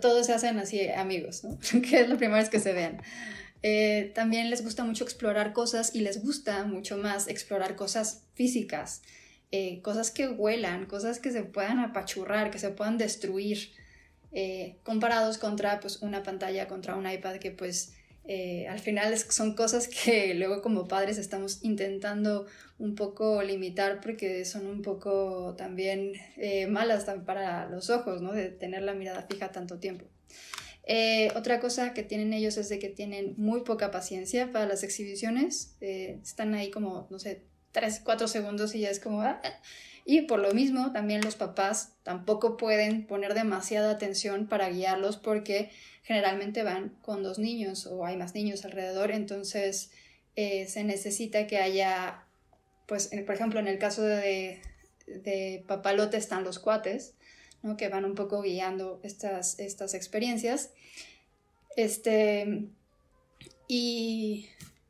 todos 0.00 0.26
se 0.26 0.32
hacen 0.32 0.58
así 0.58 0.88
amigos, 0.88 1.44
¿no? 1.44 1.58
que 1.82 2.00
es 2.00 2.08
la 2.08 2.16
primera 2.16 2.40
vez 2.40 2.50
que 2.50 2.60
se 2.60 2.72
vean. 2.72 3.02
también 4.14 4.50
les 4.50 4.62
gusta 4.62 4.84
mucho 4.84 5.04
explorar 5.04 5.52
cosas 5.52 5.94
y 5.94 6.00
les 6.00 6.22
gusta 6.22 6.64
mucho 6.64 6.96
más 6.96 7.28
explorar 7.28 7.76
cosas 7.76 8.22
físicas. 8.34 9.02
Eh, 9.52 9.80
cosas 9.82 10.12
que 10.12 10.28
huelan, 10.28 10.86
cosas 10.86 11.18
que 11.18 11.32
se 11.32 11.42
puedan 11.42 11.80
apachurrar, 11.80 12.52
que 12.52 12.60
se 12.60 12.70
puedan 12.70 12.98
destruir, 12.98 13.72
eh, 14.32 14.76
comparados 14.84 15.38
contra 15.38 15.80
pues, 15.80 16.02
una 16.02 16.22
pantalla, 16.22 16.68
contra 16.68 16.94
un 16.94 17.10
iPad 17.10 17.36
que 17.38 17.50
pues 17.50 17.92
eh, 18.24 18.68
al 18.68 18.78
final 18.78 19.16
son 19.18 19.54
cosas 19.54 19.88
que 19.88 20.34
luego 20.36 20.62
como 20.62 20.88
padres 20.88 21.18
estamos 21.18 21.60
intentando 21.62 22.46
un 22.78 22.94
poco 22.94 23.42
limitar 23.42 24.00
porque 24.00 24.44
son 24.44 24.66
un 24.66 24.82
poco 24.82 25.54
también 25.56 26.12
malas 26.68 27.06
para 27.26 27.68
los 27.68 27.90
ojos, 27.90 28.22
¿no? 28.22 28.32
De 28.32 28.48
tener 28.48 28.82
la 28.82 28.94
mirada 28.94 29.26
fija 29.28 29.52
tanto 29.52 29.78
tiempo. 29.78 30.06
otra 31.36 31.60
cosa 31.60 31.92
que 31.92 32.02
tienen 32.02 32.32
ellos 32.32 32.56
es 32.56 32.68
de 32.68 32.78
que 32.78 32.88
tienen 32.88 33.34
muy 33.36 33.62
poca 33.62 33.90
paciencia 33.90 34.50
para 34.50 34.66
las 34.66 34.82
exhibiciones. 34.82 35.76
están 35.80 36.54
ahí 36.54 36.70
como, 36.70 37.06
no 37.10 37.18
sé, 37.18 37.42
3, 37.72 38.00
4 38.04 38.28
segundos 38.28 38.74
y 38.74 38.80
ya 38.80 38.90
es 38.90 39.00
como... 39.00 39.22
Ah, 39.22 39.40
ah. 39.44 39.62
Y 40.04 40.22
por 40.22 40.40
lo 40.40 40.52
mismo, 40.52 40.92
también 40.92 41.20
los 41.20 41.36
papás 41.36 41.92
tampoco 42.02 42.56
pueden 42.56 43.06
poner 43.06 43.34
demasiada 43.34 43.92
atención 43.92 44.48
para 44.48 44.70
guiarlos 44.70 45.18
porque 45.18 45.70
generalmente 46.02 46.62
van 46.62 46.90
con 47.02 47.22
dos 47.22 47.38
niños 47.38 47.86
o 47.86 48.04
hay 48.04 48.16
más 48.16 48.34
niños 48.34 48.64
alrededor, 48.64 49.10
entonces 49.10 49.90
eh, 50.36 50.66
se 50.66 50.84
necesita 50.84 51.46
que 51.46 51.58
haya, 51.58 52.24
pues, 52.86 53.10
por 53.26 53.34
ejemplo, 53.34 53.60
en 53.60 53.68
el 53.68 53.78
caso 53.78 54.02
de, 54.02 54.62
de 55.06 55.64
papalote 55.66 56.16
están 56.16 56.44
los 56.44 56.58
cuates, 56.58 57.14
¿no? 57.62 57.76
que 57.76 57.88
van 57.88 58.04
un 58.04 58.14
poco 58.14 58.42
guiando 58.42 59.00
estas, 59.02 59.58
estas 59.58 59.94
experiencias. 59.94 60.70
Este, 61.76 62.68
y 63.68 64.48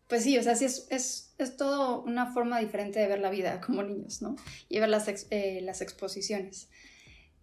pues 0.09 0.25
sí, 0.25 0.37
o 0.39 0.43
sea, 0.43 0.57
sí 0.57 0.65
es, 0.65 0.87
es, 0.91 1.35
es 1.39 1.57
todo 1.57 2.03
una 2.03 2.33
forma 2.33 2.59
diferente 2.59 2.99
de 2.99 3.07
ver 3.07 3.21
la 3.21 3.31
vida 3.31 3.61
como 3.61 3.83
niños, 3.83 4.23
¿no? 4.23 4.37
Y 4.69 4.81
ver 4.81 4.89
las, 4.89 5.07
eh, 5.31 5.61
las 5.63 5.81
exposiciones. 5.81 6.69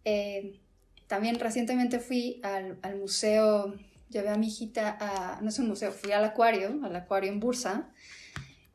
Eh, 0.03 0.59
también 1.08 1.39
recientemente 1.39 1.99
fui 1.99 2.39
al, 2.43 2.78
al, 2.82 2.97
museo, 2.97 3.74
llevé 4.10 4.30
a 4.30 4.38
mi 4.38 4.47
hijita 4.47 4.97
a, 4.99 5.41
no 5.41 5.49
es 5.49 5.60
un 5.60 5.68
museo, 5.68 5.91
fui 5.91 6.12
al 6.12 6.24
acuario, 6.24 6.80
al 6.84 6.95
acuario 6.95 7.32
en 7.32 7.39
Bursa, 7.39 7.89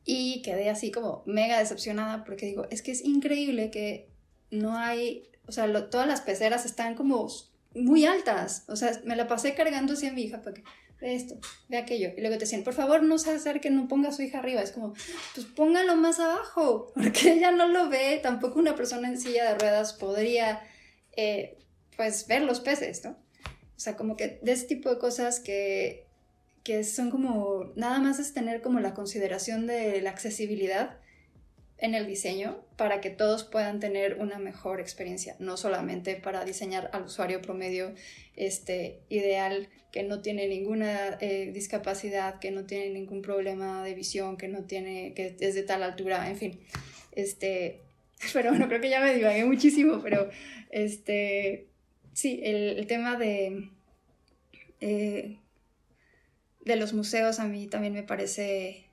y 0.05 0.41
quedé 0.41 0.69
así 0.69 0.91
como 0.91 1.23
mega 1.25 1.59
decepcionada 1.59 2.23
porque 2.23 2.45
digo, 2.45 2.67
es 2.69 2.81
que 2.81 2.91
es 2.91 3.03
increíble 3.03 3.71
que 3.71 4.09
no 4.51 4.77
hay, 4.77 5.29
o 5.47 5.51
sea, 5.51 5.89
todas 5.89 6.07
las 6.07 6.21
peceras 6.21 6.65
están 6.65 6.95
como 6.95 7.27
muy 7.73 8.05
altas, 8.05 8.65
o 8.67 8.75
sea, 8.75 8.99
me 9.05 9.15
la 9.15 9.27
pasé 9.27 9.55
cargando 9.55 9.93
así 9.93 10.07
a 10.07 10.13
mi 10.13 10.23
hija 10.23 10.41
porque 10.41 10.63
ve 11.03 11.15
esto, 11.15 11.35
ve 11.67 11.77
aquello. 11.77 12.11
Y 12.15 12.21
luego 12.21 12.37
te 12.37 12.45
decían, 12.45 12.63
por 12.63 12.73
favor, 12.73 13.03
no 13.03 13.17
se 13.17 13.31
acerque, 13.31 13.69
no 13.69 13.87
ponga 13.87 14.09
a 14.09 14.11
su 14.11 14.21
hija 14.21 14.39
arriba. 14.39 14.61
Es 14.61 14.71
como, 14.71 14.93
pues 15.35 15.45
póngalo 15.47 15.95
más 15.95 16.19
abajo, 16.19 16.91
porque 16.95 17.33
ella 17.33 17.51
no 17.51 17.67
lo 17.67 17.89
ve. 17.89 18.19
Tampoco 18.23 18.59
una 18.59 18.75
persona 18.75 19.07
en 19.09 19.19
silla 19.19 19.45
de 19.45 19.59
ruedas 19.59 19.93
podría, 19.93 20.61
eh, 21.15 21.59
pues, 21.95 22.27
ver 22.27 22.41
los 22.43 22.59
peces, 22.59 23.03
¿no? 23.03 23.11
O 23.11 23.79
sea, 23.79 23.95
como 23.95 24.15
que 24.15 24.39
de 24.41 24.51
ese 24.51 24.67
tipo 24.67 24.89
de 24.89 24.97
cosas 24.97 25.39
que, 25.39 26.05
que 26.63 26.83
son 26.83 27.11
como, 27.11 27.73
nada 27.75 27.99
más 27.99 28.19
es 28.19 28.33
tener 28.33 28.61
como 28.61 28.79
la 28.79 28.93
consideración 28.93 29.67
de 29.67 30.01
la 30.01 30.11
accesibilidad 30.11 30.97
en 31.77 31.95
el 31.95 32.07
diseño 32.07 32.63
para 32.77 33.01
que 33.01 33.09
todos 33.09 33.43
puedan 33.43 33.81
tener 33.81 34.19
una 34.21 34.39
mejor 34.39 34.79
experiencia, 34.79 35.35
no 35.39 35.57
solamente 35.57 36.15
para 36.15 36.45
diseñar 36.45 36.89
al 36.93 37.03
usuario 37.03 37.41
promedio 37.41 37.93
este, 38.37 39.01
ideal 39.09 39.67
que 39.91 40.03
no 40.03 40.21
tiene 40.21 40.47
ninguna 40.47 41.17
eh, 41.19 41.51
discapacidad, 41.53 42.39
que 42.39 42.51
no 42.51 42.65
tiene 42.65 42.89
ningún 42.89 43.21
problema 43.21 43.83
de 43.83 43.93
visión, 43.93 44.37
que 44.37 44.47
no 44.47 44.63
tiene, 44.63 45.13
que 45.13 45.35
es 45.39 45.55
de 45.55 45.63
tal 45.63 45.83
altura, 45.83 46.29
en 46.29 46.37
fin. 46.37 46.59
Este, 47.11 47.81
pero 48.33 48.51
bueno, 48.51 48.67
creo 48.67 48.81
que 48.81 48.89
ya 48.89 49.01
me 49.01 49.13
divagué 49.13 49.45
muchísimo, 49.45 50.01
pero 50.01 50.29
este, 50.71 51.67
sí, 52.13 52.39
el, 52.43 52.85
tema 52.87 53.17
de, 53.17 53.69
eh, 54.79 55.39
de 56.61 56.75
los 56.75 56.93
museos 56.93 57.39
a 57.39 57.45
mí 57.45 57.67
también 57.67 57.93
me 57.93 58.03
parece 58.03 58.89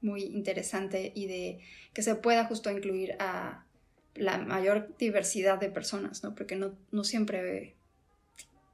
muy 0.00 0.22
interesante 0.22 1.12
y 1.14 1.26
de 1.26 1.60
que 1.92 2.02
se 2.02 2.14
pueda 2.14 2.46
justo 2.46 2.70
incluir 2.70 3.16
a 3.18 3.66
la 4.14 4.38
mayor 4.38 4.96
diversidad 4.96 5.58
de 5.58 5.70
personas, 5.70 6.24
¿no? 6.24 6.34
Porque 6.34 6.56
no, 6.56 6.74
no 6.90 7.04
siempre, 7.04 7.76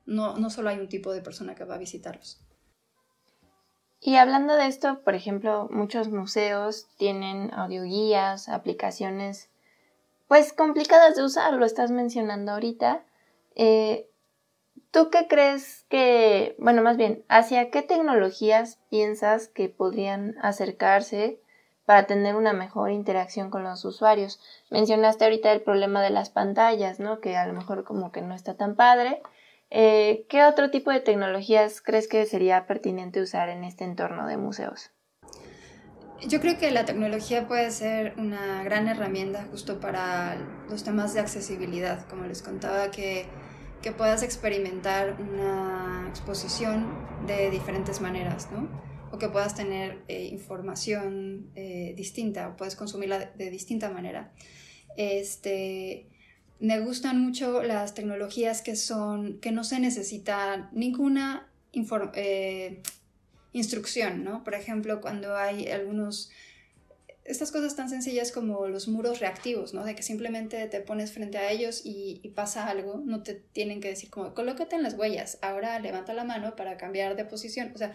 no, 0.06 0.36
no 0.38 0.50
solo 0.50 0.70
hay 0.70 0.78
un 0.78 0.88
tipo 0.88 1.12
de 1.12 1.22
persona 1.22 1.54
que 1.54 1.64
va 1.64 1.74
a 1.74 1.78
visitarlos. 1.78 2.40
Y 4.00 4.16
hablando 4.16 4.54
de 4.54 4.66
esto, 4.66 5.02
por 5.02 5.14
ejemplo, 5.14 5.68
muchos 5.70 6.08
museos 6.10 6.86
tienen 6.96 7.52
audioguías, 7.52 8.48
aplicaciones, 8.48 9.50
pues 10.28 10.52
complicadas 10.52 11.16
de 11.16 11.24
usar, 11.24 11.54
lo 11.54 11.64
estás 11.64 11.90
mencionando 11.90 12.52
ahorita. 12.52 13.04
Eh, 13.56 14.08
¿Tú 14.90 15.10
qué 15.10 15.26
crees 15.28 15.84
que, 15.90 16.56
bueno, 16.58 16.80
más 16.80 16.96
bien, 16.96 17.24
hacia 17.28 17.70
qué 17.70 17.82
tecnologías 17.82 18.78
piensas 18.88 19.48
que 19.48 19.68
podrían 19.68 20.36
acercarse 20.40 21.40
para 21.84 22.06
tener 22.06 22.34
una 22.34 22.52
mejor 22.52 22.90
interacción 22.90 23.50
con 23.50 23.62
los 23.62 23.84
usuarios? 23.84 24.40
Mencionaste 24.70 25.24
ahorita 25.24 25.52
el 25.52 25.60
problema 25.60 26.02
de 26.02 26.10
las 26.10 26.30
pantallas, 26.30 26.98
¿no? 26.98 27.20
Que 27.20 27.36
a 27.36 27.46
lo 27.46 27.52
mejor 27.52 27.84
como 27.84 28.10
que 28.10 28.22
no 28.22 28.34
está 28.34 28.54
tan 28.54 28.74
padre. 28.74 29.20
Eh, 29.68 30.24
¿Qué 30.30 30.44
otro 30.44 30.70
tipo 30.70 30.90
de 30.90 31.00
tecnologías 31.00 31.82
crees 31.82 32.08
que 32.08 32.24
sería 32.24 32.66
pertinente 32.66 33.20
usar 33.20 33.48
en 33.48 33.64
este 33.64 33.84
entorno 33.84 34.26
de 34.26 34.36
museos? 34.36 34.92
Yo 36.26 36.40
creo 36.40 36.56
que 36.56 36.70
la 36.70 36.86
tecnología 36.86 37.46
puede 37.46 37.70
ser 37.70 38.14
una 38.16 38.64
gran 38.64 38.88
herramienta 38.88 39.46
justo 39.50 39.78
para 39.78 40.36
los 40.70 40.82
temas 40.84 41.12
de 41.12 41.20
accesibilidad, 41.20 42.06
como 42.08 42.24
les 42.24 42.42
contaba 42.42 42.90
que 42.90 43.26
que 43.86 43.92
puedas 43.92 44.24
experimentar 44.24 45.16
una 45.20 46.06
exposición 46.08 46.88
de 47.24 47.52
diferentes 47.52 48.00
maneras, 48.00 48.48
¿no? 48.50 48.68
O 49.12 49.18
que 49.18 49.28
puedas 49.28 49.54
tener 49.54 50.02
eh, 50.08 50.24
información 50.24 51.52
eh, 51.54 51.94
distinta 51.96 52.48
o 52.48 52.56
puedes 52.56 52.74
consumirla 52.74 53.30
de, 53.36 53.48
distinta 53.48 53.88
manera. 53.88 54.32
Este, 54.96 56.08
me 56.58 56.80
gustan 56.80 57.20
mucho 57.20 57.62
las 57.62 57.94
tecnologías 57.94 58.60
que 58.60 58.74
son, 58.74 59.38
que 59.38 59.52
no 59.52 59.62
se 59.62 59.78
necesita 59.78 60.68
ninguna 60.72 61.48
eh, 62.14 62.82
instrucción, 63.52 64.24
¿no? 64.24 64.42
Por 64.42 64.56
ejemplo, 64.56 65.00
cuando 65.00 65.36
hay 65.36 65.68
algunos 65.68 66.32
estas 67.26 67.50
cosas 67.50 67.74
tan 67.74 67.90
sencillas 67.90 68.30
como 68.30 68.68
los 68.68 68.88
muros 68.88 69.20
reactivos, 69.20 69.74
¿no? 69.74 69.84
De 69.84 69.94
que 69.94 70.02
simplemente 70.02 70.66
te 70.68 70.80
pones 70.80 71.12
frente 71.12 71.38
a 71.38 71.50
ellos 71.50 71.82
y, 71.84 72.20
pasa 72.34 72.68
algo, 72.68 73.02
no 73.04 73.22
te 73.22 73.34
tienen 73.34 73.80
que 73.80 73.88
decir 73.88 74.10
como, 74.10 74.34
colócate 74.34 74.76
en 74.76 74.82
las 74.82 74.94
huellas, 74.94 75.38
ahora 75.42 75.78
levanta 75.80 76.14
la 76.14 76.24
mano 76.24 76.54
para 76.54 76.76
cambiar 76.76 77.16
de 77.16 77.24
posición, 77.24 77.72
o 77.74 77.78
sea, 77.78 77.94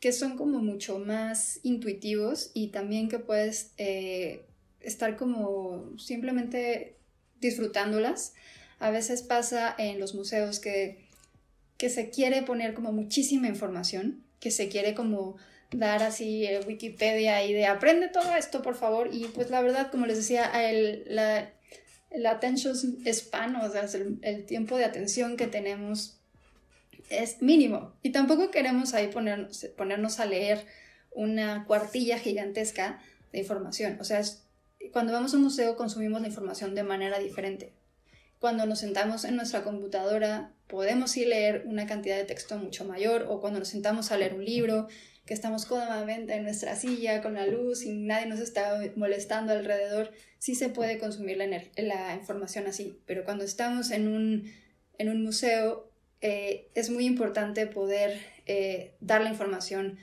que 0.00 0.12
son 0.12 0.36
como 0.36 0.60
mucho 0.60 0.98
más 0.98 1.60
intuitivos 1.62 2.50
y 2.54 2.68
también 2.68 3.08
que 3.08 3.18
puedes 3.18 3.72
eh, 3.78 4.44
estar 4.80 5.16
como 5.16 5.98
simplemente 5.98 6.96
disfrutándolas. 7.40 8.34
A 8.78 8.90
veces 8.90 9.22
pasa 9.22 9.74
en 9.76 9.98
los 9.98 10.14
museos 10.14 10.60
que, 10.60 11.04
que 11.76 11.90
se 11.90 12.10
quiere 12.10 12.42
poner 12.42 12.74
como 12.74 12.92
muchísima 12.92 13.48
información, 13.48 14.22
que 14.38 14.52
se 14.52 14.68
quiere 14.68 14.94
como 14.94 15.36
dar 15.70 16.02
así 16.02 16.46
el 16.46 16.66
Wikipedia 16.66 17.44
y 17.44 17.52
de 17.52 17.66
aprende 17.66 18.08
todo 18.08 18.34
esto, 18.34 18.62
por 18.62 18.74
favor. 18.74 19.10
Y 19.12 19.26
pues 19.26 19.50
la 19.50 19.60
verdad, 19.60 19.90
como 19.90 20.06
les 20.06 20.16
decía, 20.16 20.50
el, 20.68 21.04
la, 21.08 22.30
attention 22.30 22.74
span, 23.06 23.56
o 23.56 23.70
sea, 23.70 23.86
el, 24.22 24.46
tiempo 24.46 24.76
de 24.76 24.84
atención 24.84 25.36
que 25.36 25.46
tenemos 25.46 26.18
es 27.10 27.42
mínimo. 27.42 27.94
Y 28.02 28.10
tampoco 28.10 28.50
queremos 28.50 28.94
ahí 28.94 29.08
ponernos, 29.08 29.66
ponernos 29.76 30.20
a 30.20 30.26
leer 30.26 30.64
una 31.10 31.64
cuartilla 31.66 32.18
gigantesca 32.18 33.00
de 33.32 33.40
información. 33.40 33.98
O 34.00 34.04
sea, 34.04 34.22
cuando 34.92 35.12
vamos 35.12 35.34
a 35.34 35.36
un 35.36 35.44
museo 35.44 35.76
consumimos 35.76 36.20
la 36.20 36.28
información 36.28 36.74
de 36.74 36.82
manera 36.82 37.18
diferente. 37.18 37.72
Cuando 38.38 38.66
nos 38.66 38.78
sentamos 38.78 39.24
en 39.24 39.36
nuestra 39.36 39.64
computadora 39.64 40.52
podemos 40.68 41.16
ir 41.16 41.28
leer 41.28 41.64
una 41.66 41.86
cantidad 41.86 42.16
de 42.16 42.24
texto 42.24 42.56
mucho 42.56 42.84
mayor 42.84 43.26
o 43.28 43.40
cuando 43.40 43.58
nos 43.58 43.68
sentamos 43.68 44.12
a 44.12 44.16
leer 44.16 44.34
un 44.34 44.44
libro 44.44 44.86
que 45.28 45.34
estamos 45.34 45.66
cómodamente 45.66 46.34
en 46.34 46.44
nuestra 46.44 46.74
silla 46.74 47.20
con 47.20 47.34
la 47.34 47.46
luz 47.46 47.84
y 47.84 47.92
nadie 47.92 48.24
nos 48.24 48.40
está 48.40 48.80
molestando 48.96 49.52
alrededor, 49.52 50.10
sí 50.38 50.54
se 50.54 50.70
puede 50.70 50.98
consumir 50.98 51.36
la, 51.36 51.46
la 51.76 52.14
información 52.14 52.66
así, 52.66 52.98
pero 53.04 53.26
cuando 53.26 53.44
estamos 53.44 53.90
en 53.90 54.08
un, 54.08 54.50
en 54.96 55.10
un 55.10 55.22
museo 55.22 55.92
eh, 56.22 56.70
es 56.74 56.88
muy 56.88 57.04
importante 57.04 57.66
poder 57.66 58.18
eh, 58.46 58.94
dar 59.00 59.20
la 59.20 59.28
información 59.28 59.98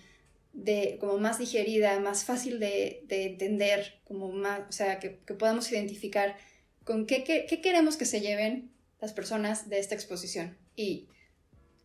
de, 0.54 0.98
como 1.00 1.18
más 1.18 1.40
digerida, 1.40 2.00
más 2.00 2.24
fácil 2.24 2.60
de, 2.60 3.02
de 3.08 3.26
entender, 3.26 4.00
como 4.04 4.32
más, 4.32 4.62
o 4.70 4.72
sea, 4.72 5.00
que, 5.00 5.22
que 5.26 5.34
podamos 5.34 5.72
identificar 5.72 6.38
con 6.84 7.08
qué, 7.08 7.24
qué, 7.24 7.48
qué, 7.50 7.62
queremos 7.62 7.98
que 7.98 8.06
se 8.06 8.22
lleven 8.22 8.70
las 9.02 9.12
personas 9.12 9.70
de 9.70 9.80
esta 9.80 9.96
exposición. 9.96 10.56
Y 10.76 11.10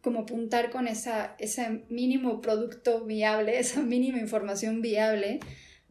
como 0.02 0.20
apuntar 0.20 0.70
con 0.70 0.88
esa, 0.88 1.34
ese 1.38 1.84
mínimo 1.88 2.40
producto 2.40 3.04
viable, 3.04 3.58
esa 3.58 3.82
mínima 3.82 4.18
información 4.18 4.82
viable 4.82 5.40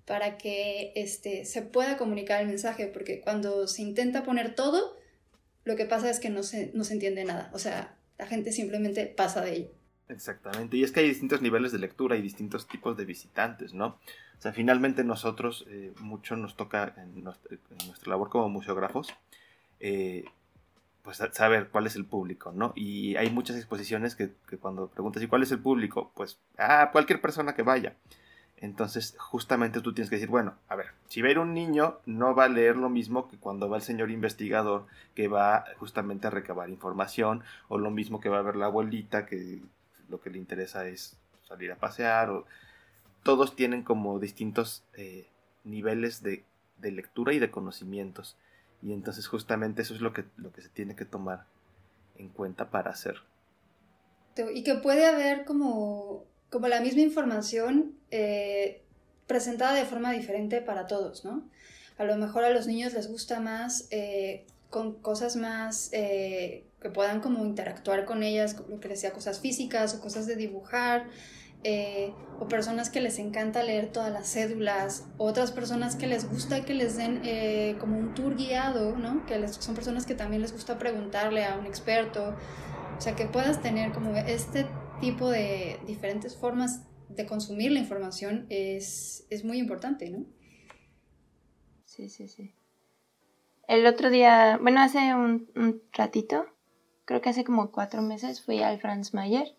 para 0.06 0.38
que 0.38 0.92
este, 0.96 1.46
se 1.46 1.62
pueda 1.62 1.98
comunicar 1.98 2.42
el 2.42 2.48
mensaje, 2.48 2.88
porque 2.88 3.22
cuando 3.22 3.68
se 3.68 3.84
intenta 3.84 4.24
poner 4.24 4.56
todo, 4.56 4.98
lo 5.66 5.76
que 5.76 5.86
pasa 5.86 6.10
es 6.10 6.20
que 6.20 6.32
no 6.32 6.42
se, 6.42 6.72
no 6.74 6.84
se 6.84 6.94
entiende 6.94 7.26
nada, 7.26 7.52
o 7.54 7.60
sea, 7.60 7.96
la 8.18 8.26
gente 8.26 8.52
simplemente 8.52 9.06
pasa 9.06 9.42
de 9.42 9.56
ello. 9.56 9.72
Exactamente, 10.08 10.78
y 10.78 10.84
es 10.84 10.92
que 10.92 11.02
hay 11.02 11.08
distintos 11.08 11.44
niveles 11.44 11.72
de 11.72 11.78
lectura 11.78 12.18
y 12.18 12.24
distintos 12.24 12.68
tipos 12.68 12.98
de 12.98 13.06
visitantes, 13.06 13.76
¿no? 13.76 14.00
O 14.40 14.42
sea, 14.42 14.54
finalmente 14.54 15.04
nosotros, 15.04 15.66
eh, 15.70 15.94
mucho 16.00 16.36
nos 16.36 16.56
toca 16.56 16.96
en, 16.98 17.24
nuestra 17.24 18.10
labor 18.10 18.30
como 18.30 18.50
museógrafos, 18.50 19.14
eh, 19.80 20.26
pues 21.04 21.22
saber 21.32 21.70
cuál 21.70 21.88
es 21.88 21.96
el 21.96 22.06
público, 22.06 22.52
¿no? 22.52 22.74
Y 22.76 23.16
hay 23.16 23.30
muchas 23.30 23.56
exposiciones 23.56 24.16
que, 24.16 24.32
cuando 24.60 24.88
preguntas, 24.88 25.24
¿y 25.24 25.28
cuál 25.28 25.44
es 25.44 25.52
el 25.52 25.60
público? 25.60 26.12
Pues, 26.16 26.40
ah, 26.58 26.90
cualquier 26.92 27.22
persona 27.22 27.56
que 27.56 27.64
vaya. 27.64 27.96
Entonces, 28.58 29.16
justamente 29.18 29.80
tú 29.80 29.94
tienes 29.94 30.10
que 30.10 30.18
decir, 30.18 30.30
bueno, 30.30 30.56
a 30.68 30.76
ver, 30.76 30.88
si 31.08 31.22
va 31.22 31.30
a 31.30 31.32
ir 31.32 31.40
un 31.40 31.54
niño, 31.54 32.00
no 32.06 32.36
va 32.36 32.46
a 32.46 32.50
leer 32.50 32.76
lo 32.76 32.90
mismo 32.90 33.30
que 33.30 33.38
cuando 33.38 33.70
va 33.70 33.78
el 33.78 33.84
señor 33.84 34.12
investigador 34.12 34.86
que 35.16 35.30
va 35.30 35.64
justamente 35.78 36.28
a 36.28 36.32
recabar 36.32 36.70
información, 36.70 37.44
o 37.70 37.78
lo 37.78 37.90
mismo 37.90 38.20
que 38.20 38.28
va 38.28 38.40
a 38.40 38.44
ver 38.44 38.58
la 38.58 38.66
abuelita 38.66 39.26
que 39.26 39.62
lo 40.10 40.20
que 40.20 40.30
le 40.30 40.40
interesa 40.40 40.88
es 40.88 41.18
salir 41.48 41.72
a 41.72 41.78
pasear, 41.78 42.30
o 42.32 42.46
todos 43.24 43.56
tienen 43.56 43.84
como 43.84 44.20
distintos 44.20 44.84
eh, 44.94 45.28
niveles 45.64 46.22
de, 46.22 46.44
de 46.80 46.92
lectura 46.92 47.32
y 47.32 47.40
de 47.40 47.52
conocimientos. 47.52 48.36
Y 48.82 48.94
entonces 48.94 49.28
justamente 49.28 49.82
eso 49.82 49.94
es 49.94 50.02
lo 50.02 50.14
que, 50.14 50.26
lo 50.38 50.52
que 50.52 50.62
se 50.62 50.70
tiene 50.70 50.96
que 50.96 51.06
tomar 51.06 51.46
en 52.18 52.30
cuenta 52.30 52.70
para 52.70 52.92
hacer. 52.92 53.16
Y 54.54 54.64
que 54.64 54.76
puede 54.76 55.06
haber 55.06 55.44
como, 55.44 56.24
como 56.50 56.68
la 56.68 56.80
misma 56.80 57.02
información 57.02 57.96
eh, 58.12 58.82
presentada 59.28 59.74
de 59.74 59.86
forma 59.86 60.12
diferente 60.12 60.62
para 60.62 60.88
todos, 60.88 61.26
¿no? 61.26 61.44
A 61.98 62.06
lo 62.06 62.16
mejor 62.16 62.46
a 62.46 62.50
los 62.50 62.66
niños 62.66 62.94
les 62.94 63.10
gusta 63.10 63.42
más 63.42 63.88
eh, 63.92 64.46
con 64.70 64.94
cosas 65.02 65.36
más 65.36 65.90
eh, 65.92 66.64
que 66.82 66.90
puedan 66.90 67.20
como 67.20 67.46
interactuar 67.46 68.06
con 68.06 68.24
ellas, 68.24 68.56
lo 68.70 68.80
que 68.80 68.88
les 68.88 69.00
decía, 69.02 69.12
cosas 69.12 69.40
físicas 69.40 69.96
o 69.96 70.00
cosas 70.00 70.26
de 70.26 70.36
dibujar, 70.36 71.08
eh, 71.64 72.14
o 72.40 72.48
personas 72.48 72.90
que 72.90 73.02
les 73.02 73.20
encanta 73.20 73.64
leer 73.64 73.92
todas 73.92 74.12
las 74.12 74.32
cédulas, 74.32 75.06
otras 75.18 75.52
personas 75.52 75.98
que 75.98 76.08
les 76.08 76.30
gusta 76.30 76.64
que 76.64 76.74
les 76.74 76.96
den 76.96 77.22
eh, 77.26 77.76
como 77.80 77.98
un 77.98 78.14
tour 78.14 78.38
guiado, 78.38 78.96
¿no? 78.96 79.26
Que 79.26 79.46
son 79.50 79.76
personas 79.76 80.06
que 80.06 80.16
también 80.16 80.42
les 80.42 80.54
gusta 80.54 80.80
preguntarle 80.80 81.44
a 81.44 81.58
un 81.58 81.66
experto, 81.66 82.36
o 82.98 83.02
sea, 83.02 83.16
que 83.16 83.26
puedas 83.26 83.62
tener 83.62 83.92
como 83.92 84.16
este 84.16 84.68
tipo 85.02 85.30
de 85.30 85.80
diferentes 85.86 86.38
formas 86.38 86.84
de 87.10 87.26
consumir 87.26 87.72
la 87.72 87.80
información 87.80 88.46
es, 88.50 89.26
es 89.30 89.44
muy 89.44 89.58
importante, 89.58 90.10
¿no? 90.10 90.26
Sí, 91.84 92.08
sí, 92.08 92.30
sí. 92.30 92.54
El 93.68 93.86
otro 93.86 94.10
día, 94.10 94.58
bueno, 94.62 94.80
hace 94.80 95.14
un, 95.14 95.50
un 95.56 95.82
ratito, 95.92 96.46
creo 97.04 97.20
que 97.20 97.30
hace 97.30 97.44
como 97.44 97.72
cuatro 97.72 98.02
meses, 98.02 98.42
fui 98.42 98.64
al 98.64 98.80
Franz 98.80 99.14
Mayer 99.14 99.56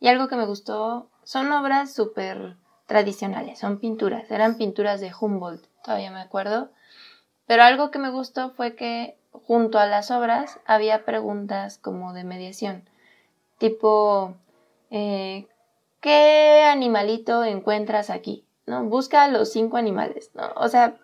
y 0.00 0.08
algo 0.08 0.28
que 0.28 0.36
me 0.36 0.46
gustó 0.46 1.10
son 1.24 1.50
obras 1.52 1.92
súper 1.92 2.56
tradicionales, 2.86 3.58
son 3.58 3.78
pinturas, 3.78 4.30
eran 4.30 4.56
pinturas 4.56 5.00
de 5.00 5.12
Humboldt, 5.18 5.66
todavía 5.82 6.10
me 6.10 6.20
acuerdo. 6.20 6.70
Pero 7.46 7.62
algo 7.62 7.90
que 7.90 7.98
me 7.98 8.10
gustó 8.10 8.50
fue 8.50 8.74
que 8.74 9.18
junto 9.32 9.78
a 9.78 9.86
las 9.86 10.10
obras 10.10 10.60
había 10.66 11.04
preguntas 11.04 11.78
como 11.78 12.12
de 12.12 12.24
mediación, 12.24 12.88
tipo, 13.58 14.34
eh, 14.90 15.46
¿qué 16.00 16.62
animalito 16.66 17.44
encuentras 17.44 18.10
aquí? 18.10 18.44
¿No? 18.66 18.84
Busca 18.84 19.28
los 19.28 19.52
cinco 19.52 19.76
animales, 19.76 20.30
¿no? 20.34 20.52
O 20.56 20.68
sea, 20.68 20.96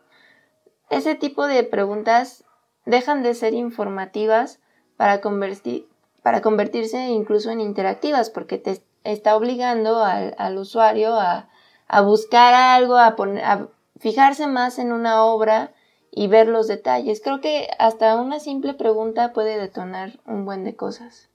ese 0.89 1.15
tipo 1.15 1.47
de 1.47 1.63
preguntas 1.63 2.45
dejan 2.87 3.23
de 3.23 3.35
ser 3.35 3.55
informativas 3.55 4.61
para, 4.97 5.21
convertir, 5.21 5.89
para 6.23 6.41
convertirse 6.41 7.09
incluso 7.09 7.51
en 7.51 7.61
interactivas, 7.61 8.31
porque 8.31 8.59
te 8.59 8.83
está 9.05 9.37
obligando 9.37 10.05
al, 10.05 10.59
usuario 10.59 11.15
a, 11.19 11.49
buscar 12.03 12.55
algo, 12.55 12.97
a, 12.97 13.17
poner, 13.17 13.45
a 13.45 13.69
fijarse 13.99 14.47
más 14.47 14.79
en 14.79 14.93
una 14.93 15.25
obra 15.25 15.73
y 16.11 16.27
ver 16.27 16.49
los 16.49 16.69
detalles. 16.69 17.21
Creo 17.21 17.41
que 17.41 17.69
hasta 17.79 18.17
una 18.17 18.41
simple 18.41 18.75
pregunta 18.75 19.33
puede 19.33 19.59
detonar 19.59 20.19
un 20.27 20.45
buen 20.45 20.65
de 20.65 20.75
cosas. 20.75 21.29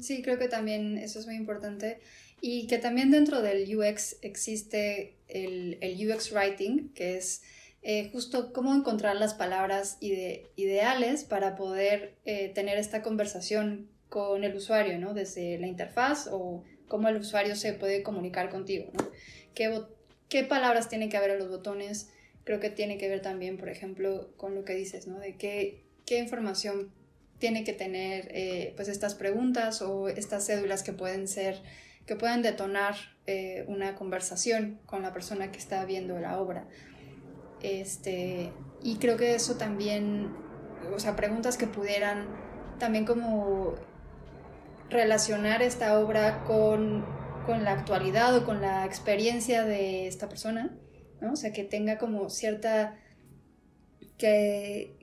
Sí, 0.00 0.22
creo 0.22 0.38
que 0.38 0.48
también 0.48 0.98
eso 0.98 1.18
es 1.18 1.26
muy 1.26 1.36
importante. 1.36 2.00
Y 2.40 2.66
que 2.66 2.78
también 2.78 3.10
dentro 3.10 3.40
del 3.40 3.64
UX 3.74 4.16
existe 4.20 5.16
el, 5.28 5.78
UX 5.82 6.32
Writing, 6.32 6.92
que 6.92 7.16
es 7.16 7.42
eh, 7.82 8.10
justo 8.12 8.52
cómo 8.52 8.74
encontrar 8.74 9.16
las 9.16 9.34
palabras 9.34 9.96
ideales 10.00 11.24
para 11.24 11.54
poder 11.54 12.16
eh, 12.24 12.50
tener 12.54 12.78
esta 12.78 13.02
conversación 13.02 13.88
con 14.14 14.44
el 14.44 14.54
usuario, 14.54 14.96
¿no? 15.00 15.12
Desde 15.12 15.58
la 15.58 15.66
interfaz 15.66 16.28
o 16.30 16.62
cómo 16.86 17.08
el 17.08 17.16
usuario 17.16 17.56
se 17.56 17.72
puede 17.72 18.04
comunicar 18.04 18.48
contigo. 18.48 18.92
¿Qué, 19.54 20.44
palabras 20.44 20.88
tienen 20.88 21.10
que 21.10 21.16
haber 21.16 21.30
en 21.30 21.40
los 21.40 21.48
botones? 21.48 22.10
Creo 22.44 22.60
que 22.60 22.70
tiene 22.70 22.96
que 22.96 23.08
ver 23.08 23.22
también, 23.22 23.56
por 23.56 23.68
ejemplo, 23.68 24.30
con 24.36 24.54
lo 24.54 24.64
que 24.64 24.76
dices, 24.76 25.08
¿no? 25.08 25.18
De 25.18 25.34
qué, 25.34 25.82
qué 26.06 26.20
información 26.20 26.92
tiene 27.40 27.64
que 27.64 27.72
tener, 27.72 28.28
eh, 28.30 28.72
pues, 28.76 28.86
estas 28.86 29.16
preguntas 29.16 29.82
o 29.82 30.08
estas 30.08 30.46
cédulas 30.46 30.84
que 30.84 30.92
pueden 30.92 31.26
ser, 31.26 31.60
que 32.06 32.14
pueden 32.14 32.42
detonar 32.42 32.94
eh, 33.26 33.64
una 33.66 33.96
conversación 33.96 34.78
con 34.86 35.02
la 35.02 35.12
persona 35.12 35.50
que 35.50 35.58
está 35.58 35.84
viendo 35.86 36.20
la 36.20 36.38
obra. 36.38 36.68
Este, 37.64 38.52
y 38.80 38.98
creo 38.98 39.16
que 39.16 39.34
eso 39.34 39.56
también, 39.56 40.32
o 40.94 41.00
sea, 41.00 41.16
preguntas 41.16 41.56
que 41.56 41.66
pudieran 41.66 42.28
también 42.78 43.04
como 43.04 43.74
relacionar 44.90 45.62
esta 45.62 45.98
obra 45.98 46.44
con, 46.44 47.04
la 47.46 47.72
actualidad 47.72 48.34
o 48.36 48.44
con 48.44 48.62
la 48.62 48.86
experiencia 48.86 49.64
de 49.64 50.06
esta 50.06 50.28
persona, 50.28 50.74
¿no? 51.20 51.32
O 51.32 51.36
sea, 51.36 51.52
que 51.52 51.64
tenga 51.64 51.98
como 51.98 52.30
cierta... 52.30 52.98
que... 54.18 54.96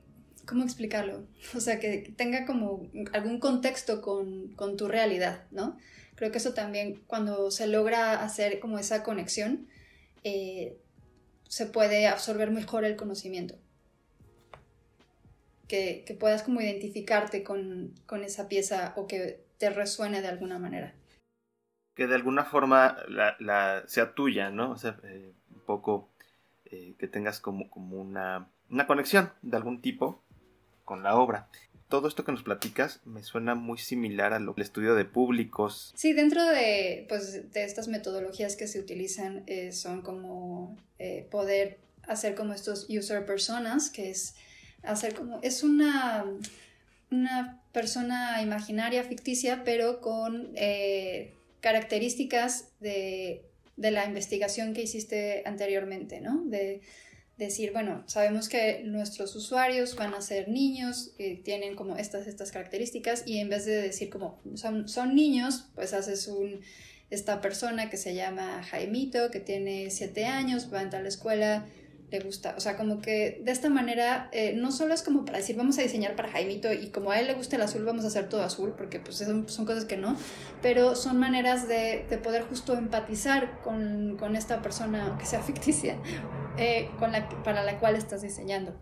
¿Cómo 0.48 0.64
explicarlo? 0.64 1.28
O 1.56 1.60
sea, 1.60 1.80
que 1.80 2.14
tenga 2.18 2.46
como 2.46 2.90
algún 3.14 3.40
contexto 3.40 4.02
con, 4.02 4.56
tu 4.76 4.88
realidad, 4.88 5.46
¿no? 5.52 5.78
Creo 6.16 6.32
que 6.32 6.40
eso 6.40 6.54
también, 6.54 7.04
cuando 7.08 7.52
se 7.52 7.68
logra 7.68 8.24
hacer 8.24 8.60
como 8.60 8.80
esa 8.80 9.04
conexión, 9.04 9.68
eh, 10.24 10.78
se 11.48 11.68
puede 11.68 12.08
absorber 12.08 12.52
mejor 12.52 12.86
el 12.86 12.96
conocimiento. 12.96 13.56
Que, 15.68 16.04
puedas 16.20 16.44
como 16.44 16.60
identificarte 16.60 17.44
con, 17.44 17.94
con, 18.06 18.24
esa 18.24 18.50
pieza 18.50 18.94
o 18.98 19.08
que 19.08 19.46
te 19.62 19.70
resuene 19.70 20.24
de 20.24 20.28
alguna 20.28 20.58
manera. 20.58 20.92
Que 21.94 22.08
de 22.08 22.16
alguna 22.16 22.46
forma 22.46 22.98
la, 23.08 23.84
sea 23.88 24.16
tuya, 24.16 24.50
¿no? 24.50 24.72
O 24.72 24.78
sea, 24.78 24.98
eh, 25.04 25.34
un 25.52 25.62
poco 25.62 26.10
eh, 26.66 26.96
que 26.98 27.08
tengas 27.08 27.40
como, 27.40 27.70
como 27.70 27.98
una, 27.98 28.48
una 28.72 28.88
conexión 28.88 29.32
de 29.44 29.58
algún 29.58 29.82
tipo 29.82 30.24
con 30.84 31.04
la 31.04 31.16
obra 31.16 31.48
todo 31.90 32.08
esto 32.08 32.24
que 32.24 32.32
nos 32.32 32.44
platicas 32.44 33.02
me 33.04 33.22
suena 33.22 33.54
muy 33.54 33.78
similar 33.78 34.32
al 34.32 34.54
estudio 34.56 34.96
de 34.96 35.04
públicos. 35.04 35.92
Sí, 35.94 36.14
dentro 36.14 36.42
de, 36.46 37.06
pues, 37.10 37.52
de 37.52 37.66
estas 37.66 37.90
metodologías 37.90 38.56
que 38.56 38.66
se 38.66 38.80
utilizan 38.80 39.44
eh, 39.46 39.74
son 39.74 40.02
como 40.02 40.78
poder 41.30 41.80
hacer 42.08 42.34
como 42.34 42.54
estos 42.54 42.88
user 42.90 43.26
personas, 43.26 43.90
que 43.90 44.10
es 44.10 44.36
hacer 44.84 45.14
como, 45.16 45.42
es 45.42 45.64
una, 45.64 46.24
una 47.12 47.61
persona 47.72 48.42
imaginaria, 48.42 49.04
ficticia, 49.04 49.64
pero 49.64 50.02
con 50.02 50.52
eh, 50.56 51.34
características 51.62 52.70
de, 52.80 53.46
la 53.78 54.06
investigación 54.06 54.74
que 54.74 54.84
hiciste 54.84 55.44
anteriormente, 55.46 56.22
¿no? 56.22 56.44
De 56.46 56.82
decir, 57.38 57.72
bueno, 57.72 58.04
sabemos 58.06 58.48
que 58.48 58.84
nuestros 58.84 59.36
usuarios 59.36 59.96
van 59.96 60.14
a 60.14 60.22
ser 60.22 60.50
niños, 60.50 61.14
que 61.18 61.36
tienen 61.44 61.76
como 61.76 61.98
estas, 61.98 62.28
estas 62.28 62.52
características, 62.52 63.24
y 63.26 63.40
en 63.40 63.50
vez 63.50 63.66
de 63.66 63.82
decir 63.82 64.10
como 64.10 64.40
son, 64.56 64.88
son 64.88 65.16
niños, 65.16 65.70
pues 65.74 65.94
haces 65.94 66.28
un, 66.28 66.62
esta 67.10 67.42
persona 67.42 67.90
que 67.90 67.98
se 67.98 68.14
llama 68.14 68.64
Jaimito, 68.64 69.32
que 69.32 69.40
tiene 69.40 69.90
siete 69.90 70.26
años, 70.26 70.72
va 70.72 70.80
a 70.80 70.84
entrar 70.84 71.02
a 71.02 71.04
la 71.04 71.10
escuela, 71.10 71.66
le 72.12 72.20
gusta. 72.20 72.54
O 72.58 72.60
sea, 72.60 72.76
como 72.76 73.02
que 73.02 73.42
de 73.44 73.52
esta 73.52 73.70
manera 73.70 74.30
eh, 74.34 74.54
no 74.54 74.72
solo 74.72 74.94
es 74.94 75.02
como 75.02 75.24
para 75.24 75.38
decir 75.38 75.56
vamos 75.56 75.80
a 75.80 75.82
diseñar 75.82 76.16
para 76.16 76.30
Jaimito 76.30 76.72
y 76.72 76.90
como 76.90 77.12
a 77.12 77.20
él 77.20 77.28
le 77.28 77.34
gusta 77.34 77.56
el 77.56 77.62
azul 77.62 77.86
vamos 77.86 78.04
a 78.04 78.08
hacer 78.10 78.28
todo 78.28 78.44
azul, 78.44 78.74
porque 78.78 79.00
pues 79.00 79.18
son, 79.18 79.48
son 79.48 79.66
cosas 79.66 79.86
que 79.86 79.96
no, 79.96 80.18
pero 80.62 80.96
son 80.96 81.18
maneras 81.18 81.70
de, 81.70 82.06
de 82.10 82.18
poder 82.18 82.44
justo 82.44 82.78
empatizar 82.78 83.62
con, 83.62 84.18
con, 84.20 84.36
esta 84.36 84.62
persona, 84.62 85.16
que 85.18 85.26
sea 85.26 85.42
ficticia, 85.44 85.98
eh, 86.58 86.90
con 87.00 87.14
la, 87.14 87.30
para 87.44 87.64
la 87.64 87.80
cual 87.80 87.96
estás 87.96 88.22
diseñando. 88.22 88.78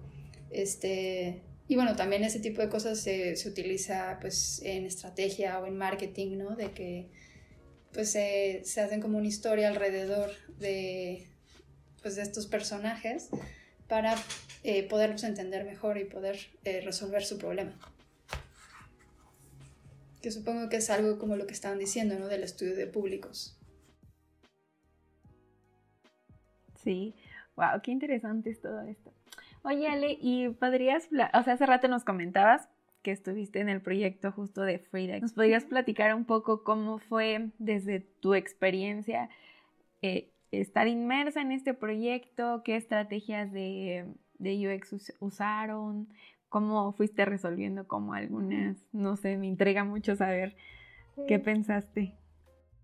Este, 0.50 1.44
y 1.68 1.76
bueno, 1.76 1.96
también 1.96 2.24
ese 2.24 2.40
tipo 2.40 2.62
de 2.62 2.70
cosas 2.70 3.00
se, 3.00 3.36
se 3.36 3.48
utiliza 3.48 4.18
pues 4.20 4.60
en 4.64 4.88
estrategia 4.88 5.60
o 5.60 5.68
en 5.68 5.78
marketing, 5.78 6.38
¿no? 6.38 6.56
De 6.56 6.72
que 6.72 7.10
pues 7.94 8.12
se 8.12 8.62
hacen 8.82 9.02
como 9.02 9.18
una 9.18 9.28
historia 9.28 9.68
alrededor 9.68 10.32
de, 10.60 11.28
pues, 12.02 12.16
de 12.16 12.22
estos 12.22 12.48
personajes 12.48 13.30
para 13.88 14.16
eh, 14.64 14.88
poderlos 14.88 15.24
entender 15.24 15.66
mejor 15.66 15.98
y 15.98 16.06
poder 16.06 16.38
eh, 16.64 16.82
resolver 16.82 17.24
su 17.24 17.38
problema. 17.38 17.72
Que 20.22 20.32
supongo 20.32 20.70
que 20.70 20.78
es 20.78 20.90
algo 20.90 21.18
como 21.18 21.36
lo 21.36 21.48
que 21.48 21.54
estaban 21.54 21.80
diciendo, 21.80 22.18
¿no? 22.20 22.28
Del 22.28 22.44
estudio 22.44 22.76
de 22.76 22.88
públicos. 22.88 23.58
Sí, 26.84 27.16
wow, 27.56 27.82
qué 27.82 27.92
interesante 27.92 28.50
es 28.50 28.62
todo 28.62 28.82
esto. 28.82 29.12
Oye, 29.64 29.88
Ale, 29.88 30.18
¿y 30.22 30.50
podrías, 30.50 31.08
o 31.34 31.44
sea, 31.44 31.54
hace 31.54 31.66
rato 31.66 31.88
nos 31.88 32.04
comentabas 32.04 32.70
que 33.02 33.12
estuviste 33.12 33.60
en 33.60 33.70
el 33.70 33.82
proyecto 33.82 34.32
justo 34.32 34.62
de 34.62 34.80
Frida. 34.80 35.20
¿Nos 35.20 35.34
podrías 35.34 35.66
platicar 35.66 36.14
un 36.14 36.26
poco 36.26 36.64
cómo 36.64 37.00
fue 37.00 37.52
desde 37.58 38.00
tu 38.00 38.34
experiencia 38.34 39.30
eh, 40.02 40.32
estar 40.52 40.88
inmersa 40.88 41.42
en 41.42 41.52
este 41.52 41.74
proyecto, 41.74 42.62
qué 42.64 42.76
estrategias 42.76 43.52
de, 43.52 44.06
UX 44.40 45.14
usaron, 45.20 46.10
cómo 46.48 46.94
fuiste 46.94 47.26
resolviendo 47.26 47.88
como 47.88 48.14
algunas, 48.14 48.78
no 48.92 49.16
sé, 49.18 49.38
me 49.38 49.48
entrega 49.48 49.84
mucho 49.84 50.16
saber 50.16 50.56
qué 51.28 51.40
pensaste. 51.40 52.16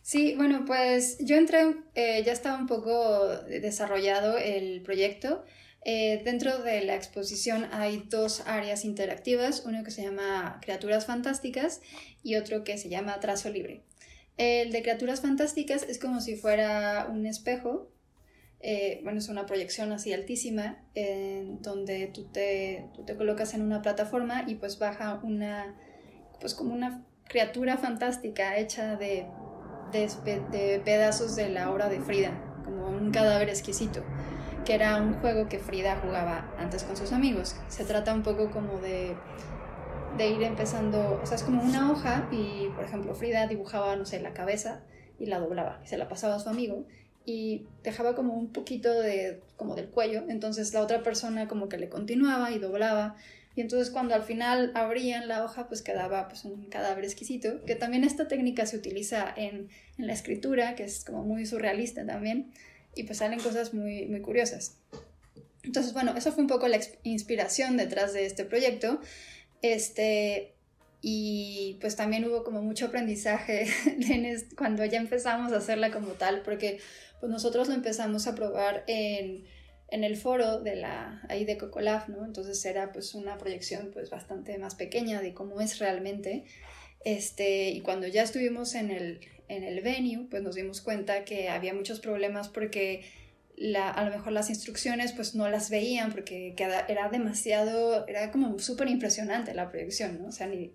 Sí, 0.01 0.35
bueno, 0.37 0.65
pues 0.65 1.17
yo 1.19 1.35
entré, 1.35 1.77
eh, 1.95 2.21
ya 2.23 2.31
estaba 2.31 2.59
un 2.59 2.67
poco 2.67 3.27
desarrollado 3.47 4.37
el 4.37 4.83
proyecto. 4.83 5.43
Eh, 5.83 6.21
dentro 6.23 6.59
de 6.59 6.83
la 6.83 6.95
exposición 6.95 7.67
hay 7.71 8.05
dos 8.09 8.41
áreas 8.47 8.85
interactivas, 8.85 9.63
uno 9.65 9.83
que 9.83 9.91
se 9.91 10.03
llama 10.03 10.59
Criaturas 10.61 11.05
Fantásticas 11.05 11.81
y 12.21 12.35
otro 12.35 12.63
que 12.63 12.77
se 12.77 12.89
llama 12.89 13.19
Trazo 13.19 13.49
Libre. 13.49 13.83
El 14.37 14.71
de 14.71 14.81
Criaturas 14.81 15.21
Fantásticas 15.21 15.83
es 15.83 15.99
como 15.99 16.19
si 16.19 16.35
fuera 16.35 17.07
un 17.09 17.25
espejo, 17.25 17.89
eh, 18.59 18.99
bueno, 19.03 19.19
es 19.19 19.29
una 19.29 19.45
proyección 19.45 19.91
así 19.91 20.11
altísima, 20.11 20.83
donde 21.61 22.07
tú 22.07 22.25
te, 22.25 22.89
tú 22.93 23.05
te 23.05 23.15
colocas 23.15 23.53
en 23.53 23.61
una 23.61 23.81
plataforma 23.81 24.43
y 24.47 24.55
pues 24.55 24.79
baja 24.79 25.19
una, 25.23 25.75
pues 26.39 26.53
como 26.53 26.73
una 26.73 27.05
criatura 27.27 27.77
fantástica 27.77 28.57
hecha 28.57 28.97
de, 28.97 29.27
de, 29.91 30.41
de 30.51 30.81
pedazos 30.83 31.35
de 31.35 31.49
la 31.49 31.71
obra 31.71 31.89
de 31.89 32.01
Frida, 32.01 32.61
como 32.65 32.89
un 32.89 33.11
cadáver 33.11 33.49
exquisito 33.49 34.03
que 34.65 34.73
era 34.73 34.97
un 35.01 35.13
juego 35.21 35.47
que 35.47 35.59
Frida 35.59 35.97
jugaba 36.03 36.51
antes 36.57 36.83
con 36.83 36.97
sus 36.97 37.11
amigos. 37.13 37.55
Se 37.69 37.85
trata 37.85 38.13
un 38.13 38.23
poco 38.23 38.49
como 38.49 38.79
de, 38.79 39.15
de 40.17 40.29
ir 40.29 40.43
empezando, 40.43 41.19
o 41.21 41.25
sea, 41.25 41.35
es 41.35 41.43
como 41.43 41.61
una 41.61 41.91
hoja 41.91 42.27
y, 42.31 42.69
por 42.75 42.85
ejemplo, 42.85 43.13
Frida 43.15 43.47
dibujaba, 43.47 43.95
no 43.95 44.05
sé, 44.05 44.19
la 44.21 44.33
cabeza 44.33 44.83
y 45.19 45.25
la 45.25 45.39
doblaba, 45.39 45.81
y 45.83 45.87
se 45.87 45.97
la 45.97 46.07
pasaba 46.07 46.35
a 46.35 46.39
su 46.39 46.49
amigo 46.49 46.85
y 47.25 47.65
dejaba 47.83 48.15
como 48.15 48.35
un 48.35 48.53
poquito 48.53 48.93
de, 48.93 49.41
como 49.57 49.75
del 49.75 49.89
cuello, 49.89 50.23
entonces 50.29 50.73
la 50.73 50.81
otra 50.81 51.01
persona 51.01 51.47
como 51.47 51.69
que 51.69 51.77
le 51.77 51.89
continuaba 51.89 52.51
y 52.51 52.59
doblaba. 52.59 53.15
Y 53.55 53.61
entonces 53.61 53.89
cuando 53.89 54.13
al 54.13 54.23
final 54.23 54.71
abrían 54.75 55.27
la 55.27 55.43
hoja, 55.43 55.67
pues 55.67 55.81
quedaba 55.81 56.27
pues, 56.27 56.45
un 56.45 56.65
cadáver 56.65 57.03
exquisito, 57.03 57.63
que 57.65 57.75
también 57.75 58.03
esta 58.03 58.27
técnica 58.27 58.65
se 58.65 58.77
utiliza 58.77 59.33
en, 59.35 59.69
en 59.97 60.07
la 60.07 60.13
escritura, 60.13 60.75
que 60.75 60.83
es 60.83 61.03
como 61.03 61.23
muy 61.23 61.45
surrealista 61.45 62.05
también, 62.05 62.51
y 62.95 63.03
pues 63.03 63.19
salen 63.19 63.39
cosas 63.39 63.73
muy, 63.73 64.05
muy 64.07 64.21
curiosas. 64.21 64.77
Entonces, 65.63 65.93
bueno, 65.93 66.13
eso 66.15 66.31
fue 66.31 66.43
un 66.43 66.47
poco 66.47 66.67
la 66.67 66.79
inspiración 67.03 67.75
detrás 67.75 68.13
de 68.13 68.25
este 68.25 68.45
proyecto. 68.45 68.99
Este, 69.61 70.53
y 71.01 71.77
pues 71.81 71.95
también 71.95 72.25
hubo 72.25 72.43
como 72.43 72.61
mucho 72.61 72.87
aprendizaje 72.87 73.67
cuando 74.57 74.83
ya 74.85 74.97
empezamos 74.97 75.53
a 75.53 75.57
hacerla 75.57 75.91
como 75.91 76.13
tal, 76.13 76.41
porque 76.41 76.79
pues 77.19 77.31
nosotros 77.31 77.67
lo 77.67 77.73
empezamos 77.73 78.27
a 78.27 78.35
probar 78.35 78.83
en, 78.87 79.45
en 79.89 80.03
el 80.03 80.17
foro 80.17 80.61
de 80.61 80.75
la 80.75 81.21
ahí 81.29 81.45
de 81.45 81.57
Cocolaf, 81.57 82.09
¿no? 82.09 82.25
Entonces 82.25 82.63
era 82.65 82.91
pues 82.91 83.13
una 83.13 83.37
proyección 83.37 83.91
pues 83.93 84.09
bastante 84.09 84.57
más 84.57 84.75
pequeña 84.75 85.21
de 85.21 85.33
cómo 85.33 85.61
es 85.61 85.79
realmente. 85.79 86.45
Este, 87.03 87.69
y 87.69 87.81
cuando 87.81 88.07
ya 88.07 88.23
estuvimos 88.23 88.73
en 88.73 88.89
el, 88.89 89.19
en 89.47 89.63
el 89.63 89.81
venue, 89.81 90.27
pues 90.29 90.41
nos 90.41 90.55
dimos 90.55 90.81
cuenta 90.81 91.23
que 91.23 91.49
había 91.49 91.73
muchos 91.73 91.99
problemas 91.99 92.49
porque 92.49 93.05
la, 93.57 93.89
a 93.89 94.03
lo 94.05 94.11
mejor 94.11 94.33
las 94.33 94.49
instrucciones 94.49 95.13
pues 95.13 95.35
no 95.35 95.47
las 95.49 95.69
veían 95.69 96.11
porque 96.11 96.55
era 96.57 97.09
demasiado, 97.09 98.07
era 98.07 98.31
como 98.31 98.59
súper 98.59 98.89
impresionante 98.89 99.53
la 99.53 99.69
proyección, 99.69 100.21
¿no? 100.21 100.27
O 100.27 100.31
sea, 100.31 100.47
ni, 100.47 100.73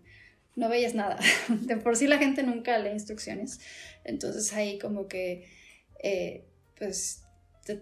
no 0.57 0.69
veías 0.69 0.95
nada. 0.95 1.19
De 1.49 1.77
por 1.77 1.97
sí 1.97 2.07
la 2.07 2.19
gente 2.19 2.43
nunca 2.43 2.79
lee 2.79 2.91
instrucciones. 2.91 3.61
Entonces 4.05 4.53
ahí 4.53 4.79
como 4.79 5.09
que 5.09 5.49
eh, 6.03 6.45
pues 6.79 7.25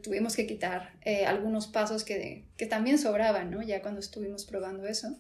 tuvimos 0.03 0.37
que 0.37 0.47
quitar 0.47 0.93
eh, 1.05 1.25
algunos 1.25 1.69
pasos 1.69 2.05
que, 2.05 2.45
que, 2.57 2.67
también 2.67 2.99
sobraban, 2.99 3.51
¿no? 3.51 3.63
Ya 3.63 3.81
cuando 3.81 4.01
estuvimos 4.01 4.45
probando 4.45 4.87
eso. 4.87 5.17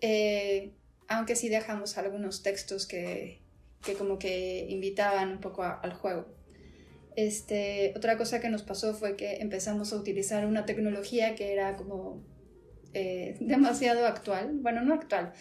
Eh, 0.00 0.72
aunque 1.06 1.36
sí 1.36 1.48
dejamos 1.48 1.98
algunos 1.98 2.42
textos 2.42 2.86
que, 2.86 3.40
que 3.84 3.94
como 3.94 4.18
que 4.18 4.66
invitaban 4.68 5.30
un 5.30 5.40
poco 5.40 5.62
al 5.62 5.92
juego. 5.92 6.26
Este, 7.16 7.92
otra 7.96 8.16
cosa 8.16 8.40
que 8.40 8.48
nos 8.48 8.62
pasó 8.62 8.94
fue 8.94 9.16
que 9.16 9.36
empezamos 9.36 9.92
a 9.92 9.96
utilizar 9.96 10.46
una 10.46 10.66
tecnología 10.66 11.34
que 11.36 11.52
era 11.52 11.76
como 11.76 12.24
eh, 12.92 13.36
demasiado 13.40 14.06
actual, 14.06 14.58
bueno, 14.60 14.82
no 14.82 14.94
actual, 14.94 15.32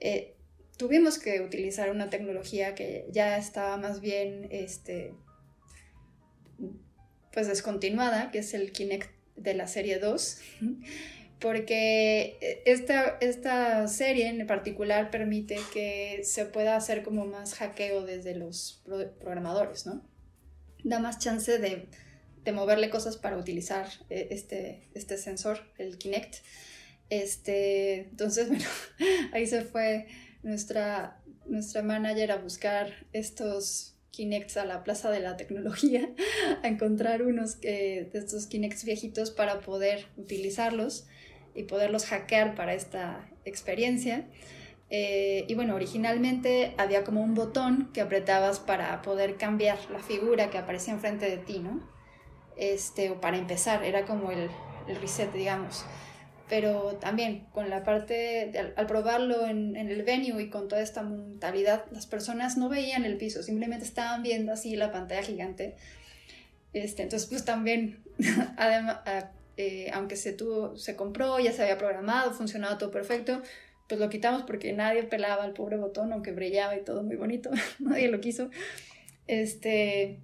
eh, 0.00 0.34
tuvimos 0.76 1.18
que 1.18 1.40
utilizar 1.40 1.90
una 1.90 2.10
tecnología 2.10 2.74
que 2.74 3.06
ya 3.10 3.36
estaba 3.38 3.76
más 3.76 4.00
bien, 4.00 4.48
este, 4.50 5.14
pues 7.32 7.46
descontinuada, 7.46 8.30
que 8.30 8.38
es 8.38 8.52
el 8.54 8.72
Kinect 8.72 9.10
de 9.36 9.54
la 9.54 9.68
serie 9.68 9.98
2, 10.00 10.40
porque 11.38 12.62
esta, 12.66 13.18
esta 13.20 13.86
serie 13.86 14.28
en 14.28 14.46
particular 14.46 15.10
permite 15.10 15.58
que 15.72 16.20
se 16.24 16.46
pueda 16.46 16.74
hacer 16.74 17.04
como 17.04 17.26
más 17.26 17.54
hackeo 17.54 18.04
desde 18.04 18.34
los 18.34 18.82
programadores, 19.20 19.86
¿no? 19.86 20.11
Da 20.84 20.98
más 20.98 21.18
chance 21.18 21.58
de, 21.58 21.88
de 22.44 22.52
moverle 22.52 22.90
cosas 22.90 23.16
para 23.16 23.36
utilizar 23.36 23.88
eh, 24.10 24.28
este, 24.30 24.88
este 24.94 25.16
sensor, 25.16 25.60
el 25.78 25.98
Kinect. 25.98 26.36
Este, 27.10 28.00
entonces, 28.10 28.48
bueno, 28.48 28.64
ahí 29.32 29.46
se 29.46 29.62
fue 29.62 30.06
nuestra, 30.42 31.20
nuestra 31.46 31.82
manager 31.82 32.32
a 32.32 32.36
buscar 32.36 33.06
estos 33.12 33.96
Kinects 34.10 34.58
a 34.58 34.64
la 34.64 34.84
Plaza 34.84 35.10
de 35.10 35.20
la 35.20 35.36
Tecnología, 35.36 36.10
a 36.62 36.68
encontrar 36.68 37.22
unos 37.22 37.60
de 37.60 38.10
estos 38.12 38.46
Kinects 38.46 38.84
viejitos 38.84 39.30
para 39.30 39.60
poder 39.60 40.06
utilizarlos 40.16 41.06
y 41.54 41.64
poderlos 41.64 42.06
hackear 42.06 42.54
para 42.54 42.74
esta 42.74 43.28
experiencia. 43.44 44.26
Eh, 44.94 45.46
y 45.48 45.54
bueno, 45.54 45.74
originalmente 45.74 46.74
había 46.76 47.02
como 47.02 47.22
un 47.22 47.32
botón 47.32 47.88
que 47.94 48.02
apretabas 48.02 48.60
para 48.60 49.00
poder 49.00 49.38
cambiar 49.38 49.78
la 49.90 50.00
figura 50.00 50.50
que 50.50 50.58
aparecía 50.58 50.92
enfrente 50.92 51.30
de 51.30 51.38
ti, 51.38 51.60
¿no? 51.60 51.80
Este, 52.58 53.08
o 53.08 53.18
para 53.18 53.38
empezar, 53.38 53.84
era 53.84 54.04
como 54.04 54.30
el, 54.30 54.50
el 54.86 54.96
reset, 54.96 55.32
digamos. 55.32 55.86
Pero 56.46 56.98
también 57.00 57.46
con 57.54 57.70
la 57.70 57.84
parte, 57.84 58.52
al, 58.76 58.86
probarlo 58.86 59.46
en, 59.46 59.76
en, 59.76 59.88
el 59.88 60.02
venue 60.02 60.42
y 60.42 60.50
con 60.50 60.68
toda 60.68 60.82
esta 60.82 61.02
mentalidad, 61.02 61.86
las 61.90 62.04
personas 62.04 62.58
no 62.58 62.68
veían 62.68 63.06
el 63.06 63.16
piso, 63.16 63.42
simplemente 63.42 63.86
estaban 63.86 64.22
viendo 64.22 64.52
así 64.52 64.76
la 64.76 64.92
pantalla 64.92 65.22
gigante. 65.22 65.74
Este, 66.74 67.02
entonces, 67.02 67.30
pues 67.30 67.46
también, 67.46 68.04
además, 68.58 68.98
eh, 69.56 69.90
aunque 69.94 70.16
se, 70.16 70.34
tuvo, 70.34 70.76
se 70.76 70.96
compró, 70.96 71.40
ya 71.40 71.52
se 71.52 71.62
había 71.62 71.78
programado, 71.78 72.34
funcionaba 72.34 72.76
todo 72.76 72.90
perfecto, 72.90 73.40
pues 73.92 74.00
lo 74.00 74.08
quitamos 74.08 74.44
porque 74.44 74.72
nadie 74.72 75.02
pelaba 75.02 75.44
el 75.44 75.52
pobre 75.52 75.76
botón, 75.76 76.14
aunque 76.14 76.32
brillaba 76.32 76.74
y 76.74 76.82
todo 76.82 77.02
muy 77.02 77.16
bonito, 77.16 77.50
nadie 77.78 78.08
lo 78.08 78.22
quiso. 78.22 78.48
Este, 79.26 80.18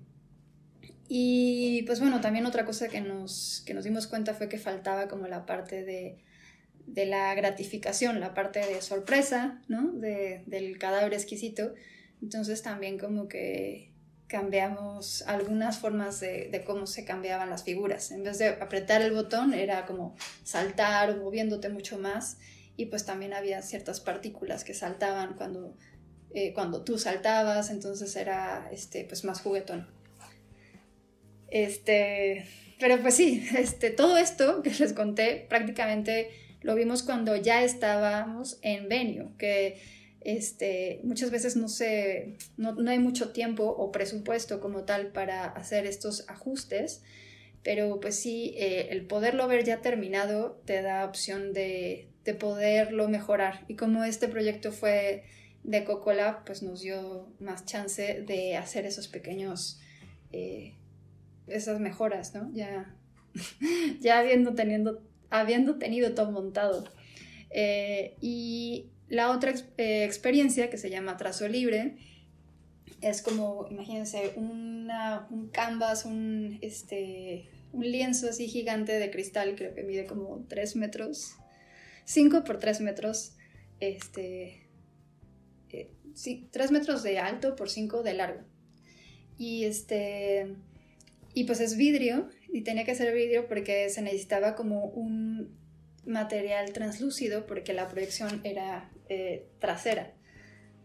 y 1.06 1.82
pues 1.82 2.00
bueno, 2.00 2.22
también 2.22 2.46
otra 2.46 2.64
cosa 2.64 2.88
que 2.88 3.02
nos, 3.02 3.62
que 3.66 3.74
nos 3.74 3.84
dimos 3.84 4.06
cuenta 4.06 4.32
fue 4.32 4.48
que 4.48 4.56
faltaba 4.56 5.06
como 5.06 5.26
la 5.26 5.44
parte 5.44 5.84
de, 5.84 6.16
de 6.86 7.04
la 7.04 7.34
gratificación, 7.34 8.20
la 8.20 8.32
parte 8.32 8.60
de 8.60 8.80
sorpresa, 8.80 9.60
¿no? 9.68 9.92
De, 9.92 10.44
del 10.46 10.78
cadáver 10.78 11.12
exquisito. 11.12 11.74
Entonces 12.22 12.62
también 12.62 12.98
como 12.98 13.28
que 13.28 13.92
cambiamos 14.28 15.20
algunas 15.26 15.76
formas 15.76 16.20
de, 16.20 16.62
cómo 16.66 16.86
se 16.86 17.04
cambiaban 17.04 17.50
las 17.50 17.64
figuras. 17.64 18.12
En 18.12 18.22
vez 18.22 18.38
de 18.38 18.48
apretar 18.48 19.02
el 19.02 19.12
botón 19.12 19.52
era 19.52 19.84
como 19.84 20.16
saltar 20.42 21.18
moviéndote 21.18 21.68
mucho 21.68 21.98
más 21.98 22.38
y 22.78 22.86
pues 22.86 23.04
también 23.04 23.34
había 23.34 23.60
ciertas 23.60 23.98
partículas 23.98 24.62
que 24.62 24.72
saltaban 24.72 25.34
cuando, 25.34 25.76
eh, 26.32 26.52
cuando 26.54 26.84
tú 26.84 26.96
saltabas, 26.96 27.70
entonces 27.70 28.14
era 28.14 28.68
este, 28.70 29.04
pues 29.04 29.24
más 29.24 29.40
juguetón. 29.40 29.88
Este, 31.48 32.46
pero 32.78 33.02
pues 33.02 33.14
sí, 33.14 33.44
este, 33.58 33.90
todo 33.90 34.16
esto 34.16 34.62
que 34.62 34.70
les 34.70 34.92
conté 34.92 35.44
prácticamente 35.48 36.30
lo 36.60 36.76
vimos 36.76 37.02
cuando 37.02 37.34
ya 37.34 37.64
estábamos 37.64 38.60
en 38.62 38.88
Venue, 38.88 39.30
que 39.38 39.80
este, 40.20 41.00
muchas 41.02 41.32
veces 41.32 41.56
no, 41.56 41.66
se, 41.66 42.36
no, 42.56 42.76
hay 42.88 43.00
mucho 43.00 43.32
tiempo 43.32 43.64
o 43.64 43.90
presupuesto 43.90 44.60
como 44.60 44.84
tal 44.84 45.08
para 45.08 45.46
hacer 45.46 45.84
estos 45.84 46.28
ajustes, 46.28 47.02
pero 47.64 47.98
pues 47.98 48.14
sí, 48.14 48.54
eh, 48.56 48.86
el 48.90 49.04
poderlo 49.04 49.48
ver 49.48 49.64
ya 49.64 49.80
terminado 49.80 50.62
te 50.64 50.80
da 50.80 51.04
opción 51.04 51.52
de, 51.52 52.08
de, 52.32 52.34
poderlo 52.34 53.08
mejorar. 53.08 53.64
Y 53.68 53.76
como 53.76 54.04
este 54.04 54.28
proyecto 54.28 54.72
fue 54.72 55.24
de 55.64 55.84
Cocolab, 55.84 56.44
pues 56.44 56.62
nos 56.62 56.80
dio 56.80 57.28
más 57.40 57.64
chance 57.64 58.22
de 58.22 58.56
hacer 58.56 58.86
esos 58.86 59.08
pequeños, 59.08 59.80
eh, 60.32 60.74
esas 61.46 61.80
mejoras, 61.80 62.34
¿no? 62.34 62.50
Ya, 62.52 62.94
ya 64.00 64.18
habiendo, 64.18 64.54
teniendo, 64.54 65.02
habiendo 65.30 65.76
tenido 65.78 66.14
todo 66.14 66.30
montado. 66.30 66.84
Eh, 67.50 68.16
y 68.20 68.90
la 69.08 69.30
otra 69.30 69.54
eh, 69.78 70.04
experiencia, 70.04 70.70
que 70.70 70.76
se 70.76 70.90
llama 70.90 71.16
trazo 71.16 71.48
libre, 71.48 71.96
es 73.00 73.22
como, 73.22 73.66
imagínense, 73.70 74.32
un 74.36 74.68
canvas, 75.52 76.04
un, 76.04 76.58
este, 76.62 77.48
un 77.72 77.84
lienzo 77.84 78.28
así 78.28 78.48
gigante 78.48 78.98
de 78.98 79.10
cristal, 79.10 79.54
creo 79.56 79.74
que 79.74 79.82
mide 79.82 80.06
como 80.06 80.44
3 80.48 80.76
metros, 80.76 81.34
5 82.08 82.42
por 82.42 82.58
3 82.58 82.80
metros, 82.80 83.36
este, 83.80 84.66
eh, 85.68 85.90
sí, 86.14 86.48
3 86.50 86.72
metros 86.72 87.02
de 87.02 87.18
alto 87.18 87.54
por 87.54 87.68
5 87.68 88.02
de 88.02 88.14
largo. 88.14 88.40
Y 89.36 89.64
este, 89.64 90.56
y 91.34 91.44
pues 91.44 91.60
es 91.60 91.76
vidrio, 91.76 92.30
y 92.50 92.62
tenía 92.62 92.86
que 92.86 92.94
ser 92.94 93.14
vidrio 93.14 93.46
porque 93.46 93.90
se 93.90 94.00
necesitaba 94.00 94.54
como 94.54 94.86
un 94.86 95.54
material 96.06 96.72
translúcido 96.72 97.46
porque 97.46 97.74
la 97.74 97.88
proyección 97.88 98.40
era 98.42 98.90
eh, 99.10 99.46
trasera. 99.58 100.14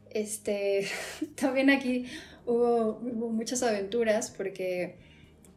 Este, 0.09 0.85
también 1.35 1.69
aquí 1.69 2.05
hubo, 2.45 2.99
muchas 2.99 3.63
aventuras 3.63 4.29
porque, 4.29 4.97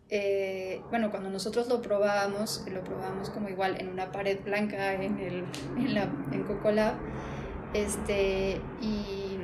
eh, 0.08 0.82
bueno, 0.90 1.10
cuando 1.10 1.30
nosotros 1.30 1.68
lo 1.68 1.82
probábamos, 1.82 2.64
lo 2.70 2.84
probábamos 2.84 3.30
como 3.30 3.48
igual 3.48 3.80
en 3.80 3.88
una 3.88 4.12
pared 4.12 4.38
blanca 4.44 4.94
en, 4.94 5.18
el, 5.18 5.44
en, 5.76 5.94
la, 5.94 6.04
en 6.32 6.44
Cocolab, 6.44 6.94
este, 7.74 8.60
y, 8.80 9.38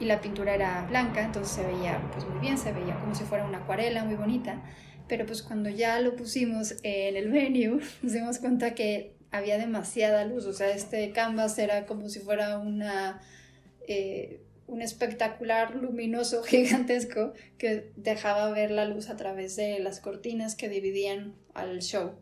la 0.00 0.20
pintura 0.20 0.52
era 0.56 0.84
blanca, 0.88 1.22
entonces 1.22 1.54
se 1.54 1.64
veía 1.64 2.02
pues 2.12 2.26
muy 2.26 2.40
bien, 2.40 2.58
se 2.58 2.72
veía 2.72 2.98
como 2.98 3.14
si 3.14 3.22
fuera 3.22 3.44
una 3.44 3.58
acuarela 3.58 4.02
muy 4.02 4.16
bonita, 4.16 4.60
pero 5.06 5.24
pues 5.26 5.44
cuando 5.44 5.70
ya 5.70 6.00
lo 6.00 6.16
pusimos 6.16 6.74
en 6.82 7.16
el 7.16 7.28
menú, 7.28 7.78
nos 8.02 8.12
dimos 8.12 8.40
cuenta 8.40 8.74
que 8.74 9.14
había 9.30 9.58
demasiada 9.58 10.24
luz, 10.24 10.44
o 10.46 10.52
sea, 10.52 10.70
este 10.70 11.12
canvas 11.12 11.56
era 11.56 11.86
como 11.86 12.08
si 12.08 12.18
fuera 12.18 12.58
una... 12.58 13.20
Eh, 13.86 14.40
un 14.72 14.80
espectacular 14.80 15.76
luminoso 15.76 16.42
gigantesco 16.44 17.34
que 17.58 17.92
dejaba 17.96 18.50
ver 18.50 18.70
la 18.70 18.86
luz 18.86 19.10
a 19.10 19.16
través 19.16 19.54
de 19.56 19.78
las 19.78 20.00
cortinas 20.00 20.56
que 20.56 20.70
dividían 20.70 21.34
al 21.54 21.80
show. 21.82 22.12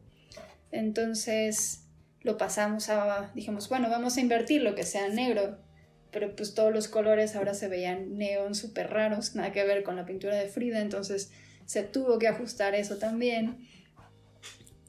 Entonces 0.72 1.84
lo 2.22 2.36
pasamos 2.36 2.88
a, 2.88 3.30
dijimos, 3.34 3.68
bueno, 3.68 3.88
vamos 3.88 4.16
a 4.16 4.20
invertir 4.20 4.62
lo 4.62 4.74
que 4.74 4.82
sea 4.82 5.08
negro, 5.08 5.58
pero 6.10 6.34
pues 6.34 6.54
todos 6.54 6.72
los 6.72 6.88
colores 6.88 7.36
ahora 7.36 7.54
se 7.54 7.68
veían 7.68 8.16
neón 8.18 8.56
súper 8.56 8.90
raros, 8.90 9.36
nada 9.36 9.52
que 9.52 9.64
ver 9.64 9.84
con 9.84 9.94
la 9.94 10.04
pintura 10.04 10.36
de 10.36 10.48
Frida, 10.48 10.80
entonces 10.80 11.30
se 11.66 11.84
tuvo 11.84 12.18
que 12.18 12.26
ajustar 12.26 12.74
eso 12.74 12.98
también. 12.98 13.68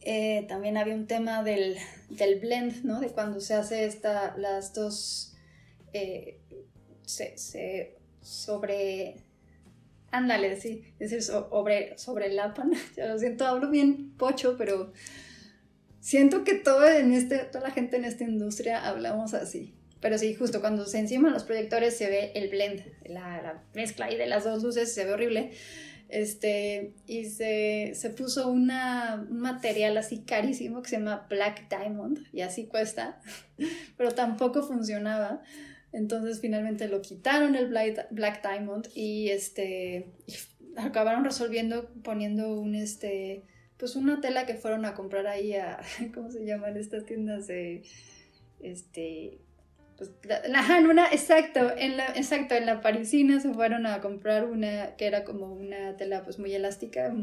Eh, 0.02 0.46
también 0.50 0.78
había 0.78 0.96
un 0.96 1.06
tema 1.06 1.44
del, 1.44 1.78
del, 2.10 2.40
blend, 2.40 2.84
¿no? 2.84 3.00
De 3.00 3.10
cuando 3.10 3.40
se 3.40 3.54
hace 3.54 3.86
esta, 3.86 4.36
las 4.36 4.74
dos 4.74 5.38
eh, 5.94 6.41
se, 7.12 7.38
se 7.38 7.98
sobre... 8.22 9.16
Ándale, 10.12 10.60
sí, 10.60 10.84
decir, 11.00 11.22
sobre, 11.24 11.98
sobre 11.98 12.34
lapan. 12.34 12.72
Ya 12.98 13.08
lo 13.08 13.18
siento, 13.18 13.46
hablo 13.46 13.70
bien 13.70 14.12
pocho, 14.18 14.56
pero 14.58 14.92
siento 16.00 16.44
que 16.44 16.56
todo 16.56 16.88
en 16.88 17.14
este, 17.14 17.40
toda 17.40 17.68
la 17.68 17.72
gente 17.72 17.98
en 17.98 18.06
esta 18.06 18.24
industria 18.24 18.86
hablamos 18.86 19.34
así. 19.34 19.74
Pero 20.02 20.18
sí, 20.18 20.34
justo 20.34 20.62
cuando 20.62 20.86
se 20.86 21.00
enciman 21.00 21.32
los 21.32 21.44
proyectores 21.44 21.96
se 21.96 22.10
ve 22.10 22.32
el 22.34 22.50
blend, 22.50 22.84
la, 23.06 23.42
la 23.42 23.64
mezcla 23.74 24.08
ahí 24.08 24.18
de 24.18 24.26
las 24.26 24.44
dos 24.44 24.64
luces, 24.64 24.94
se 24.94 25.06
ve 25.06 25.14
horrible. 25.14 25.52
Este, 26.10 26.94
y 27.08 27.26
se, 27.26 27.94
se 27.96 28.10
puso 28.10 28.52
una, 28.52 29.26
un 29.30 29.40
material 29.40 29.96
así 29.96 30.24
carísimo 30.24 30.82
que 30.82 30.90
se 30.90 30.98
llama 30.98 31.26
Black 31.30 31.70
Diamond, 31.70 32.20
y 32.34 32.42
así 32.42 32.68
cuesta, 32.68 33.22
pero 33.98 34.12
tampoco 34.12 34.62
funcionaba. 34.62 35.42
Entonces 35.94 36.40
finalmente 36.40 36.88
lo 36.88 37.02
quitaron 37.02 37.56
el 37.56 37.68
Black, 37.68 38.42
Diamond 38.42 38.88
y 38.96 39.30
este 39.30 40.08
acabaron 40.78 41.26
resolviendo 41.26 41.90
poniendo 42.04 42.60
un 42.60 42.76
este 42.76 43.44
pues 43.78 43.96
una 43.96 44.22
tela 44.22 44.46
que 44.46 44.54
fueron 44.56 44.86
a 44.86 44.94
comprar 44.94 45.28
ahí 45.28 45.54
a 45.54 45.82
¿cómo 46.14 46.32
se 46.32 46.46
llaman 46.46 46.78
estas 46.78 47.06
tiendas 47.06 47.48
de 47.48 47.84
este 48.62 49.40
pues 49.98 50.12
en 50.30 50.88
una 50.88 51.12
exacto 51.12 51.76
en 51.78 51.98
la 51.98 52.08
exacto 52.16 52.56
en 52.56 52.66
la 52.66 52.80
parisina 52.80 53.42
se 53.42 53.54
fueron 53.54 53.86
a 53.86 54.00
comprar 54.00 54.46
una 54.46 54.96
que 54.96 55.08
era 55.08 55.26
como 55.26 55.52
una 55.54 55.98
tela 55.98 56.24
pues 56.24 56.40
muy 56.40 56.54
elástica 56.56 57.14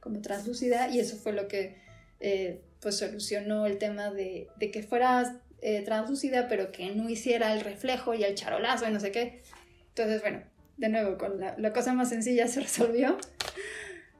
como 0.00 0.20
translúcida 0.20 0.88
y 0.88 0.98
eso 0.98 1.16
fue 1.16 1.32
lo 1.32 1.46
que 1.46 1.76
eh, 2.18 2.60
pues 2.80 2.96
solucionó 2.96 3.66
el 3.66 3.78
tema 3.78 4.10
de, 4.10 4.48
de 4.58 4.70
que 4.70 4.82
fuera 4.82 5.40
eh, 5.62 5.82
translúcida, 5.82 6.48
pero 6.48 6.72
que 6.72 6.94
no 6.94 7.08
hiciera 7.08 7.52
el 7.52 7.60
reflejo 7.60 8.14
y 8.14 8.24
el 8.24 8.34
charolazo 8.34 8.88
y 8.88 8.92
no 8.92 9.00
sé 9.00 9.10
qué. 9.12 9.42
Entonces, 9.88 10.20
bueno, 10.20 10.42
de 10.76 10.88
nuevo, 10.88 11.16
con 11.18 11.40
la, 11.40 11.72
cosa 11.72 11.92
más 11.94 12.10
sencilla 12.10 12.48
se 12.48 12.60
resolvió. 12.60 13.18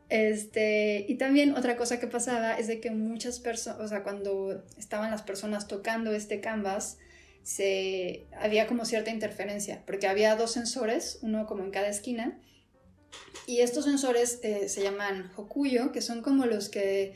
Este, 0.09 1.05
y 1.09 1.17
también 1.17 1.55
otra 1.57 1.77
cosa 1.77 1.99
que 1.99 2.07
pasaba 2.07 2.55
es 2.55 2.69
de 2.69 2.81
que 2.81 2.91
muchas 2.91 3.41
personas, 3.41 3.81
o 3.81 3.89
sea, 3.89 4.03
cuando 4.03 4.65
estaban 4.79 5.11
las 5.11 5.23
personas 5.23 5.67
tocando 5.67 6.13
este 6.13 6.41
canvas, 6.41 6.99
se, 7.43 8.27
había 8.41 8.67
como 8.67 8.85
cierta 8.85 9.11
interferencia, 9.11 9.83
porque 9.87 10.07
había 10.09 10.35
dos 10.37 10.53
sensores, 10.53 11.19
uno 11.23 11.47
como 11.47 11.65
en 11.65 11.71
cada 11.71 11.89
esquina, 11.89 12.41
y 13.47 13.61
estos 13.61 13.85
sensores 13.85 14.41
eh, 14.43 14.69
se 14.69 14.83
llaman 14.83 15.31
Hokuyo, 15.37 15.93
que 15.93 16.01
son 16.01 16.23
como 16.23 16.47
los 16.47 16.69
que 16.69 17.15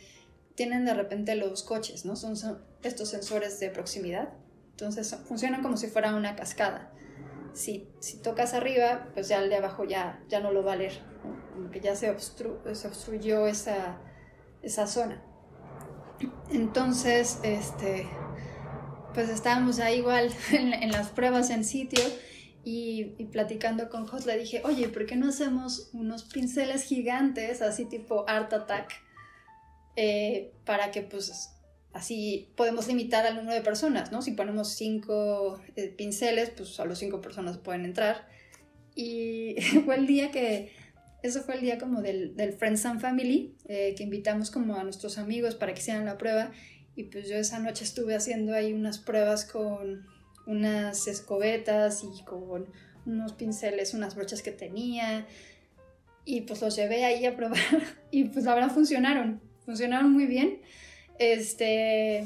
tienen 0.55 0.85
de 0.85 0.95
repente 0.95 1.35
los 1.35 1.63
coches, 1.63 2.05
¿no? 2.05 2.17
Son, 2.17 2.37
estos 2.83 3.09
sensores 3.09 3.59
de 3.61 3.71
proximidad. 3.71 4.31
Entonces 4.71 5.15
funcionan 5.27 5.63
como 5.63 5.77
si 5.77 5.89
fuera 5.89 6.15
una 6.15 6.37
cascada. 6.37 6.93
Si, 7.53 7.89
si 8.01 8.19
tocas 8.19 8.55
arriba, 8.55 9.09
pues 9.13 9.29
ya 9.29 9.43
el 9.43 9.51
de 9.51 9.57
abajo 9.57 9.85
ya, 9.85 10.23
ya 10.29 10.41
no 10.41 10.53
lo 10.53 10.63
va 10.63 10.75
a 10.75 10.77
leer, 10.77 11.03
como 11.53 11.71
que 11.71 11.81
ya 11.81 11.97
se, 11.97 12.11
obstruyó 12.11 13.47
esa, 13.47 13.99
esa 14.63 14.87
zona. 14.87 15.23
Entonces, 16.51 17.41
este, 17.43 18.09
pues 19.13 19.29
estábamos 19.29 19.81
ahí 19.81 19.99
igual 19.99 20.31
en, 20.53 20.91
las 20.93 21.09
pruebas 21.09 21.51
en 21.51 21.65
sitio 21.65 22.03
y, 22.65 23.15
y, 23.19 23.25
platicando 23.27 23.89
con 23.89 24.07
Jos 24.07 24.27
le 24.27 24.39
dije, 24.39 24.63
oye, 24.65 24.89
¿por 24.89 25.07
qué 25.07 25.17
no 25.17 25.29
hacemos 25.29 25.91
unos 25.93 26.25
pinceles 26.25 26.85
gigantes, 26.85 27.63
así 27.63 27.85
tipo 27.85 28.29
Art 28.29 28.53
Attack? 28.53 28.93
Eh, 29.97 30.55
para 30.65 30.91
que 30.91 31.03
pues 31.03 31.51
así 31.93 32.49
podemos 32.57 32.89
limitar 32.89 33.27
al 33.27 33.37
número 33.37 33.55
de 33.55 33.63
personas, 33.63 34.13
¿no? 34.13 34.23
Si 34.23 34.33
ponemos 34.33 34.75
cinco 34.75 35.61
eh, 35.77 35.89
pinceles, 35.89 36.51
pues 36.51 36.69
solo 36.69 36.95
cinco 36.95 37.21
personas 37.21 37.59
pueden 37.59 37.85
entrar. 37.85 38.29
Y 38.95 39.57
fue 39.85 39.97
el 39.97 40.07
día 40.07 40.31
que, 40.31 40.73
eso 41.23 41.43
fue 41.43 41.55
el 41.55 41.61
día 41.61 41.79
como 41.79 42.03
del, 42.03 42.37
del 42.37 42.53
Friends 42.53 42.87
and 42.87 43.01
Family, 43.01 43.55
eh, 43.67 43.95
que 43.97 44.05
invitamos 44.05 44.51
como 44.51 44.77
a 44.77 44.85
nuestros 44.85 45.19
amigos 45.19 45.55
para 45.55 45.73
que 45.75 45.81
hicieran 45.81 46.05
la 46.05 46.19
prueba. 46.19 46.53
Y 46.97 47.05
pues 47.05 47.29
yo 47.29 47.37
esa 47.37 47.59
noche 47.59 47.85
estuve 47.85 48.15
haciendo 48.15 48.55
ahí 48.55 48.73
unas 48.73 48.99
pruebas 48.99 49.45
con 49.45 50.07
unas 50.47 51.07
escobetas 51.07 52.03
y 52.05 52.25
con 52.25 52.67
unos 53.07 53.33
pinceles, 53.33 53.95
unas 53.95 54.15
brochas 54.15 54.43
que 54.43 54.53
tenía. 54.53 55.27
Y 56.25 56.43
pues 56.43 56.61
los 56.61 56.77
llevé 56.77 57.05
ahí 57.05 57.25
a 57.27 57.37
probar 57.37 57.59
y 58.11 58.25
pues 58.25 58.45
la 58.45 58.55
verdad 58.55 58.71
funcionaron 58.71 59.41
funcionaron 59.71 60.13
muy 60.13 60.27
bien. 60.27 60.61
Este, 61.21 62.25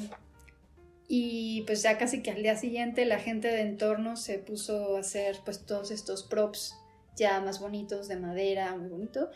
y 1.09 1.63
pues 1.63 1.83
ya 1.83 1.99
casi 1.99 2.23
que 2.23 2.31
al 2.31 2.45
día 2.45 2.57
siguiente 2.57 3.05
la 3.07 3.19
gente 3.19 3.49
de 3.49 3.63
entorno 3.63 4.17
se 4.17 4.39
puso 4.39 4.97
a 4.97 5.01
hacer 5.01 5.41
pues 5.45 5.67
todos 5.67 5.91
estos 5.91 6.23
props 6.23 6.77
ya 7.17 7.41
más 7.41 7.59
bonitos 7.59 8.07
de 8.07 8.15
madera, 8.15 8.77
muy 8.77 8.89
bonito. 8.89 9.31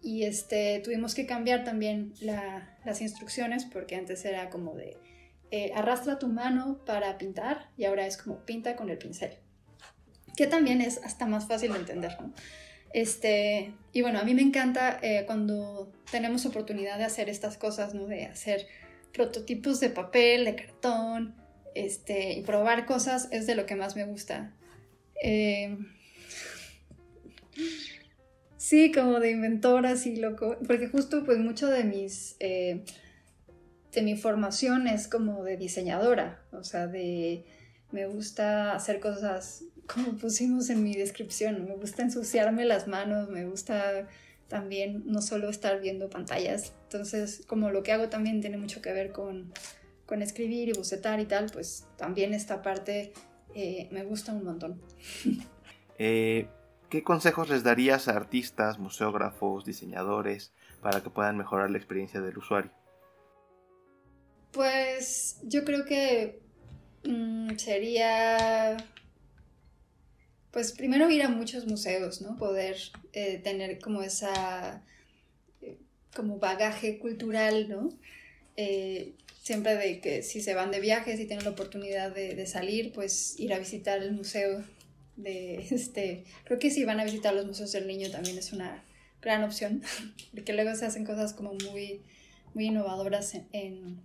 Y 0.00 0.24
este, 0.24 0.80
tuvimos 0.82 1.14
que 1.14 1.26
cambiar 1.26 1.64
también 1.64 2.14
las 2.20 3.02
instrucciones 3.02 3.66
porque 3.66 3.94
antes 3.94 4.24
era 4.24 4.48
como 4.48 4.74
de 4.74 4.96
eh, 5.50 5.70
arrastra 5.74 6.18
tu 6.18 6.28
mano 6.28 6.80
para 6.86 7.18
pintar 7.18 7.68
y 7.76 7.84
ahora 7.84 8.06
es 8.06 8.16
como 8.16 8.46
pinta 8.46 8.74
con 8.74 8.88
el 8.88 8.96
pincel. 8.96 9.32
Que 10.34 10.46
también 10.46 10.80
es 10.80 10.98
hasta 11.04 11.26
más 11.26 11.46
fácil 11.46 11.74
de 11.74 11.80
entender. 11.80 12.16
Este, 12.94 13.74
y 13.92 14.00
bueno, 14.00 14.18
a 14.18 14.24
mí 14.24 14.32
me 14.32 14.40
encanta 14.40 14.98
eh, 15.02 15.24
cuando 15.26 15.92
tenemos 16.10 16.46
oportunidad 16.46 16.96
de 16.96 17.04
hacer 17.04 17.28
estas 17.28 17.58
cosas, 17.58 17.92
¿no? 17.92 18.06
De 18.06 18.24
hacer 18.24 18.66
prototipos 19.14 19.80
de 19.80 19.90
papel, 19.90 20.44
de 20.44 20.56
cartón, 20.56 21.34
este, 21.74 22.34
y 22.34 22.42
probar 22.42 22.84
cosas 22.84 23.28
es 23.30 23.46
de 23.46 23.54
lo 23.54 23.64
que 23.64 23.76
más 23.76 23.96
me 23.96 24.04
gusta. 24.04 24.52
Eh, 25.22 25.78
sí, 28.56 28.92
como 28.92 29.20
de 29.20 29.30
inventora, 29.30 29.90
así 29.90 30.16
loco, 30.16 30.58
porque 30.66 30.88
justo 30.88 31.24
pues 31.24 31.38
mucho 31.38 31.68
de 31.68 31.84
mis... 31.84 32.36
Eh, 32.40 32.84
de 33.92 34.02
mi 34.02 34.16
formación 34.16 34.88
es 34.88 35.06
como 35.06 35.44
de 35.44 35.56
diseñadora, 35.56 36.42
o 36.50 36.64
sea, 36.64 36.88
de 36.88 37.44
me 37.92 38.08
gusta 38.08 38.74
hacer 38.74 38.98
cosas 38.98 39.64
como 39.86 40.16
pusimos 40.16 40.68
en 40.70 40.82
mi 40.82 40.94
descripción, 40.94 41.64
me 41.64 41.76
gusta 41.76 42.02
ensuciarme 42.02 42.64
las 42.64 42.88
manos, 42.88 43.28
me 43.28 43.46
gusta 43.46 44.08
también 44.48 45.04
no 45.06 45.22
solo 45.22 45.48
estar 45.48 45.80
viendo 45.80 46.10
pantallas. 46.10 46.72
Entonces, 46.94 47.44
como 47.48 47.70
lo 47.70 47.82
que 47.82 47.90
hago 47.90 48.08
también 48.08 48.40
tiene 48.40 48.56
mucho 48.56 48.80
que 48.80 48.92
ver 48.92 49.10
con, 49.10 49.52
con 50.06 50.22
escribir 50.22 50.68
y 50.68 50.72
bocetar 50.74 51.18
y 51.18 51.24
tal, 51.24 51.50
pues 51.52 51.88
también 51.96 52.32
esta 52.32 52.62
parte 52.62 53.12
eh, 53.52 53.88
me 53.90 54.04
gusta 54.04 54.32
un 54.32 54.44
montón. 54.44 54.80
Eh, 55.96 56.48
¿Qué 56.90 57.04
consejos 57.04 57.48
les 57.48 57.62
darías 57.62 58.08
a 58.08 58.16
artistas, 58.16 58.80
museógrafos, 58.80 59.64
diseñadores 59.64 60.52
para 60.82 61.00
que 61.00 61.08
puedan 61.08 61.36
mejorar 61.38 61.70
la 61.70 61.78
experiencia 61.78 62.20
del 62.20 62.36
usuario? 62.36 62.72
Pues 64.50 65.38
yo 65.44 65.64
creo 65.64 65.84
que 65.84 66.42
mm, 67.04 67.54
sería 67.56 68.76
pues 70.50 70.72
primero 70.72 71.08
ir 71.08 71.22
a 71.22 71.28
muchos 71.28 71.64
museos, 71.68 72.20
¿no? 72.22 72.36
Poder 72.36 72.76
eh, 73.12 73.38
tener 73.38 73.78
como 73.78 74.02
esa, 74.02 74.82
como 76.14 76.38
bagaje 76.38 76.98
cultural, 76.98 77.68
¿no? 77.68 77.90
Eh, 78.56 79.14
siempre 79.42 79.76
de 79.76 80.00
que 80.00 80.22
si 80.22 80.40
se 80.40 80.54
van 80.54 80.70
de 80.70 80.80
viaje, 80.80 81.16
si 81.16 81.26
tienen 81.26 81.44
la 81.44 81.50
oportunidad 81.50 82.14
de, 82.14 82.46
salir, 82.46 82.92
pues 82.92 83.38
ir 83.38 83.52
a 83.52 83.58
visitar 83.58 84.02
el 84.02 84.12
museo 84.12 84.64
de 85.16 85.56
este, 85.70 86.24
creo 86.44 86.58
que 86.58 86.70
si 86.70 86.84
van 86.84 87.00
a 87.00 87.04
visitar 87.04 87.34
los 87.34 87.46
museos 87.46 87.72
del 87.72 87.86
niño 87.86 88.10
también 88.10 88.38
es 88.38 88.52
una 88.52 88.82
gran 89.20 89.44
opción, 89.44 89.82
porque 90.34 90.54
luego 90.54 90.74
se 90.74 90.86
hacen 90.86 91.04
cosas 91.04 91.34
como 91.34 91.52
muy, 91.52 92.00
muy 92.54 92.66
innovadoras 92.66 93.34
en, 93.52 94.00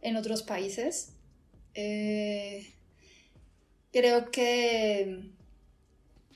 en, 0.00 0.16
otros 0.16 0.42
países. 0.42 1.12
Eh, 1.74 2.66
creo 3.92 4.30
que, 4.30 5.30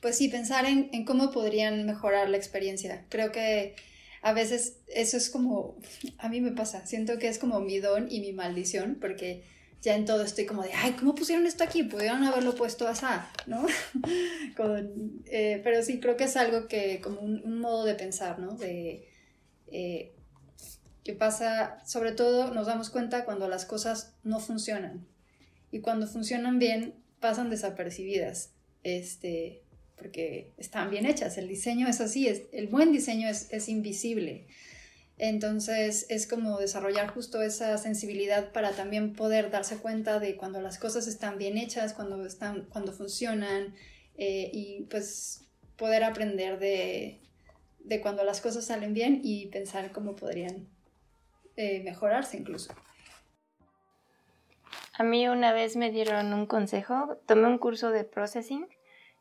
pues 0.00 0.16
sí, 0.16 0.28
pensar 0.28 0.66
en, 0.66 0.88
en 0.92 1.04
cómo 1.04 1.30
podrían 1.30 1.84
mejorar 1.84 2.28
la 2.28 2.36
experiencia. 2.36 3.04
Creo 3.08 3.30
que 3.30 3.74
a 4.26 4.32
veces 4.32 4.80
eso 4.88 5.16
es 5.16 5.30
como, 5.30 5.76
a 6.18 6.28
mí 6.28 6.40
me 6.40 6.50
pasa, 6.50 6.84
siento 6.84 7.16
que 7.16 7.28
es 7.28 7.38
como 7.38 7.60
mi 7.60 7.78
don 7.78 8.08
y 8.10 8.18
mi 8.18 8.32
maldición, 8.32 8.98
porque 9.00 9.44
ya 9.80 9.94
en 9.94 10.04
todo 10.04 10.24
estoy 10.24 10.46
como 10.46 10.64
de, 10.64 10.72
ay, 10.72 10.94
¿cómo 10.94 11.14
pusieron 11.14 11.46
esto 11.46 11.62
aquí? 11.62 11.84
Pudieron 11.84 12.24
haberlo 12.24 12.56
puesto 12.56 12.88
así, 12.88 13.06
¿no? 13.46 13.64
Eh, 15.26 15.60
pero 15.62 15.80
sí, 15.80 16.00
creo 16.00 16.16
que 16.16 16.24
es 16.24 16.36
algo 16.36 16.66
que, 16.66 17.00
como 17.00 17.20
un, 17.20 17.60
modo 17.60 17.84
de 17.84 17.94
pensar, 17.94 18.40
¿no? 18.40 18.56
De, 18.56 19.08
eh, 19.68 20.12
que 21.04 21.12
pasa, 21.12 21.78
sobre 21.86 22.10
todo 22.10 22.52
nos 22.52 22.66
damos 22.66 22.90
cuenta 22.90 23.24
cuando 23.24 23.48
las 23.48 23.64
cosas 23.64 24.16
no 24.24 24.40
funcionan. 24.40 25.06
Y 25.70 25.82
cuando 25.82 26.08
funcionan 26.08 26.58
bien, 26.58 26.96
pasan 27.20 27.48
desapercibidas. 27.48 28.50
Este, 28.82 29.62
porque 29.96 30.52
están 30.58 30.90
bien 30.90 31.06
hechas. 31.06 31.38
El 31.38 31.48
diseño 31.48 31.88
es 31.88 32.00
así, 32.00 32.28
es, 32.28 32.42
el 32.52 32.68
buen 32.68 32.92
diseño 32.92 33.28
es, 33.28 33.68
invisible. 33.68 34.46
Entonces 35.18 36.06
es 36.10 36.26
como 36.26 36.58
desarrollar 36.58 37.08
justo 37.08 37.40
esa 37.40 37.78
sensibilidad 37.78 38.52
para 38.52 38.72
también 38.72 39.14
poder 39.14 39.50
darse 39.50 39.78
cuenta 39.78 40.20
de 40.20 40.36
cuando 40.36 40.60
las 40.60 40.78
cosas 40.78 41.06
están 41.06 41.38
bien 41.38 41.56
hechas, 41.56 41.94
cuando, 41.94 42.26
están, 42.26 42.66
cuando 42.66 42.92
funcionan 42.92 43.74
eh, 44.18 44.50
y 44.52 44.82
pues 44.90 45.46
poder 45.76 46.04
aprender 46.04 46.58
de, 46.58 47.20
cuando 48.02 48.24
las 48.24 48.42
cosas 48.42 48.66
salen 48.66 48.92
bien 48.92 49.20
y 49.24 49.46
pensar 49.46 49.90
cómo 49.92 50.16
podrían 50.16 50.68
eh, 51.56 51.82
mejorarse 51.82 52.36
incluso. 52.36 52.74
A 54.92 55.02
mí 55.02 55.28
una 55.28 55.52
vez 55.52 55.76
me 55.76 55.90
dieron 55.90 56.34
un 56.34 56.46
consejo, 56.46 57.18
tomé 57.26 57.46
un 57.46 57.58
curso 57.58 57.90
de 57.90 58.04
processing 58.04 58.66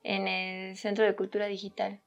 en 0.05 0.27
el 0.27 0.77
Centro 0.77 1.03
de 1.03 1.15
Cultura 1.15 1.47
Digital 1.47 1.99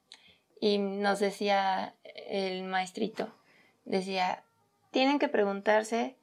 y 0.61 0.77
nos 0.77 1.19
decía 1.19 1.95
el 2.29 2.63
maestrito, 2.63 3.35
decía, 3.83 4.43
tienen 4.91 5.19
que 5.19 5.27
preguntarse 5.27 6.15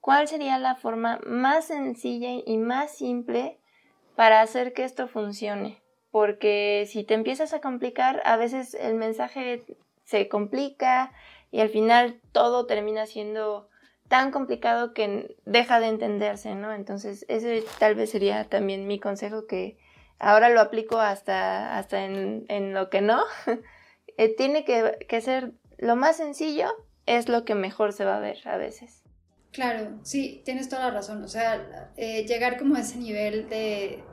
cuál 0.00 0.28
sería 0.28 0.58
la 0.58 0.76
forma 0.76 1.20
más 1.26 1.66
sencilla 1.66 2.30
y 2.44 2.58
más 2.58 2.94
simple 2.96 3.58
para 4.14 4.42
hacer 4.42 4.74
que 4.74 4.84
esto 4.84 5.08
funcione. 5.08 5.82
Porque 6.10 6.86
si 6.86 7.02
te 7.04 7.14
empiezas 7.14 7.54
a 7.54 7.62
complicar, 7.62 8.20
a 8.26 8.36
veces 8.36 8.74
el 8.74 8.94
mensaje 8.94 9.64
se 10.04 10.28
complica 10.28 11.12
y 11.50 11.60
al 11.60 11.70
final 11.70 12.20
todo 12.32 12.66
termina 12.66 13.06
siendo 13.06 13.70
tan 14.08 14.30
complicado 14.30 14.92
que 14.92 15.34
deja 15.46 15.80
de 15.80 15.86
entenderse, 15.86 16.54
¿no? 16.54 16.74
Entonces, 16.74 17.24
ese 17.28 17.64
tal 17.78 17.94
vez 17.94 18.10
sería 18.10 18.44
también 18.44 18.86
mi 18.86 19.00
consejo 19.00 19.46
que 19.46 19.78
ahora 20.22 20.48
lo 20.48 20.60
aplico 20.60 20.98
hasta, 20.98 21.76
hasta 21.76 22.04
en, 22.04 22.74
lo 22.74 22.88
que 22.88 23.02
no. 23.02 23.22
Eh, 24.18 24.36
tiene 24.36 24.62
que, 24.62 25.20
ser 25.22 25.52
lo 25.78 25.96
más 25.96 26.18
sencillo, 26.18 26.68
es 27.06 27.30
lo 27.30 27.46
que 27.46 27.54
mejor 27.54 27.94
se 27.94 28.04
va 28.04 28.18
a 28.18 28.20
ver 28.20 28.36
a 28.46 28.58
veces. 28.58 29.02
Claro, 29.52 29.88
sí, 30.02 30.42
tienes 30.44 30.68
toda 30.68 30.82
la 30.82 30.90
razón. 30.90 31.24
O 31.24 31.28
sea, 31.28 31.90
eh, 31.96 32.26
llegar 32.26 32.58
como 32.58 32.76
a 32.76 32.80
ese 32.80 32.98
nivel 32.98 33.48
de... 33.48 34.04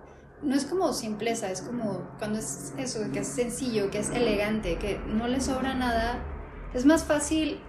No 0.42 0.56
es 0.56 0.64
como 0.64 0.94
simpleza, 0.94 1.52
es 1.52 1.62
como 1.62 2.16
cuando 2.18 2.40
es 2.40 2.74
eso, 2.78 3.02
que 3.12 3.20
es 3.20 3.28
sencillo, 3.28 3.92
que 3.92 4.00
es 4.00 4.10
elegante, 4.12 4.78
que 4.78 4.98
no 5.00 5.28
le 5.28 5.42
sobra 5.42 5.74
nada. 5.74 6.24
Es 6.74 6.86
más 6.86 7.04
fácil 7.04 7.60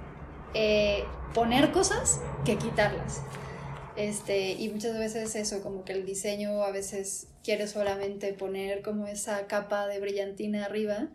eh, 0.55 1.03
poner 1.35 1.73
cosas 1.73 2.21
que 2.45 2.57
quitarlas. 2.59 3.23
Este, 4.01 4.53
y 4.53 4.71
muchas 4.71 4.99
veces 4.99 5.37
eso, 5.37 5.63
como 5.63 5.85
que 5.85 5.93
el 5.93 6.07
diseño 6.07 6.63
a 6.63 6.71
veces 6.71 7.29
quiere 7.45 7.67
solamente 7.67 8.33
poner 8.33 8.81
como 8.81 9.07
esa 9.07 9.47
capa 9.47 9.87
de 9.89 10.01
brillantina 10.01 10.65
arriba 10.65 11.09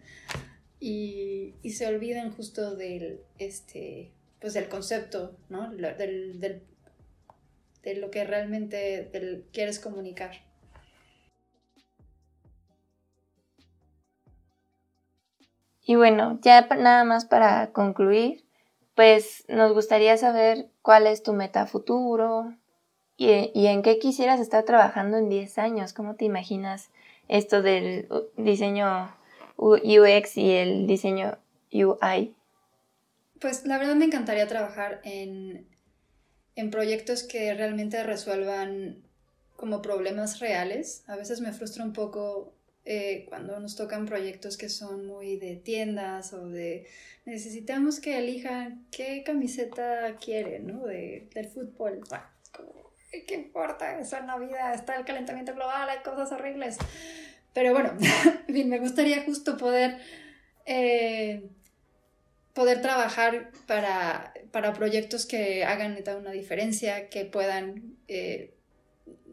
y, 0.79 1.55
se 1.67 1.87
olvidan 1.87 2.31
justo 2.31 2.75
del, 2.75 3.21
este, 3.39 4.11
pues 4.39 4.53
del 4.53 4.69
concepto, 4.69 5.35
¿no? 5.49 5.71
Del, 5.71 6.39
de 6.39 7.95
lo 7.95 8.11
que 8.11 8.23
realmente 8.23 9.09
quieres 9.51 9.79
comunicar. 9.79 10.35
Y 15.81 15.95
bueno, 15.95 16.37
ya 16.43 16.67
nada 16.67 17.03
más 17.03 17.25
para 17.25 17.71
concluir, 17.71 18.45
pues 18.93 19.43
nos 19.47 19.73
gustaría 19.73 20.17
saber 20.17 20.69
cuál 20.83 21.07
es 21.07 21.23
tu 21.23 21.33
meta 21.33 21.65
futuro, 21.65 22.53
¿Y, 23.17 23.67
en 23.67 23.81
qué 23.81 23.97
quisieras 23.97 24.39
estar 24.39 24.63
trabajando 24.63 25.17
en 25.17 25.29
10 25.29 25.57
años? 25.57 25.93
¿Cómo 25.93 26.15
te 26.15 26.25
imaginas 26.25 26.89
esto 27.29 27.61
del 27.61 28.07
diseño 28.35 29.15
UX 29.57 30.37
y 30.37 30.51
el 30.51 30.85
diseño 30.85 31.37
UI? 31.71 32.35
Pues 33.39 33.65
la 33.65 33.77
verdad 33.77 33.95
me 33.95 34.05
encantaría 34.05 34.47
trabajar 34.47 34.99
en, 35.03 35.65
en 36.55 36.69
proyectos 36.71 37.23
que 37.23 37.53
realmente 37.53 38.03
resuelvan 38.03 38.97
como 39.55 39.81
problemas 39.81 40.39
reales. 40.39 41.03
A 41.07 41.15
veces 41.15 41.39
me 41.39 41.53
frustra 41.53 41.85
un 41.85 41.93
poco 41.93 42.53
eh, 42.83 43.25
cuando 43.29 43.59
nos 43.59 43.77
tocan 43.77 44.05
proyectos 44.05 44.57
que 44.57 44.69
son 44.69 45.07
muy 45.07 45.37
de 45.37 45.55
tiendas 45.55 46.33
o 46.33 46.49
de 46.49 46.85
necesitamos 47.25 47.99
que 47.99 48.17
elijan 48.17 48.85
qué 48.91 49.23
camiseta 49.25 50.17
quieren, 50.17 50.67
¿no? 50.67 50.85
De, 50.85 51.29
del 51.33 51.47
fútbol. 51.47 52.01
¿Qué 53.23 53.35
importa? 53.35 53.99
Eso 53.99 54.17
en 54.17 54.27
la 54.27 54.37
vida, 54.37 54.73
está 54.73 54.95
el 54.95 55.05
calentamiento 55.05 55.53
global, 55.53 55.89
hay 55.89 55.99
cosas 55.99 56.31
horribles. 56.31 56.77
Pero 57.53 57.71
bueno, 57.71 57.93
me 58.47 58.79
gustaría 58.79 59.23
justo 59.23 59.55
poder, 59.57 59.97
eh, 60.65 61.49
poder 62.53 62.81
trabajar 62.81 63.51
para, 63.65 64.33
para, 64.51 64.73
proyectos 64.73 65.25
que 65.25 65.63
hagan 65.63 65.97
una 66.17 66.31
diferencia, 66.31 67.09
que 67.09 67.23
puedan, 67.23 67.95
eh, 68.09 68.53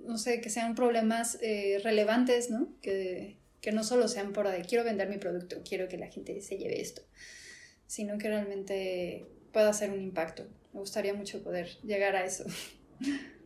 no 0.04 0.18
sé, 0.18 0.40
que 0.40 0.50
sean 0.50 0.74
problemas 0.76 1.38
eh, 1.42 1.80
relevantes, 1.82 2.50
¿no? 2.50 2.68
Que, 2.80 3.38
que 3.60 3.72
no 3.72 3.82
solo 3.82 4.06
sean 4.06 4.32
por 4.32 4.48
de 4.48 4.62
quiero 4.62 4.84
vender 4.84 5.08
mi 5.08 5.18
producto, 5.18 5.62
quiero 5.68 5.88
que 5.88 5.96
la 5.96 6.08
gente 6.08 6.40
se 6.42 6.58
lleve 6.58 6.80
esto, 6.80 7.02
sino 7.86 8.18
que 8.18 8.28
realmente 8.28 9.26
pueda 9.52 9.70
hacer 9.70 9.90
un 9.90 10.00
impacto. 10.00 10.46
Me 10.72 10.80
gustaría 10.80 11.14
mucho 11.14 11.42
poder 11.42 11.68
llegar 11.82 12.16
a 12.16 12.24
eso. 12.24 12.44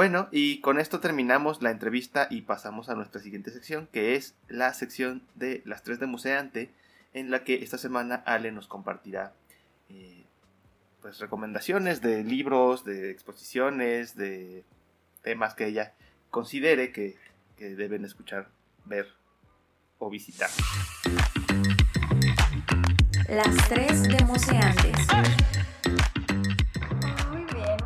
Bueno, 0.00 0.28
y 0.32 0.62
con 0.62 0.80
esto 0.80 0.98
terminamos 1.00 1.60
la 1.60 1.70
entrevista 1.70 2.26
y 2.30 2.40
pasamos 2.40 2.88
a 2.88 2.94
nuestra 2.94 3.20
siguiente 3.20 3.50
sección, 3.50 3.86
que 3.92 4.14
es 4.14 4.34
la 4.48 4.72
sección 4.72 5.22
de 5.34 5.60
las 5.66 5.82
tres 5.82 6.00
de 6.00 6.06
Museante, 6.06 6.70
en 7.12 7.30
la 7.30 7.44
que 7.44 7.56
esta 7.56 7.76
semana 7.76 8.14
Ale 8.24 8.50
nos 8.50 8.66
compartirá 8.66 9.34
eh, 9.90 10.24
pues 11.02 11.18
recomendaciones 11.18 12.00
de 12.00 12.24
libros, 12.24 12.82
de 12.86 13.10
exposiciones, 13.10 14.16
de 14.16 14.64
temas 15.20 15.52
que 15.52 15.66
ella 15.66 15.92
considere 16.30 16.92
que, 16.92 17.18
que 17.58 17.76
deben 17.76 18.06
escuchar, 18.06 18.48
ver 18.86 19.06
o 19.98 20.08
visitar. 20.08 20.48
Las 23.28 23.68
tres 23.68 24.04
de 24.04 24.24
Museantes. 24.24 24.96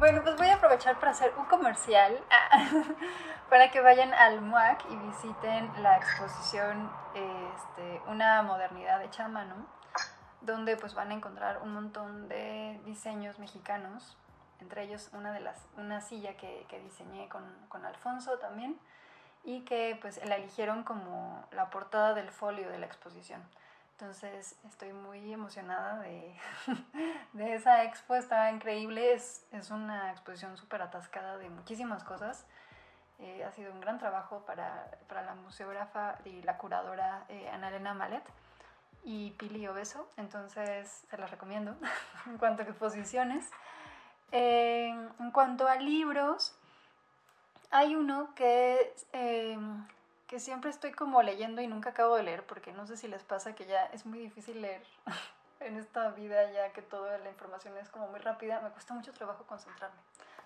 Bueno, 0.05 0.23
pues 0.23 0.37
voy 0.37 0.49
a 0.49 0.57
aprovechar 0.57 1.01
para 1.01 1.13
hacer 1.13 1.33
un 1.39 1.47
comercial 1.47 2.23
para 3.49 3.71
que 3.71 3.81
vayan 3.81 4.13
al 4.13 4.43
MUAC 4.43 4.85
y 4.91 4.97
visiten 4.97 5.83
la 5.83 5.97
exposición 5.97 6.93
este, 7.15 8.03
Una 8.07 8.43
modernidad 8.43 9.03
hecha 9.03 9.25
a 9.25 9.29
mano, 9.29 9.67
donde 10.43 10.77
pues 10.77 10.93
van 10.93 11.11
a 11.11 11.15
encontrar 11.15 11.63
un 11.63 11.73
montón 11.73 12.29
de 12.29 12.79
diseños 12.85 13.39
mexicanos, 13.39 14.19
entre 14.61 14.83
ellos 14.83 15.09
una, 15.15 15.33
de 15.33 15.41
las, 15.41 15.67
una 15.79 16.03
silla 16.03 16.37
que, 16.37 16.67
que 16.69 16.81
diseñé 16.81 17.31
con, 17.31 17.43
con 17.71 17.87
Alfonso 17.87 18.37
también 18.39 18.79
y 19.43 19.63
que 19.63 19.97
pues 20.03 20.23
la 20.27 20.37
eligieron 20.37 20.83
como 20.83 21.49
la 21.51 21.71
portada 21.71 22.13
del 22.13 22.31
folio 22.31 22.69
de 22.69 22.77
la 22.77 22.85
exposición. 22.85 23.43
Entonces 23.99 24.57
estoy 24.67 24.93
muy 24.93 25.33
emocionada 25.33 26.01
de, 26.01 26.37
de 27.33 27.55
esa 27.55 27.85
expo, 27.85 28.17
está 28.17 28.51
increíble, 28.51 29.15
es, 29.15 29.47
es 29.53 29.71
una 29.71 30.11
exposición 30.11 30.57
súper 30.57 30.83
atascada 30.83 31.39
de 31.39 31.49
muchísimas 31.49 32.03
cosas. 32.03 32.45
Eh, 33.21 33.45
ha 33.45 33.53
sido 33.53 33.73
un 33.73 33.81
gran 33.81 33.99
trabajo 33.99 34.45
para, 34.45 34.91
para, 35.09 35.23
la 35.23 35.37
museógrafa 35.37 36.19
y 36.25 36.43
la 36.43 36.59
curadora 36.59 37.25
eh, 37.29 37.49
Ana 37.49 37.69
Elena 37.69 37.95
Malet. 37.95 38.25
y 39.05 39.31
Pili 39.33 39.69
Obeso, 39.69 40.11
entonces 40.17 41.05
se 41.09 41.17
las 41.17 41.31
recomiendo 41.31 41.77
en 42.27 42.37
cuanto 42.37 42.63
a 42.63 42.67
exposiciones. 42.67 43.49
en 44.33 45.31
cuanto 45.31 45.69
a 45.69 45.77
libros, 45.77 46.59
hay 47.71 47.95
uno 47.95 48.35
que, 48.35 48.95
em, 49.13 49.87
que 50.35 50.41
siempre 50.41 50.68
estoy 50.68 50.91
como 50.91 51.22
leyendo 51.22 51.62
y 51.62 51.68
nunca 51.68 51.91
acabo 51.91 52.16
de 52.16 52.24
leer, 52.24 52.45
porque 52.45 52.72
no 52.72 52.89
sé 52.89 52.97
si 52.97 53.07
les 53.07 53.22
pasa 53.22 53.55
que 53.55 53.66
ya 53.66 53.85
es 53.93 54.05
muy 54.05 54.18
difícil 54.18 54.61
leer 54.62 54.82
en 55.61 55.76
esta 55.76 56.09
vida, 56.11 56.51
ya 56.51 56.72
que 56.72 56.82
toda 56.82 57.18
la 57.18 57.28
información 57.28 57.76
es 57.78 57.89
como 57.89 58.09
muy 58.09 58.18
rápida, 58.18 58.61
me 58.61 58.70
cuesta 58.70 58.95
mucho 58.95 59.12
trabajo 59.12 59.45
concentrarme. 59.47 59.97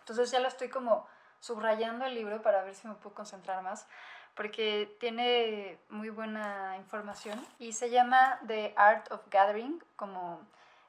Entonces 0.01 0.31
ya 0.31 0.41
lo 0.41 0.49
estoy 0.49 0.69
como 0.69 1.07
subrayando 1.41 2.05
el 2.05 2.15
libro 2.15 2.43
para 2.43 2.63
ver 2.65 2.75
si 2.75 2.87
me 2.87 2.97
puedo 2.97 3.15
concentrar 3.15 3.63
más 3.63 3.87
porque 4.35 4.95
tiene 5.01 5.79
muy 5.89 6.11
buena 6.11 6.77
información 6.77 7.43
y 7.59 7.73
se 7.73 7.89
llama 7.89 8.41
The 8.47 8.75
Art 8.77 9.11
of 9.11 9.23
Gathering, 9.31 9.83
como 9.97 10.43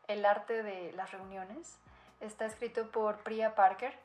el 0.09 0.25
arte 0.25 0.61
de 0.61 0.91
las 0.91 1.11
reuniones. 1.13 1.79
Está 2.19 2.45
escrito 2.45 2.91
por 2.91 3.19
Priya 3.19 3.55
Parker. 3.55 3.97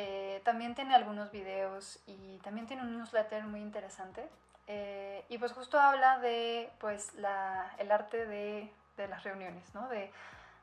Eh, 0.00 0.40
también 0.44 0.76
tiene 0.76 0.94
algunos 0.94 1.32
videos 1.32 1.98
y 2.06 2.38
también 2.44 2.68
tiene 2.68 2.82
un 2.82 2.96
newsletter 2.98 3.42
muy 3.42 3.58
interesante. 3.58 4.28
Eh, 4.68 5.24
y 5.28 5.38
pues 5.38 5.50
justo 5.52 5.80
habla 5.80 6.20
de 6.20 6.70
pues 6.78 7.14
la, 7.14 7.74
el 7.78 7.90
arte 7.90 8.24
de, 8.24 8.72
de 8.96 9.08
las 9.08 9.24
reuniones, 9.24 9.74
¿no? 9.74 9.88
de, 9.88 10.12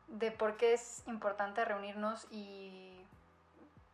de 0.08 0.32
por 0.32 0.56
qué 0.56 0.74
es 0.74 1.06
importante 1.06 1.66
reunirnos 1.66 2.28
y 2.32 2.98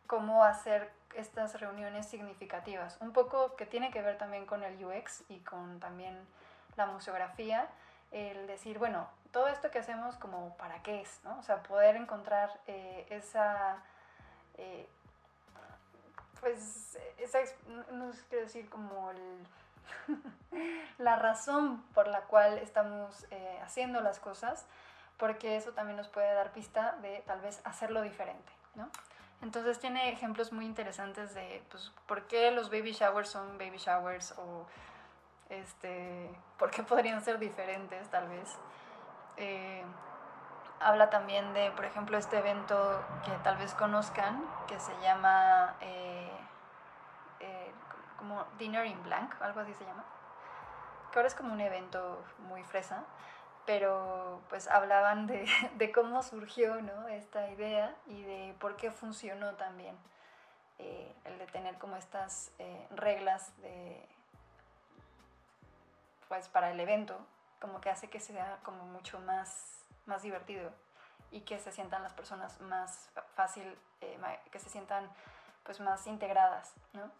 cómo 0.06 0.44
hacer 0.44 0.92
estas 1.16 1.58
reuniones 1.58 2.06
significativas. 2.06 2.96
Un 3.00 3.12
poco 3.12 3.56
que 3.56 3.66
tiene 3.66 3.90
que 3.90 4.00
ver 4.00 4.18
también 4.18 4.46
con 4.46 4.62
el 4.62 4.84
UX 4.84 5.24
y 5.28 5.40
con 5.40 5.80
también 5.80 6.16
la 6.76 6.86
museografía, 6.86 7.66
el 8.12 8.46
decir, 8.46 8.78
bueno, 8.78 9.08
todo 9.32 9.48
esto 9.48 9.72
que 9.72 9.80
hacemos 9.80 10.14
como 10.18 10.56
para 10.56 10.84
qué 10.84 11.00
es, 11.00 11.18
¿no? 11.24 11.36
O 11.40 11.42
sea, 11.42 11.64
poder 11.64 11.96
encontrar 11.96 12.60
eh, 12.68 13.06
esa, 13.10 13.82
pues, 16.42 16.98
esa, 17.16 17.38
no 17.92 18.12
sé 18.12 18.22
qué 18.28 18.36
decir, 18.36 18.68
como 18.68 19.10
el, 19.12 19.46
la 20.98 21.16
razón 21.16 21.82
por 21.94 22.08
la 22.08 22.22
cual 22.22 22.58
estamos 22.58 23.26
eh, 23.30 23.58
haciendo 23.62 24.00
las 24.00 24.18
cosas, 24.18 24.66
porque 25.16 25.56
eso 25.56 25.72
también 25.72 25.96
nos 25.96 26.08
puede 26.08 26.34
dar 26.34 26.52
pista 26.52 26.96
de 27.00 27.22
tal 27.26 27.40
vez 27.40 27.60
hacerlo 27.64 28.02
diferente, 28.02 28.52
¿no? 28.74 28.90
Entonces 29.40 29.78
tiene 29.78 30.10
ejemplos 30.10 30.52
muy 30.52 30.64
interesantes 30.64 31.34
de 31.34 31.62
pues, 31.70 31.92
por 32.06 32.26
qué 32.26 32.50
los 32.50 32.70
baby 32.70 32.92
showers 32.92 33.28
son 33.28 33.58
baby 33.58 33.78
showers 33.78 34.32
o 34.38 34.66
este, 35.48 36.30
por 36.58 36.70
qué 36.70 36.82
podrían 36.82 37.22
ser 37.22 37.38
diferentes 37.38 38.08
tal 38.08 38.28
vez. 38.28 38.58
Eh, 39.36 39.84
habla 40.80 41.10
también 41.10 41.52
de, 41.54 41.70
por 41.72 41.84
ejemplo, 41.84 42.18
este 42.18 42.38
evento 42.38 43.02
que 43.24 43.30
tal 43.42 43.56
vez 43.56 43.74
conozcan, 43.74 44.44
que 44.66 44.78
se 44.78 44.92
llama 45.02 45.74
eh, 45.80 46.11
como 48.22 48.44
Dinner 48.56 48.86
in 48.86 49.02
Blank, 49.02 49.34
algo 49.42 49.58
así 49.58 49.74
se 49.74 49.84
llama, 49.84 50.04
que 51.10 51.18
ahora 51.18 51.26
es 51.26 51.34
como 51.34 51.52
un 51.52 51.60
evento 51.60 52.24
muy 52.38 52.62
fresa 52.62 53.04
pero 53.64 54.42
pues 54.48 54.68
hablaban 54.68 55.26
de, 55.26 55.92
cómo 55.92 56.22
surgió 56.22 56.80
¿no? 56.82 57.08
esta 57.08 57.50
idea 57.50 57.94
y 58.06 58.22
de 58.22 58.54
por 58.58 58.76
qué 58.76 58.90
funcionó 58.90 59.54
también 59.54 59.96
eh, 60.78 61.14
el 61.24 61.38
de 61.38 61.46
tener 61.46 61.78
como 61.78 61.96
estas 61.96 62.50
eh, 62.58 62.86
reglas 62.90 63.56
de, 63.60 64.08
pues 66.28 66.48
para 66.48 66.70
el 66.70 66.80
evento, 66.80 67.16
como 67.60 67.80
que 67.80 67.90
hace 67.90 68.08
que 68.08 68.20
sea 68.20 68.58
como 68.62 68.84
mucho 68.84 69.20
más, 69.20 69.84
más 70.06 70.22
divertido 70.22 70.70
y 71.30 71.42
que 71.42 71.58
se 71.58 71.72
sientan 71.72 72.02
las 72.02 72.12
personas 72.12 72.60
más 72.60 73.10
fácil, 73.34 73.78
eh, 74.00 74.18
que 74.50 74.58
se 74.58 74.68
sientan 74.68 75.08
pues 75.62 75.78
más 75.78 76.06
integradas, 76.06 76.74
¿no? 76.92 77.10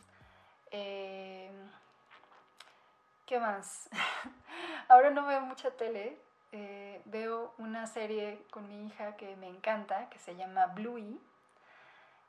¿Qué 3.32 3.40
más? 3.40 3.88
Ahora 4.88 5.08
no 5.08 5.24
veo 5.24 5.40
mucha 5.40 5.70
tele, 5.70 6.18
eh, 6.52 7.00
veo 7.06 7.54
una 7.56 7.86
serie 7.86 8.42
con 8.50 8.68
mi 8.68 8.86
hija 8.86 9.16
que 9.16 9.36
me 9.36 9.48
encanta, 9.48 10.10
que 10.10 10.18
se 10.18 10.36
llama 10.36 10.66
Bluey. 10.66 11.18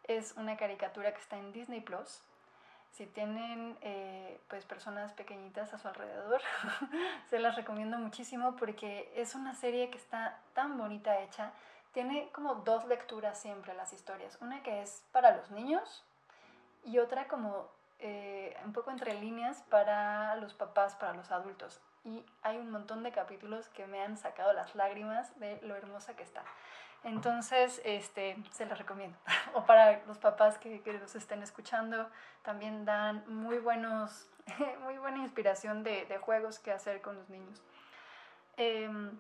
Es 0.04 0.34
una 0.38 0.56
caricatura 0.56 1.14
que 1.14 1.20
está 1.20 1.38
en 1.38 1.52
Disney 1.52 1.82
Plus. 1.82 2.22
Si 2.92 3.06
tienen 3.06 3.78
eh, 3.82 4.40
pues 4.48 4.64
personas 4.64 5.12
pequeñitas 5.12 5.74
a 5.74 5.78
su 5.78 5.90
alrededor, 5.90 6.42
se 7.30 7.40
las 7.40 7.58
recomiendo 7.58 7.98
muchísimo 7.98 8.56
porque 8.56 9.12
es 9.14 9.36
una 9.36 9.56
serie 9.56 9.90
que 9.90 9.98
está 9.98 10.40
tan 10.54 10.78
bonita 10.78 11.20
hecha. 11.20 11.52
Tiene 11.92 12.30
como 12.32 12.56
dos 12.56 12.86
lecturas 12.86 13.38
siempre 13.38 13.74
las 13.74 13.92
historias. 13.92 14.38
Una 14.40 14.64
que 14.64 14.82
es 14.82 15.04
para 15.12 15.36
los 15.36 15.52
niños 15.52 16.06
y 16.86 17.00
otra 17.00 17.28
como 17.28 17.68
eh, 18.04 18.56
un 18.64 18.74
poco 18.74 18.92
entre 18.92 19.20
líneas 19.20 19.64
para 19.70 20.36
los 20.36 20.54
papás, 20.54 20.96
para 20.96 21.14
los 21.14 21.32
adultos 21.32 21.82
y 22.06 22.26
hay 22.42 22.58
un 22.58 22.70
montón 22.70 23.04
de 23.04 23.12
capítulos 23.12 23.70
que 23.70 23.88
me 23.88 24.02
han 24.02 24.18
sacado 24.18 24.54
las 24.54 24.76
lágrimas 24.76 25.38
de 25.40 25.60
lo 25.62 25.76
hermosa 25.76 26.16
que 26.16 26.24
está. 26.24 26.44
Entonces, 27.04 27.82
este, 27.86 28.38
se 28.52 28.66
los 28.66 28.78
recomiendo. 28.78 29.18
o 29.54 29.66
para 29.66 30.04
los 30.06 30.18
papás 30.18 30.58
que, 30.58 30.82
que 30.82 30.94
los 30.94 31.16
estén 31.16 31.42
escuchando, 31.44 32.10
también 32.44 32.86
dan 32.86 33.24
muy, 33.28 33.58
buenos, 33.60 34.30
muy 34.84 34.98
buena 34.98 35.20
inspiración 35.20 35.84
de, 35.84 36.06
de, 36.06 36.18
juegos 36.18 36.60
que 36.60 36.72
hacer 36.72 37.02
con 37.02 37.16
los 37.16 37.30
niños. 37.30 37.62
Em, 38.58 39.18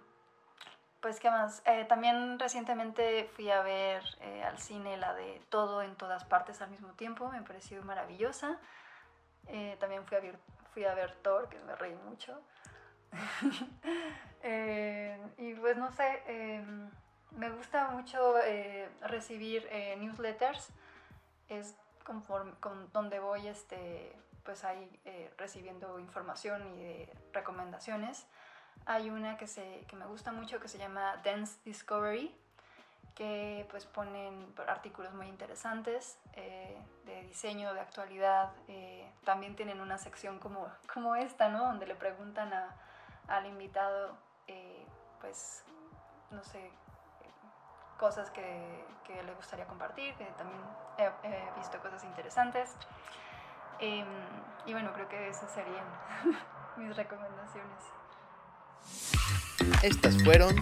pues, 1.04 1.20
¿qué 1.20 1.30
más? 1.30 1.62
Eh, 1.66 1.84
también 1.84 2.40
recientemente 2.40 3.30
fui 3.36 3.52
a 3.52 3.62
ver 3.62 4.02
eh, 4.22 4.42
al 4.42 4.58
cine 4.58 4.96
la 4.96 5.14
de 5.14 5.42
Todo 5.50 5.82
en 5.82 5.98
todas 5.98 6.24
partes 6.24 6.62
al 6.62 6.70
mismo 6.70 6.94
tiempo, 6.94 7.30
me 7.30 7.42
pareció 7.42 7.84
maravillosa. 7.84 8.58
Eh, 9.48 9.76
también 9.82 10.06
fui 10.06 10.16
a, 10.16 10.22
ver, 10.22 10.40
fui 10.74 10.86
a 10.86 10.94
ver 10.96 11.14
Thor, 11.22 11.50
que 11.50 11.60
me 11.60 11.76
reí 11.76 11.94
mucho. 12.08 12.42
Eh, 14.46 15.18
y 15.38 15.54
pues 15.54 15.78
no 15.78 15.90
sé, 15.94 16.22
em, 16.28 16.90
me 17.32 17.50
gusta 17.50 17.92
mucho 17.92 18.36
recibir 19.04 19.66
newsletters, 19.98 20.68
es 21.48 21.78
conforme, 22.04 22.52
con 22.60 22.92
donde 22.92 23.22
voy 23.22 23.48
este, 23.48 24.14
pues 24.44 24.66
ahí 24.66 25.00
recibiendo 25.38 25.98
información 25.98 26.78
y 26.78 27.08
recomendaciones. 27.32 28.28
Hay 28.86 29.10
una 29.10 29.38
que, 29.38 29.48
se, 29.48 29.86
que 29.88 29.96
me 29.96 30.06
gusta 30.06 30.32
mucho 30.32 30.60
que 30.60 30.68
se 30.68 30.78
llama 30.78 31.18
Dance 31.24 31.60
Discovery, 31.64 32.36
que 33.16 33.66
pues 33.70 33.86
ponen 33.86 34.54
artículos 34.68 35.14
muy 35.14 35.28
interesantes 35.28 36.18
de 37.06 37.24
diseño, 37.24 37.74
de 37.74 37.80
actualidad. 37.80 38.52
también 39.24 39.56
tienen 39.56 39.80
una 39.82 39.98
sección 39.98 40.40
como, 40.40 40.68
como 40.92 41.16
esta, 41.16 41.50
¿no? 41.50 41.64
Donde 41.64 41.86
le 41.86 41.96
preguntan 41.96 42.52
al 43.28 43.46
invitado, 43.46 44.18
eh, 44.48 44.86
pues, 45.22 45.64
no 46.32 46.44
sé, 46.44 46.72
cosas 47.98 48.30
que, 48.32 48.86
que, 49.04 49.24
le 49.24 49.34
gustaría 49.36 49.66
compartir, 49.66 50.14
que 50.16 50.26
también 50.38 50.60
he, 50.98 51.58
visto 51.58 51.80
cosas 51.80 52.04
interesantes. 52.04 52.76
Em, 53.80 54.08
y 54.66 54.74
bueno, 54.74 54.92
creo 54.94 55.08
que 55.08 55.30
esas 55.30 55.52
serían 55.52 55.86
mis 56.78 56.96
recomendaciones. 56.96 58.03
Estas 59.82 60.22
fueron 60.24 60.56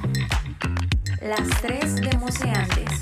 las 1.21 1.47
tres 1.61 1.95
demoseantes. 1.95 2.99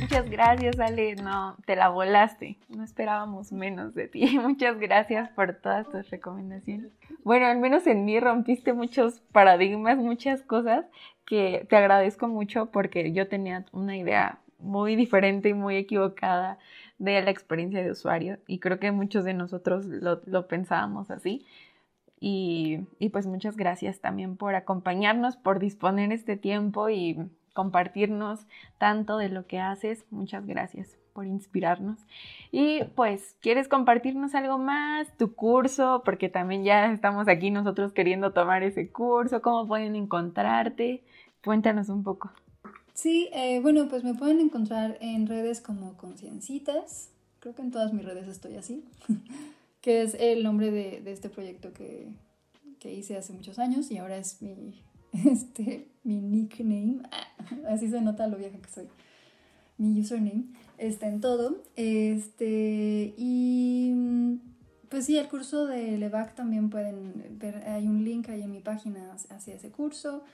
Muchas 0.00 0.30
gracias, 0.30 0.78
Ale. 0.78 1.14
No, 1.16 1.56
te 1.64 1.74
la 1.74 1.88
volaste. 1.88 2.58
No 2.68 2.84
esperábamos 2.84 3.50
menos 3.50 3.94
de 3.94 4.08
ti. 4.08 4.38
Muchas 4.42 4.78
gracias 4.78 5.30
por 5.30 5.54
todas 5.54 5.88
tus 5.88 6.10
recomendaciones. 6.10 6.92
Bueno, 7.24 7.46
al 7.46 7.58
menos 7.58 7.86
en 7.86 8.04
mí 8.04 8.20
rompiste 8.20 8.72
muchos 8.72 9.20
paradigmas, 9.32 9.96
muchas 9.96 10.42
cosas 10.42 10.84
que 11.24 11.66
te 11.70 11.76
agradezco 11.76 12.28
mucho 12.28 12.66
porque 12.66 13.12
yo 13.12 13.26
tenía 13.26 13.64
una 13.72 13.96
idea 13.96 14.38
muy 14.58 14.96
diferente 14.96 15.48
y 15.48 15.54
muy 15.54 15.76
equivocada 15.76 16.58
de 16.98 17.22
la 17.22 17.30
experiencia 17.30 17.82
de 17.82 17.90
usuario 17.90 18.38
y 18.46 18.58
creo 18.58 18.78
que 18.78 18.92
muchos 18.92 19.24
de 19.24 19.34
nosotros 19.34 19.86
lo, 19.86 20.20
lo 20.26 20.46
pensábamos 20.46 21.10
así. 21.10 21.46
Y, 22.24 22.86
pues 23.10 23.26
muchas 23.26 23.56
gracias 23.56 23.98
también 23.98 24.36
por 24.36 24.54
acompañarnos, 24.54 25.36
por 25.36 25.58
disponer 25.58 26.12
este 26.12 26.36
tiempo 26.36 26.88
y 26.88 27.18
compartirnos 27.52 28.46
tanto 28.78 29.16
de 29.16 29.28
lo 29.28 29.48
que 29.48 29.58
haces. 29.58 30.04
Muchas 30.12 30.46
gracias 30.46 30.96
por 31.14 31.26
inspirarnos. 31.26 31.98
Y 32.52 32.84
pues, 32.94 33.34
¿quieres 33.40 33.66
compartirnos 33.66 34.36
algo 34.36 34.56
más? 34.56 35.08
Tu 35.18 35.34
curso, 35.34 36.02
porque 36.04 36.28
también 36.28 36.62
ya 36.62 36.92
estamos 36.92 37.26
aquí 37.26 37.50
nosotros 37.50 37.92
queriendo 37.92 38.32
tomar 38.32 38.62
ese 38.62 38.88
curso. 38.88 39.42
¿Cómo 39.42 39.66
pueden 39.66 39.96
encontrarte? 39.96 41.02
Cuéntanos 41.42 41.88
un 41.88 42.04
poco. 42.04 42.30
Sí, 42.94 43.30
eh, 43.32 43.58
bueno, 43.60 43.88
pues 43.88 44.04
me 44.04 44.14
pueden 44.14 44.38
encontrar 44.38 44.96
en 45.00 45.26
redes 45.26 45.60
como 45.60 45.96
Conciencitas. 45.96 47.10
Creo 47.40 47.56
que 47.56 47.62
en 47.62 47.72
todas 47.72 47.92
mis 47.92 48.04
redes 48.04 48.28
estoy 48.28 48.54
así. 48.54 48.84
que 49.82 50.02
es 50.02 50.16
el 50.18 50.42
nombre 50.42 50.70
de, 50.70 51.02
de 51.02 51.12
este 51.12 51.28
proyecto 51.28 51.74
que, 51.74 52.14
que 52.78 52.92
hice 52.92 53.16
hace 53.16 53.32
muchos 53.32 53.58
años 53.58 53.90
y 53.90 53.98
ahora 53.98 54.16
es 54.16 54.40
mi, 54.40 54.82
este, 55.12 55.88
mi 56.02 56.20
nickname. 56.20 57.02
Así 57.68 57.88
se 57.88 58.00
nota 58.00 58.26
lo 58.26 58.38
vieja 58.38 58.58
que 58.58 58.70
soy. 58.70 58.88
Mi 59.78 60.00
username 60.00 60.46
está 60.78 61.08
en 61.08 61.20
todo. 61.20 61.62
Este, 61.76 63.14
y 63.16 63.94
pues 64.88 65.06
sí, 65.06 65.16
el 65.16 65.28
curso 65.28 65.66
de 65.66 65.96
LEVAC 65.98 66.34
también 66.34 66.70
pueden 66.70 67.38
ver, 67.38 67.56
hay 67.68 67.86
un 67.86 68.04
link 68.04 68.28
ahí 68.28 68.42
en 68.42 68.50
mi 68.50 68.60
página 68.60 69.16
hacia 69.30 69.54
ese 69.54 69.70
curso. 69.70 70.24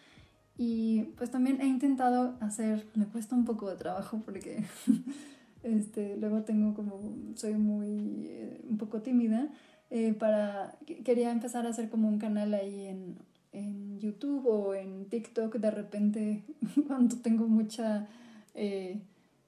Y 0.56 1.02
pues 1.16 1.30
también 1.30 1.60
he 1.60 1.66
intentado 1.66 2.36
hacer, 2.40 2.86
me 2.94 3.06
cuesta 3.06 3.36
un 3.36 3.44
poco 3.44 3.70
de 3.70 3.76
trabajo 3.76 4.20
porque 4.24 4.64
este, 5.68 6.16
luego 6.16 6.42
tengo 6.42 6.74
como, 6.74 7.00
soy 7.34 7.54
muy, 7.54 8.26
eh, 8.26 8.60
un 8.68 8.78
poco 8.78 9.02
tímida, 9.02 9.48
eh, 9.90 10.12
para, 10.12 10.76
quería 11.04 11.30
empezar 11.30 11.66
a 11.66 11.70
hacer 11.70 11.88
como 11.88 12.08
un 12.08 12.18
canal 12.18 12.52
ahí 12.54 12.86
en, 12.86 13.16
en 13.52 13.98
YouTube 13.98 14.46
o 14.46 14.74
en 14.74 15.06
TikTok 15.06 15.56
de 15.56 15.70
repente 15.70 16.42
cuando 16.86 17.16
tengo 17.16 17.46
mucha 17.48 18.06
eh, 18.54 18.98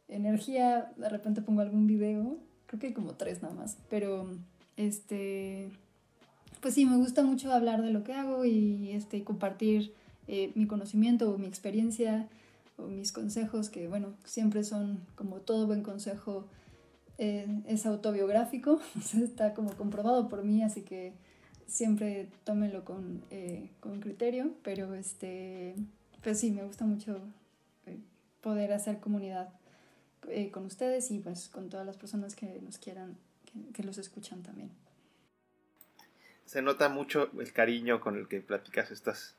energía, 0.08 0.92
de 0.96 1.08
repente 1.08 1.42
pongo 1.42 1.60
algún 1.60 1.86
video, 1.86 2.38
creo 2.66 2.80
que 2.80 2.86
hay 2.88 2.92
como 2.92 3.14
tres 3.14 3.42
nada 3.42 3.54
más, 3.54 3.76
pero 3.88 4.28
este, 4.76 5.68
pues 6.60 6.74
sí, 6.74 6.86
me 6.86 6.96
gusta 6.96 7.22
mucho 7.22 7.52
hablar 7.52 7.82
de 7.82 7.90
lo 7.90 8.02
que 8.02 8.14
hago 8.14 8.44
y 8.44 8.90
este, 8.92 9.22
compartir 9.24 9.92
eh, 10.26 10.52
mi 10.54 10.66
conocimiento 10.66 11.30
o 11.30 11.38
mi 11.38 11.46
experiencia 11.46 12.28
o 12.84 12.88
mis 12.88 13.12
consejos, 13.12 13.68
que 13.68 13.88
bueno, 13.88 14.14
siempre 14.24 14.64
son 14.64 15.00
como 15.14 15.36
todo 15.36 15.66
buen 15.66 15.82
consejo, 15.82 16.46
eh, 17.18 17.46
es 17.66 17.86
autobiográfico, 17.86 18.80
está 19.22 19.54
como 19.54 19.76
comprobado 19.76 20.28
por 20.28 20.42
mí, 20.42 20.62
así 20.62 20.82
que 20.82 21.12
siempre 21.66 22.28
tómenlo 22.44 22.84
con, 22.84 23.22
eh, 23.30 23.70
con 23.80 24.00
criterio, 24.00 24.52
pero 24.62 24.94
este, 24.94 25.74
pues 26.22 26.40
sí, 26.40 26.50
me 26.50 26.64
gusta 26.64 26.84
mucho 26.84 27.20
poder 28.40 28.72
hacer 28.72 29.00
comunidad 29.00 29.50
con 30.50 30.66
ustedes 30.66 31.10
y 31.10 31.18
pues 31.18 31.48
con 31.48 31.68
todas 31.68 31.86
las 31.86 31.96
personas 31.96 32.34
que 32.34 32.60
nos 32.62 32.78
quieran, 32.78 33.16
que, 33.46 33.72
que 33.72 33.82
los 33.82 33.98
escuchan 33.98 34.42
también. 34.42 34.70
Se 36.50 36.62
nota 36.62 36.88
mucho 36.88 37.30
el 37.38 37.52
cariño 37.52 38.00
con 38.00 38.16
el 38.16 38.26
que 38.26 38.40
platicas 38.40 38.90
estas, 38.90 39.36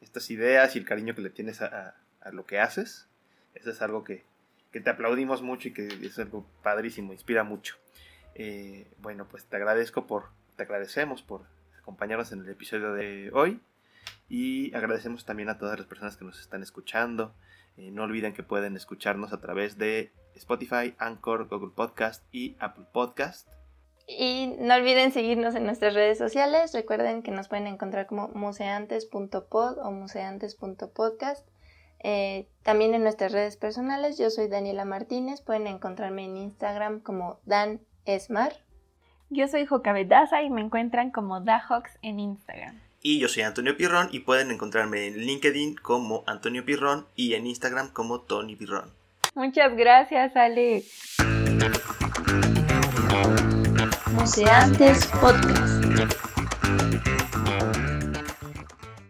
estas 0.00 0.30
ideas 0.30 0.74
y 0.74 0.78
el 0.78 0.86
cariño 0.86 1.14
que 1.14 1.20
le 1.20 1.30
tienes 1.30 1.60
a, 1.60 1.94
lo 2.32 2.46
que 2.46 2.60
haces. 2.60 3.08
Eso 3.54 3.70
es 3.70 3.82
algo 3.82 4.04
que, 4.04 4.24
te 4.70 4.90
aplaudimos 4.90 5.42
mucho 5.42 5.68
y 5.68 5.72
que 5.72 5.86
es 5.86 6.18
algo 6.18 6.46
padrísimo, 6.62 7.12
inspira 7.12 7.42
mucho. 7.42 7.76
Eh, 8.34 8.86
bueno, 8.98 9.26
pues 9.28 9.44
te 9.44 9.56
agradezco 9.56 10.06
por, 10.06 10.26
te 10.56 10.62
agradecemos 10.62 11.22
por 11.22 11.42
acompañarnos 11.78 12.30
en 12.32 12.40
el 12.40 12.48
episodio 12.48 12.92
de 12.92 13.30
hoy 13.32 13.60
y 14.28 14.74
agradecemos 14.74 15.24
también 15.24 15.48
a 15.48 15.58
todas 15.58 15.78
las 15.78 15.88
personas 15.88 16.16
que 16.16 16.24
nos 16.24 16.40
están 16.40 16.62
escuchando. 16.62 17.34
Eh, 17.76 17.90
no 17.90 18.04
olviden 18.04 18.34
que 18.34 18.42
pueden 18.42 18.76
escucharnos 18.76 19.32
a 19.32 19.40
través 19.40 19.78
de 19.78 20.12
Spotify, 20.34 20.94
Anchor, 20.98 21.48
Google 21.48 21.72
Podcast 21.74 22.24
y 22.32 22.56
Apple 22.60 22.86
Podcast. 22.92 23.48
Y 24.06 24.54
no 24.58 24.74
olviden 24.74 25.12
seguirnos 25.12 25.54
en 25.54 25.64
nuestras 25.64 25.94
redes 25.94 26.16
sociales. 26.16 26.72
Recuerden 26.72 27.22
que 27.22 27.30
nos 27.30 27.48
pueden 27.48 27.66
encontrar 27.66 28.06
como 28.06 28.28
museantes.pod 28.28 29.78
o 29.78 29.90
museantes.podcast. 29.90 31.46
Eh, 32.00 32.46
también 32.62 32.94
en 32.94 33.02
nuestras 33.02 33.32
redes 33.32 33.56
personales, 33.56 34.18
yo 34.18 34.30
soy 34.30 34.48
Daniela 34.48 34.84
Martínez. 34.84 35.40
Pueden 35.40 35.66
encontrarme 35.66 36.24
en 36.24 36.36
Instagram 36.36 37.00
como 37.00 37.40
Dan 37.44 37.80
Esmar. 38.04 38.54
Yo 39.30 39.46
soy 39.48 39.66
Jocabedaza 39.66 40.42
y 40.42 40.50
me 40.50 40.60
encuentran 40.60 41.10
como 41.10 41.40
Dahox 41.40 41.98
en 42.02 42.20
Instagram. 42.20 42.80
Y 43.02 43.20
yo 43.20 43.28
soy 43.28 43.42
Antonio 43.42 43.76
Pirrón 43.76 44.08
y 44.10 44.20
pueden 44.20 44.50
encontrarme 44.50 45.06
en 45.06 45.18
LinkedIn 45.18 45.76
como 45.76 46.24
Antonio 46.26 46.64
Pirrón 46.64 47.06
y 47.14 47.34
en 47.34 47.46
Instagram 47.46 47.92
como 47.92 48.22
Tony 48.22 48.56
Pirrón. 48.56 48.90
Muchas 49.34 49.76
gracias, 49.76 50.34
Ale. 50.34 50.82
Museantes 54.12 55.06
Podcast. 55.20 55.84